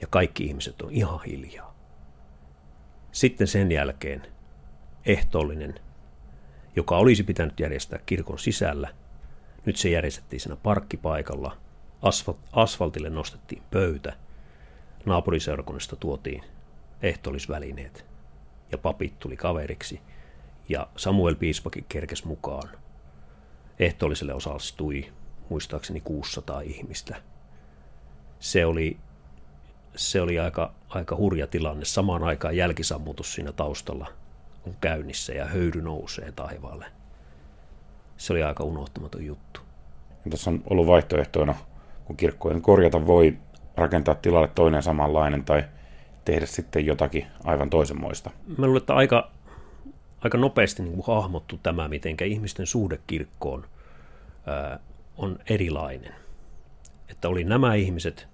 Ja 0.00 0.06
kaikki 0.10 0.44
ihmiset 0.44 0.82
on 0.82 0.90
ihan 0.90 1.20
hiljaa. 1.26 1.74
Sitten 3.12 3.46
sen 3.46 3.72
jälkeen 3.72 4.22
ehtoollinen, 5.06 5.80
joka 6.76 6.96
olisi 6.96 7.22
pitänyt 7.22 7.60
järjestää 7.60 7.98
kirkon 8.06 8.38
sisällä, 8.38 8.88
nyt 9.64 9.76
se 9.76 9.88
järjestettiin 9.88 10.40
siinä 10.40 10.56
parkkipaikalla. 10.56 11.56
asfaltille 12.52 13.10
nostettiin 13.10 13.62
pöytä. 13.70 14.16
Naapuriseurakunnasta 15.06 15.96
tuotiin 15.96 16.42
ehtoollisvälineet 17.02 18.04
ja 18.72 18.78
papit 18.78 19.18
tuli 19.18 19.36
kaveriksi. 19.36 20.00
Ja 20.68 20.86
Samuel 20.96 21.34
Piispakin 21.34 21.84
kerkes 21.88 22.24
mukaan. 22.24 22.68
Ehtoolliselle 23.78 24.34
osallistui 24.34 25.12
muistaakseni 25.48 26.00
600 26.00 26.60
ihmistä. 26.60 27.22
Se 28.38 28.66
oli, 28.66 28.96
se 29.96 30.20
oli 30.20 30.38
aika, 30.38 30.72
aika 30.88 31.16
hurja 31.16 31.46
tilanne. 31.46 31.84
Samaan 31.84 32.22
aikaan 32.22 32.56
jälkisammutus 32.56 33.34
siinä 33.34 33.52
taustalla 33.52 34.06
on 34.66 34.74
käynnissä 34.80 35.32
ja 35.32 35.44
höyry 35.44 35.82
nousee 35.82 36.32
taivaalle. 36.32 36.86
Se 38.16 38.32
oli 38.32 38.42
aika 38.42 38.64
unohtamaton 38.64 39.26
juttu. 39.26 39.60
Tässä 40.30 40.50
on 40.50 40.62
ollut 40.70 40.86
vaihtoehtoina, 40.86 41.54
kun 42.04 42.16
kirkkojen 42.16 42.62
korjata 42.62 43.06
voi 43.06 43.38
rakentaa 43.76 44.14
tilalle 44.14 44.48
toinen 44.48 44.82
samanlainen 44.82 45.44
tai 45.44 45.64
tehdä 46.24 46.46
sitten 46.46 46.86
jotakin 46.86 47.26
aivan 47.44 47.70
toisenmoista. 47.70 48.30
Mä 48.58 48.66
luulen, 48.66 48.80
että 48.80 48.94
aika, 48.94 49.30
aika 50.20 50.38
nopeasti 50.38 50.82
niin 50.82 50.94
kuin 50.94 51.06
hahmottu 51.06 51.58
tämä, 51.62 51.88
miten 51.88 52.16
ihmisten 52.26 52.66
suhde 52.66 52.98
kirkkoon 53.06 53.66
ää, 54.46 54.78
on 55.16 55.38
erilainen. 55.50 56.14
Että 57.08 57.28
oli 57.28 57.44
nämä 57.44 57.74
ihmiset, 57.74 58.28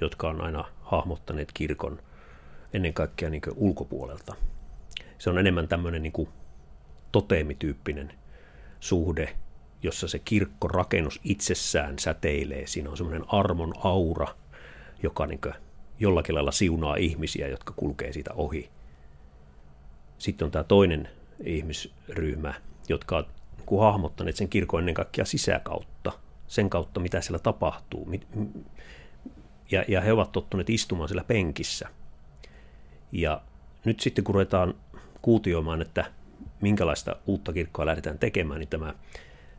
jotka 0.00 0.28
on 0.28 0.40
aina 0.40 0.64
hahmottaneet 0.80 1.52
kirkon 1.54 1.98
ennen 2.72 2.94
kaikkea 2.94 3.30
niin 3.30 3.42
ulkopuolelta. 3.56 4.34
Se 5.18 5.30
on 5.30 5.38
enemmän 5.38 5.68
tämmöinen 5.68 6.02
niin 6.02 6.28
toteemityyppinen 7.12 8.12
suhde, 8.80 9.36
jossa 9.82 10.08
se 10.08 10.18
kirkkorakennus 10.18 11.20
itsessään 11.24 11.98
säteilee. 11.98 12.66
Siinä 12.66 12.90
on 12.90 12.96
semmoinen 12.96 13.24
armon 13.28 13.74
aura, 13.84 14.26
joka 15.02 15.26
niin 15.26 15.40
jollakin 16.00 16.34
lailla 16.34 16.52
siunaa 16.52 16.96
ihmisiä, 16.96 17.48
jotka 17.48 17.74
kulkee 17.76 18.12
siitä 18.12 18.30
ohi. 18.34 18.70
Sitten 20.18 20.46
on 20.46 20.52
tämä 20.52 20.64
toinen 20.64 21.08
ihmisryhmä, 21.44 22.54
jotka 22.88 23.16
on 23.16 23.26
niin 23.70 23.80
hahmottaneet 23.80 24.36
sen 24.36 24.48
kirkon 24.48 24.80
ennen 24.80 24.94
kaikkea 24.94 25.24
sisäkautta, 25.24 26.12
sen 26.46 26.70
kautta 26.70 27.00
mitä 27.00 27.20
siellä 27.20 27.38
tapahtuu. 27.38 28.10
Ja, 29.70 29.84
ja 29.88 30.00
he 30.00 30.12
ovat 30.12 30.32
tottuneet 30.32 30.70
istumaan 30.70 31.08
siellä 31.08 31.24
penkissä. 31.24 31.88
Ja 33.12 33.42
nyt 33.84 34.00
sitten 34.00 34.24
kun 34.24 34.34
ruvetaan 34.34 34.74
kuutioimaan, 35.22 35.82
että 35.82 36.04
minkälaista 36.60 37.16
uutta 37.26 37.52
kirkkoa 37.52 37.86
lähdetään 37.86 38.18
tekemään, 38.18 38.60
niin 38.60 38.68
tämä, 38.68 38.94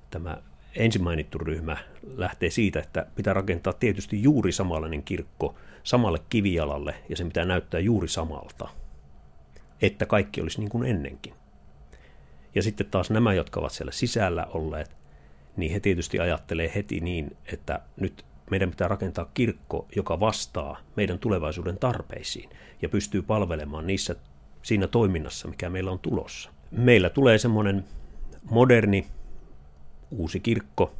tämä 0.09 0.37
ensin 0.75 1.03
mainittu 1.03 1.37
ryhmä 1.37 1.77
lähtee 2.15 2.49
siitä, 2.49 2.79
että 2.79 3.05
pitää 3.15 3.33
rakentaa 3.33 3.73
tietysti 3.73 4.23
juuri 4.23 4.51
samanlainen 4.51 5.03
kirkko 5.03 5.55
samalle 5.83 6.19
kivijalalle 6.29 6.95
ja 7.09 7.15
se 7.15 7.23
pitää 7.23 7.45
näyttää 7.45 7.79
juuri 7.79 8.07
samalta, 8.07 8.69
että 9.81 10.05
kaikki 10.05 10.41
olisi 10.41 10.59
niin 10.59 10.69
kuin 10.69 10.89
ennenkin. 10.89 11.33
Ja 12.55 12.63
sitten 12.63 12.87
taas 12.91 13.09
nämä, 13.09 13.33
jotka 13.33 13.59
ovat 13.59 13.71
siellä 13.71 13.91
sisällä 13.91 14.45
olleet, 14.45 14.97
niin 15.57 15.71
he 15.71 15.79
tietysti 15.79 16.19
ajattelee 16.19 16.71
heti 16.75 16.99
niin, 16.99 17.37
että 17.53 17.81
nyt 17.99 18.25
meidän 18.51 18.69
pitää 18.69 18.87
rakentaa 18.87 19.31
kirkko, 19.33 19.87
joka 19.95 20.19
vastaa 20.19 20.79
meidän 20.95 21.19
tulevaisuuden 21.19 21.77
tarpeisiin 21.77 22.49
ja 22.81 22.89
pystyy 22.89 23.21
palvelemaan 23.21 23.87
niissä 23.87 24.15
siinä 24.61 24.87
toiminnassa, 24.87 25.47
mikä 25.47 25.69
meillä 25.69 25.91
on 25.91 25.99
tulossa. 25.99 26.49
Meillä 26.71 27.09
tulee 27.09 27.37
semmoinen 27.37 27.85
moderni 28.49 29.07
uusi 30.11 30.39
kirkko, 30.39 30.93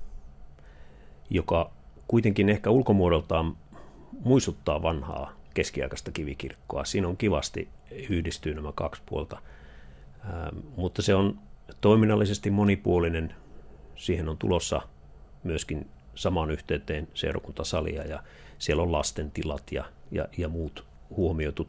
joka 1.30 1.72
kuitenkin 2.08 2.50
ehkä 2.50 2.70
ulkomuodoltaan 2.70 3.58
muistuttaa 4.24 4.82
vanhaa 4.82 5.34
keskiaikaista 5.54 6.12
kivikirkkoa. 6.12 6.86
Siinä 6.86 7.08
on 7.08 7.18
kivasti 7.18 7.70
yhdistyy 8.10 8.54
nämä 8.54 8.72
kaksi 8.76 9.02
puolta, 9.06 9.42
Ää, 10.24 10.52
mutta 10.76 11.02
se 11.02 11.16
on 11.16 11.40
toiminnallisesti 11.82 12.52
monipuolinen. 12.52 13.36
Siihen 13.96 14.30
on 14.30 14.38
tulossa 14.38 14.82
myöskin 15.44 15.88
samaan 16.16 16.52
yhteyteen 16.52 17.08
seurakuntasalia 17.14 18.04
ja 18.04 18.24
siellä 18.60 18.84
on 18.84 18.92
lasten 18.92 19.32
tilat 19.32 19.72
ja, 19.72 19.86
ja, 20.12 20.28
ja 20.38 20.50
muut 20.50 20.86
huomioitu 21.10 21.68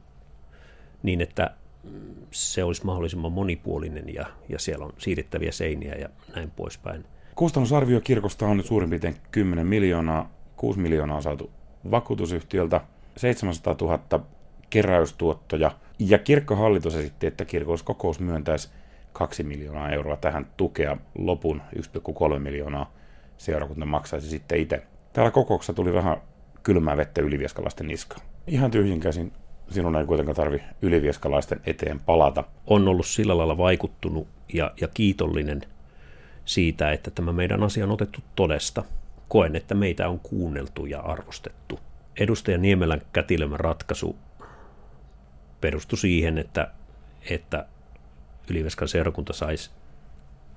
niin, 1.02 1.20
että 1.20 1.54
se 2.30 2.64
olisi 2.64 2.84
mahdollisimman 2.84 3.32
monipuolinen 3.32 4.14
ja, 4.14 4.26
ja 4.48 4.58
siellä 4.58 4.84
on 4.84 4.92
siirrettäviä 4.98 5.52
seiniä 5.52 5.94
ja 5.94 6.08
näin 6.36 6.50
poispäin. 6.50 7.04
Kustannusarvio 7.40 8.00
kirkosta 8.00 8.46
on 8.46 8.56
nyt 8.56 8.66
suurin 8.66 8.90
piirtein 8.90 9.16
10 9.30 9.66
miljoonaa. 9.66 10.30
6 10.56 10.80
miljoonaa 10.80 11.16
on 11.16 11.22
saatu 11.22 11.50
vakuutusyhtiöltä, 11.90 12.80
700 13.16 13.76
000 13.80 14.20
keräystuottoja 14.70 15.70
ja 15.98 16.18
kirkkohallitus 16.18 16.94
esitti, 16.94 17.26
että 17.26 17.44
kirkolliskokous 17.44 18.20
myöntäisi 18.20 18.68
2 19.12 19.42
miljoonaa 19.42 19.90
euroa 19.90 20.16
tähän 20.16 20.46
tukea. 20.56 20.96
Lopun 21.18 21.62
1,3 22.32 22.38
miljoonaa 22.38 22.92
seurakunta 23.36 23.86
maksaisi 23.86 24.28
sitten 24.28 24.58
itse. 24.58 24.82
Täällä 25.12 25.30
kokouksessa 25.30 25.72
tuli 25.72 25.92
vähän 25.92 26.16
kylmää 26.62 26.96
vettä 26.96 27.22
ylivieskalaisten 27.22 27.86
niska. 27.86 28.16
Ihan 28.46 28.70
tyhjinkäsin 28.70 29.32
sinun 29.70 29.96
ei 29.96 30.06
kuitenkaan 30.06 30.36
tarvi 30.36 30.62
ylivieskalaisten 30.82 31.60
eteen 31.66 32.00
palata. 32.00 32.44
On 32.66 32.88
ollut 32.88 33.06
sillä 33.06 33.36
lailla 33.36 33.58
vaikuttunut 33.58 34.28
ja, 34.52 34.70
ja 34.80 34.88
kiitollinen 34.88 35.62
siitä, 36.50 36.92
että 36.92 37.10
tämä 37.10 37.32
meidän 37.32 37.62
asia 37.62 37.84
on 37.84 37.90
otettu 37.90 38.20
todesta. 38.36 38.84
Koen, 39.28 39.56
että 39.56 39.74
meitä 39.74 40.08
on 40.08 40.20
kuunneltu 40.20 40.86
ja 40.86 41.00
arvostettu. 41.00 41.80
Edustaja 42.20 42.58
Niemelän 42.58 43.02
kätilömä 43.12 43.56
ratkaisu 43.56 44.16
perustui 45.60 45.98
siihen, 45.98 46.38
että, 46.38 46.70
että 47.30 47.66
Yliveskan 48.50 48.88
seurakunta 48.88 49.32
saisi 49.32 49.70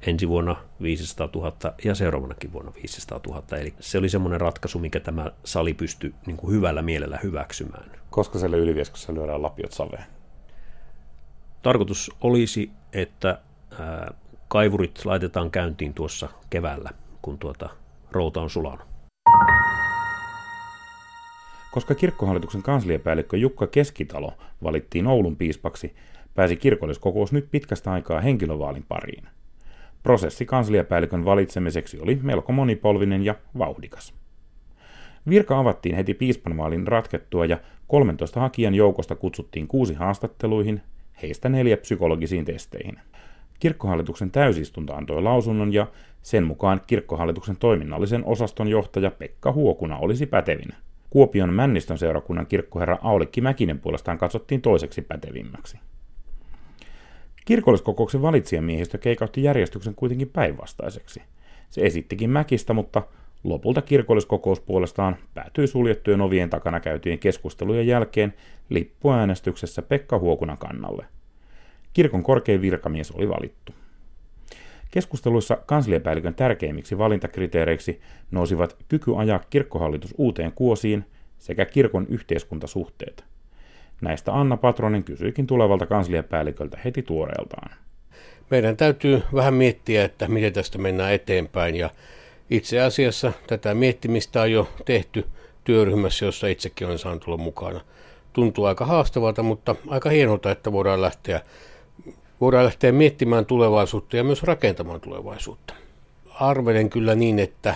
ensi 0.07 0.27
vuonna 0.27 0.55
500 0.81 1.29
000 1.35 1.53
ja 1.85 1.95
seuraavanakin 1.95 2.53
vuonna 2.53 2.71
500 2.75 3.19
000. 3.27 3.57
Eli 3.57 3.73
se 3.79 3.97
oli 3.97 4.09
semmoinen 4.09 4.41
ratkaisu, 4.41 4.79
mikä 4.79 4.99
tämä 4.99 5.31
sali 5.43 5.73
pystyi 5.73 6.13
niin 6.25 6.37
kuin 6.37 6.53
hyvällä 6.53 6.81
mielellä 6.81 7.19
hyväksymään. 7.23 7.91
Koska 8.09 8.39
siellä 8.39 8.57
Ylivieskassa 8.57 9.13
lyödään 9.13 9.41
lapiot 9.41 9.71
saveen? 9.71 10.05
Tarkoitus 11.61 12.11
olisi, 12.21 12.71
että 12.93 13.39
ää, 13.79 14.13
kaivurit 14.53 15.05
laitetaan 15.05 15.51
käyntiin 15.51 15.93
tuossa 15.93 16.29
keväällä, 16.49 16.89
kun 17.21 17.39
tuota 17.39 17.69
routa 18.11 18.41
on 18.41 18.49
sulanut. 18.49 18.85
Koska 21.71 21.95
kirkkohallituksen 21.95 22.63
kansliapäällikkö 22.63 23.37
Jukka 23.37 23.67
Keskitalo 23.67 24.33
valittiin 24.63 25.07
Oulun 25.07 25.35
piispaksi, 25.35 25.95
pääsi 26.35 26.57
kirkolliskokous 26.57 27.33
nyt 27.33 27.47
pitkästä 27.51 27.91
aikaa 27.91 28.21
henkilövaalin 28.21 28.85
pariin. 28.87 29.27
Prosessi 30.03 30.45
kansliapäällikön 30.45 31.25
valitsemiseksi 31.25 31.99
oli 31.99 32.19
melko 32.21 32.51
monipolvinen 32.51 33.25
ja 33.25 33.35
vauhdikas. 33.57 34.13
Virka 35.29 35.59
avattiin 35.59 35.95
heti 35.95 36.13
piispanvaalin 36.13 36.87
ratkettua 36.87 37.45
ja 37.45 37.57
13 37.87 38.39
hakijan 38.39 38.75
joukosta 38.75 39.15
kutsuttiin 39.15 39.67
kuusi 39.67 39.93
haastatteluihin, 39.93 40.81
heistä 41.21 41.49
neljä 41.49 41.77
psykologisiin 41.77 42.45
testeihin. 42.45 42.99
Kirkkohallituksen 43.63 44.31
täysistunto 44.31 44.93
antoi 44.93 45.21
lausunnon 45.21 45.73
ja 45.73 45.87
sen 46.21 46.43
mukaan 46.43 46.81
kirkkohallituksen 46.87 47.57
toiminnallisen 47.57 48.25
osaston 48.25 48.67
johtaja 48.67 49.11
Pekka 49.11 49.51
Huokuna 49.51 49.97
olisi 49.97 50.25
pätevin. 50.25 50.73
Kuopion 51.09 51.53
Männistön 51.53 51.97
seurakunnan 51.97 52.45
kirkkoherra 52.45 52.97
Aulikki 53.01 53.41
Mäkinen 53.41 53.79
puolestaan 53.79 54.17
katsottiin 54.17 54.61
toiseksi 54.61 55.01
pätevimmäksi. 55.01 55.77
Kirkolliskokouksen 57.45 58.21
valitsijamiehistö 58.21 58.97
keikautti 58.97 59.43
järjestyksen 59.43 59.95
kuitenkin 59.95 60.29
päinvastaiseksi. 60.29 61.21
Se 61.69 61.81
esittikin 61.81 62.29
Mäkistä, 62.29 62.73
mutta 62.73 63.03
lopulta 63.43 63.81
kirkolliskokous 63.81 64.59
puolestaan 64.59 65.15
päätyi 65.33 65.67
suljettujen 65.67 66.21
ovien 66.21 66.49
takana 66.49 66.79
käytyjen 66.79 67.19
keskustelujen 67.19 67.87
jälkeen 67.87 68.33
lippuäänestyksessä 68.69 69.81
Pekka 69.81 70.19
Huokunan 70.19 70.57
kannalle. 70.57 71.05
Kirkon 71.93 72.23
korkein 72.23 72.61
virkamies 72.61 73.11
oli 73.11 73.29
valittu. 73.29 73.73
Keskusteluissa 74.91 75.57
kansliapäällikön 75.65 76.35
tärkeimmiksi 76.35 76.97
valintakriteereiksi 76.97 78.01
nousivat 78.31 78.77
kyky 78.89 79.11
ajaa 79.17 79.39
kirkkohallitus 79.49 80.15
uuteen 80.17 80.51
kuosiin 80.51 81.05
sekä 81.39 81.65
kirkon 81.65 82.07
yhteiskuntasuhteet. 82.09 83.23
Näistä 84.01 84.33
Anna 84.33 84.57
Patronen 84.57 85.03
kysyikin 85.03 85.47
tulevalta 85.47 85.85
kansliapäälliköltä 85.85 86.77
heti 86.85 87.01
tuoreeltaan. 87.01 87.69
Meidän 88.49 88.77
täytyy 88.77 89.23
vähän 89.33 89.53
miettiä, 89.53 90.05
että 90.05 90.27
miten 90.27 90.53
tästä 90.53 90.77
mennään 90.77 91.13
eteenpäin 91.13 91.75
ja 91.75 91.89
itse 92.49 92.81
asiassa 92.81 93.33
tätä 93.47 93.73
miettimistä 93.73 94.41
on 94.41 94.51
jo 94.51 94.69
tehty 94.85 95.25
työryhmässä, 95.63 96.25
jossa 96.25 96.47
itsekin 96.47 96.87
olen 96.87 96.99
saanut 96.99 97.23
olla 97.27 97.37
mukana. 97.37 97.81
Tuntuu 98.33 98.65
aika 98.65 98.85
haastavalta, 98.85 99.43
mutta 99.43 99.75
aika 99.87 100.09
hienolta, 100.09 100.51
että 100.51 100.71
voidaan 100.71 101.01
lähteä 101.01 101.41
voidaan 102.43 102.65
lähteä 102.65 102.91
miettimään 102.91 103.45
tulevaisuutta 103.45 104.17
ja 104.17 104.23
myös 104.23 104.43
rakentamaan 104.43 105.01
tulevaisuutta. 105.01 105.73
Arvelen 106.39 106.89
kyllä 106.89 107.15
niin, 107.15 107.39
että 107.39 107.75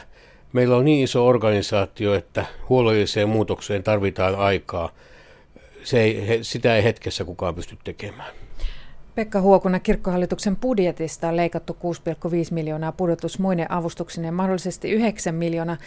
meillä 0.54 0.76
on 0.76 0.86
niin 0.86 1.04
iso 1.04 1.28
organisaatio, 1.28 2.14
että 2.14 2.46
huolelliseen 2.70 3.30
muutokseen 3.30 3.84
tarvitaan 3.84 4.36
aikaa. 4.36 4.90
Se 5.84 6.02
ei, 6.02 6.40
sitä 6.42 6.76
ei 6.76 6.84
hetkessä 6.84 7.26
kukaan 7.26 7.56
pysty 7.56 7.78
tekemään. 7.84 8.30
Pekka 9.16 9.42
Huokuna 9.42 9.80
kirkkohallituksen 9.80 10.56
budjetista 10.56 11.28
on 11.28 11.36
leikattu 11.36 11.78
6,5 11.84 12.30
miljoonaa 12.52 12.92
pudotus 12.92 13.40
muinen 13.40 13.72
avustuksineen 13.72 14.34
mahdollisesti 14.34 14.92
9 14.92 15.36
miljoonaa. 15.36 15.78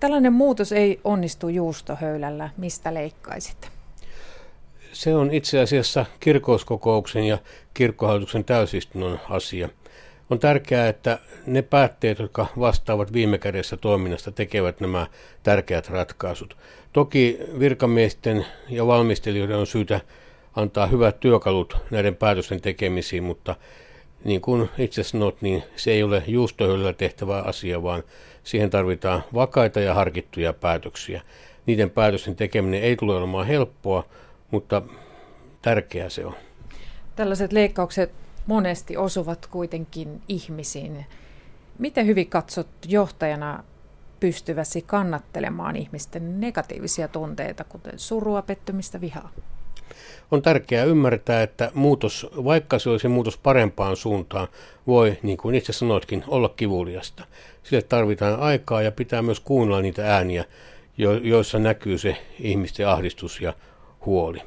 Tällainen 0.00 0.32
muutos 0.32 0.72
ei 0.72 1.00
onnistu 1.04 1.48
juustohöylällä. 1.48 2.50
Mistä 2.56 2.94
leikkaisit? 2.94 3.75
Se 4.96 5.14
on 5.14 5.30
itse 5.30 5.60
asiassa 5.60 6.06
kirkouskokouksen 6.20 7.24
ja 7.24 7.38
kirkkohallituksen 7.74 8.44
täysistunnon 8.44 9.20
asia. 9.30 9.68
On 10.30 10.38
tärkeää, 10.38 10.88
että 10.88 11.18
ne 11.46 11.62
päätteet, 11.62 12.18
jotka 12.18 12.46
vastaavat 12.60 13.12
viime 13.12 13.38
kädessä 13.38 13.76
toiminnasta, 13.76 14.30
tekevät 14.32 14.80
nämä 14.80 15.06
tärkeät 15.42 15.88
ratkaisut. 15.88 16.56
Toki 16.92 17.38
virkamiesten 17.58 18.46
ja 18.68 18.86
valmistelijoiden 18.86 19.56
on 19.56 19.66
syytä 19.66 20.00
antaa 20.54 20.86
hyvät 20.86 21.20
työkalut 21.20 21.76
näiden 21.90 22.16
päätösten 22.16 22.60
tekemisiin, 22.60 23.24
mutta 23.24 23.54
niin 24.24 24.40
kuin 24.40 24.70
itse 24.78 25.02
sanot, 25.02 25.42
niin 25.42 25.62
se 25.76 25.90
ei 25.90 26.02
ole 26.02 26.22
juustohöllä 26.26 26.92
tehtävä 26.92 27.40
asia, 27.40 27.82
vaan 27.82 28.02
siihen 28.44 28.70
tarvitaan 28.70 29.24
vakaita 29.34 29.80
ja 29.80 29.94
harkittuja 29.94 30.52
päätöksiä. 30.52 31.22
Niiden 31.66 31.90
päätösten 31.90 32.36
tekeminen 32.36 32.82
ei 32.82 32.96
tule 32.96 33.16
olemaan 33.16 33.46
helppoa, 33.46 34.04
mutta 34.50 34.82
tärkeää 35.62 36.08
se 36.08 36.26
on. 36.26 36.34
Tällaiset 37.16 37.52
leikkaukset 37.52 38.12
monesti 38.46 38.96
osuvat 38.96 39.46
kuitenkin 39.46 40.22
ihmisiin. 40.28 41.06
Miten 41.78 42.06
hyvin 42.06 42.30
katsot 42.30 42.68
johtajana 42.88 43.64
pystyväsi 44.20 44.82
kannattelemaan 44.82 45.76
ihmisten 45.76 46.40
negatiivisia 46.40 47.08
tunteita, 47.08 47.64
kuten 47.64 47.98
surua, 47.98 48.42
pettymistä, 48.42 49.00
vihaa? 49.00 49.30
On 50.30 50.42
tärkeää 50.42 50.84
ymmärtää, 50.84 51.42
että 51.42 51.70
muutos, 51.74 52.26
vaikka 52.44 52.78
se 52.78 52.90
olisi 52.90 53.08
muutos 53.08 53.38
parempaan 53.38 53.96
suuntaan, 53.96 54.48
voi, 54.86 55.18
niin 55.22 55.36
kuin 55.36 55.54
itse 55.54 55.72
sanoitkin, 55.72 56.24
olla 56.28 56.48
kivuliasta. 56.48 57.24
Sille 57.62 57.82
tarvitaan 57.82 58.40
aikaa 58.40 58.82
ja 58.82 58.92
pitää 58.92 59.22
myös 59.22 59.40
kuunnella 59.40 59.82
niitä 59.82 60.16
ääniä, 60.16 60.44
joissa 61.22 61.58
näkyy 61.58 61.98
se 61.98 62.16
ihmisten 62.40 62.88
ahdistus 62.88 63.40
ja 63.40 63.54
huoli. 64.06 64.42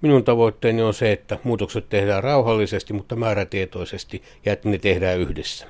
Minun 0.00 0.24
tavoitteeni 0.24 0.82
on 0.82 0.94
se, 0.94 1.12
että 1.12 1.38
muutokset 1.44 1.88
tehdään 1.88 2.24
rauhallisesti, 2.24 2.92
mutta 2.92 3.16
määrätietoisesti 3.16 4.22
ja 4.44 4.52
että 4.52 4.68
ne 4.68 4.78
tehdään 4.78 5.18
yhdessä. 5.18 5.66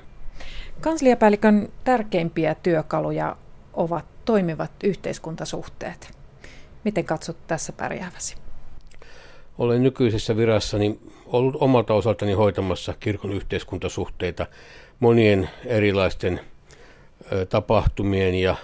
Kansliapäällikön 0.81 1.69
tärkeimpiä 1.83 2.55
työkaluja 2.55 3.35
ovat 3.73 4.05
toimivat 4.25 4.71
yhteiskuntasuhteet. 4.83 6.11
Miten 6.83 7.05
katsot 7.05 7.37
tässä 7.47 7.73
pärjääväsi? 7.73 8.35
Olen 9.57 9.83
nykyisessä 9.83 10.37
virassani 10.37 10.99
ollut 11.25 11.55
omalta 11.59 11.93
osaltani 11.93 12.33
hoitamassa 12.33 12.93
kirkon 12.99 13.31
yhteiskuntasuhteita 13.31 14.45
monien 14.99 15.49
erilaisten 15.65 16.39
tapahtumien 17.49 18.35
ja 18.35 18.55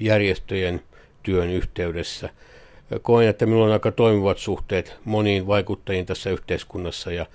järjestöjen 0.00 0.82
työn 1.22 1.50
yhteydessä– 1.50 2.28
koen, 3.02 3.28
että 3.28 3.46
minulla 3.46 3.66
on 3.66 3.72
aika 3.72 3.92
toimivat 3.92 4.38
suhteet 4.38 4.96
moniin 5.04 5.46
vaikuttajiin 5.46 6.06
tässä 6.06 6.30
yhteiskunnassa 6.30 7.12
ja 7.12 7.26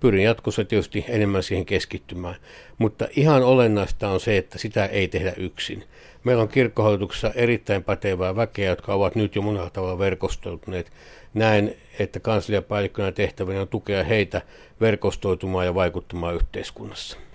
pyrin 0.00 0.24
jatkossa 0.24 0.64
tietysti 0.64 1.04
enemmän 1.08 1.42
siihen 1.42 1.66
keskittymään. 1.66 2.36
Mutta 2.78 3.08
ihan 3.16 3.42
olennaista 3.42 4.08
on 4.08 4.20
se, 4.20 4.36
että 4.36 4.58
sitä 4.58 4.86
ei 4.86 5.08
tehdä 5.08 5.32
yksin. 5.36 5.84
Meillä 6.24 6.42
on 6.42 6.48
kirkkohallituksessa 6.48 7.32
erittäin 7.34 7.84
pätevää 7.84 8.36
väkeä, 8.36 8.70
jotka 8.70 8.94
ovat 8.94 9.14
nyt 9.14 9.34
jo 9.36 9.42
monella 9.42 9.70
tavalla 9.70 9.98
verkostoituneet. 9.98 10.92
Näen, 11.34 11.74
että 11.98 12.20
kansliapäällikkönä 12.20 13.12
tehtävänä 13.12 13.60
on 13.60 13.68
tukea 13.68 14.04
heitä 14.04 14.42
verkostoitumaan 14.80 15.66
ja 15.66 15.74
vaikuttamaan 15.74 16.34
yhteiskunnassa. 16.34 17.29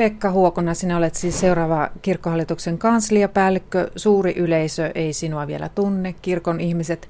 Pekka 0.00 0.30
Huokona, 0.30 0.74
sinä 0.74 0.96
olet 0.96 1.14
siis 1.14 1.40
seuraava 1.40 1.90
kirkkohallituksen 2.02 2.78
kansliapäällikkö. 2.78 3.90
Suuri 3.96 4.32
yleisö 4.36 4.90
ei 4.94 5.12
sinua 5.12 5.46
vielä 5.46 5.68
tunne, 5.68 6.14
kirkon 6.22 6.60
ihmiset 6.60 7.08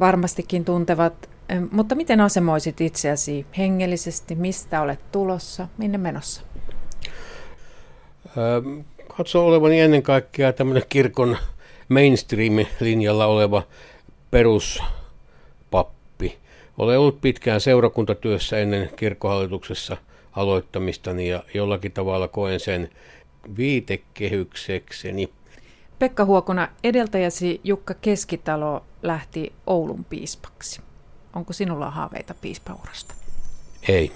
varmastikin 0.00 0.64
tuntevat. 0.64 1.28
Mutta 1.70 1.94
miten 1.94 2.20
asemoisit 2.20 2.80
itseäsi 2.80 3.46
hengellisesti? 3.58 4.34
Mistä 4.34 4.80
olet 4.80 5.00
tulossa? 5.12 5.68
Minne 5.78 5.98
menossa? 5.98 6.42
Katso 9.16 9.46
olevani 9.46 9.80
ennen 9.80 10.02
kaikkea 10.02 10.52
tämmöinen 10.52 10.84
kirkon 10.88 11.36
mainstream-linjalla 11.88 13.26
oleva 13.26 13.62
peruspappi. 14.30 14.88
Olen 16.78 16.98
ollut 16.98 17.20
pitkään 17.20 17.60
seurakuntatyössä 17.60 18.58
ennen 18.58 18.90
kirkkohallituksessa– 18.96 19.96
aloittamistani 20.32 21.28
ja 21.28 21.42
jollakin 21.54 21.92
tavalla 21.92 22.28
koen 22.28 22.60
sen 22.60 22.90
viitekehyksekseni. 23.56 25.28
Pekka 25.98 26.24
Huokona, 26.24 26.68
edeltäjäsi 26.84 27.60
Jukka 27.64 27.94
Keskitalo 27.94 28.84
lähti 29.02 29.52
Oulun 29.66 30.04
piispaksi. 30.04 30.80
Onko 31.34 31.52
sinulla 31.52 31.90
haaveita 31.90 32.34
piispaurasta? 32.34 33.14
Ei. 33.88 34.12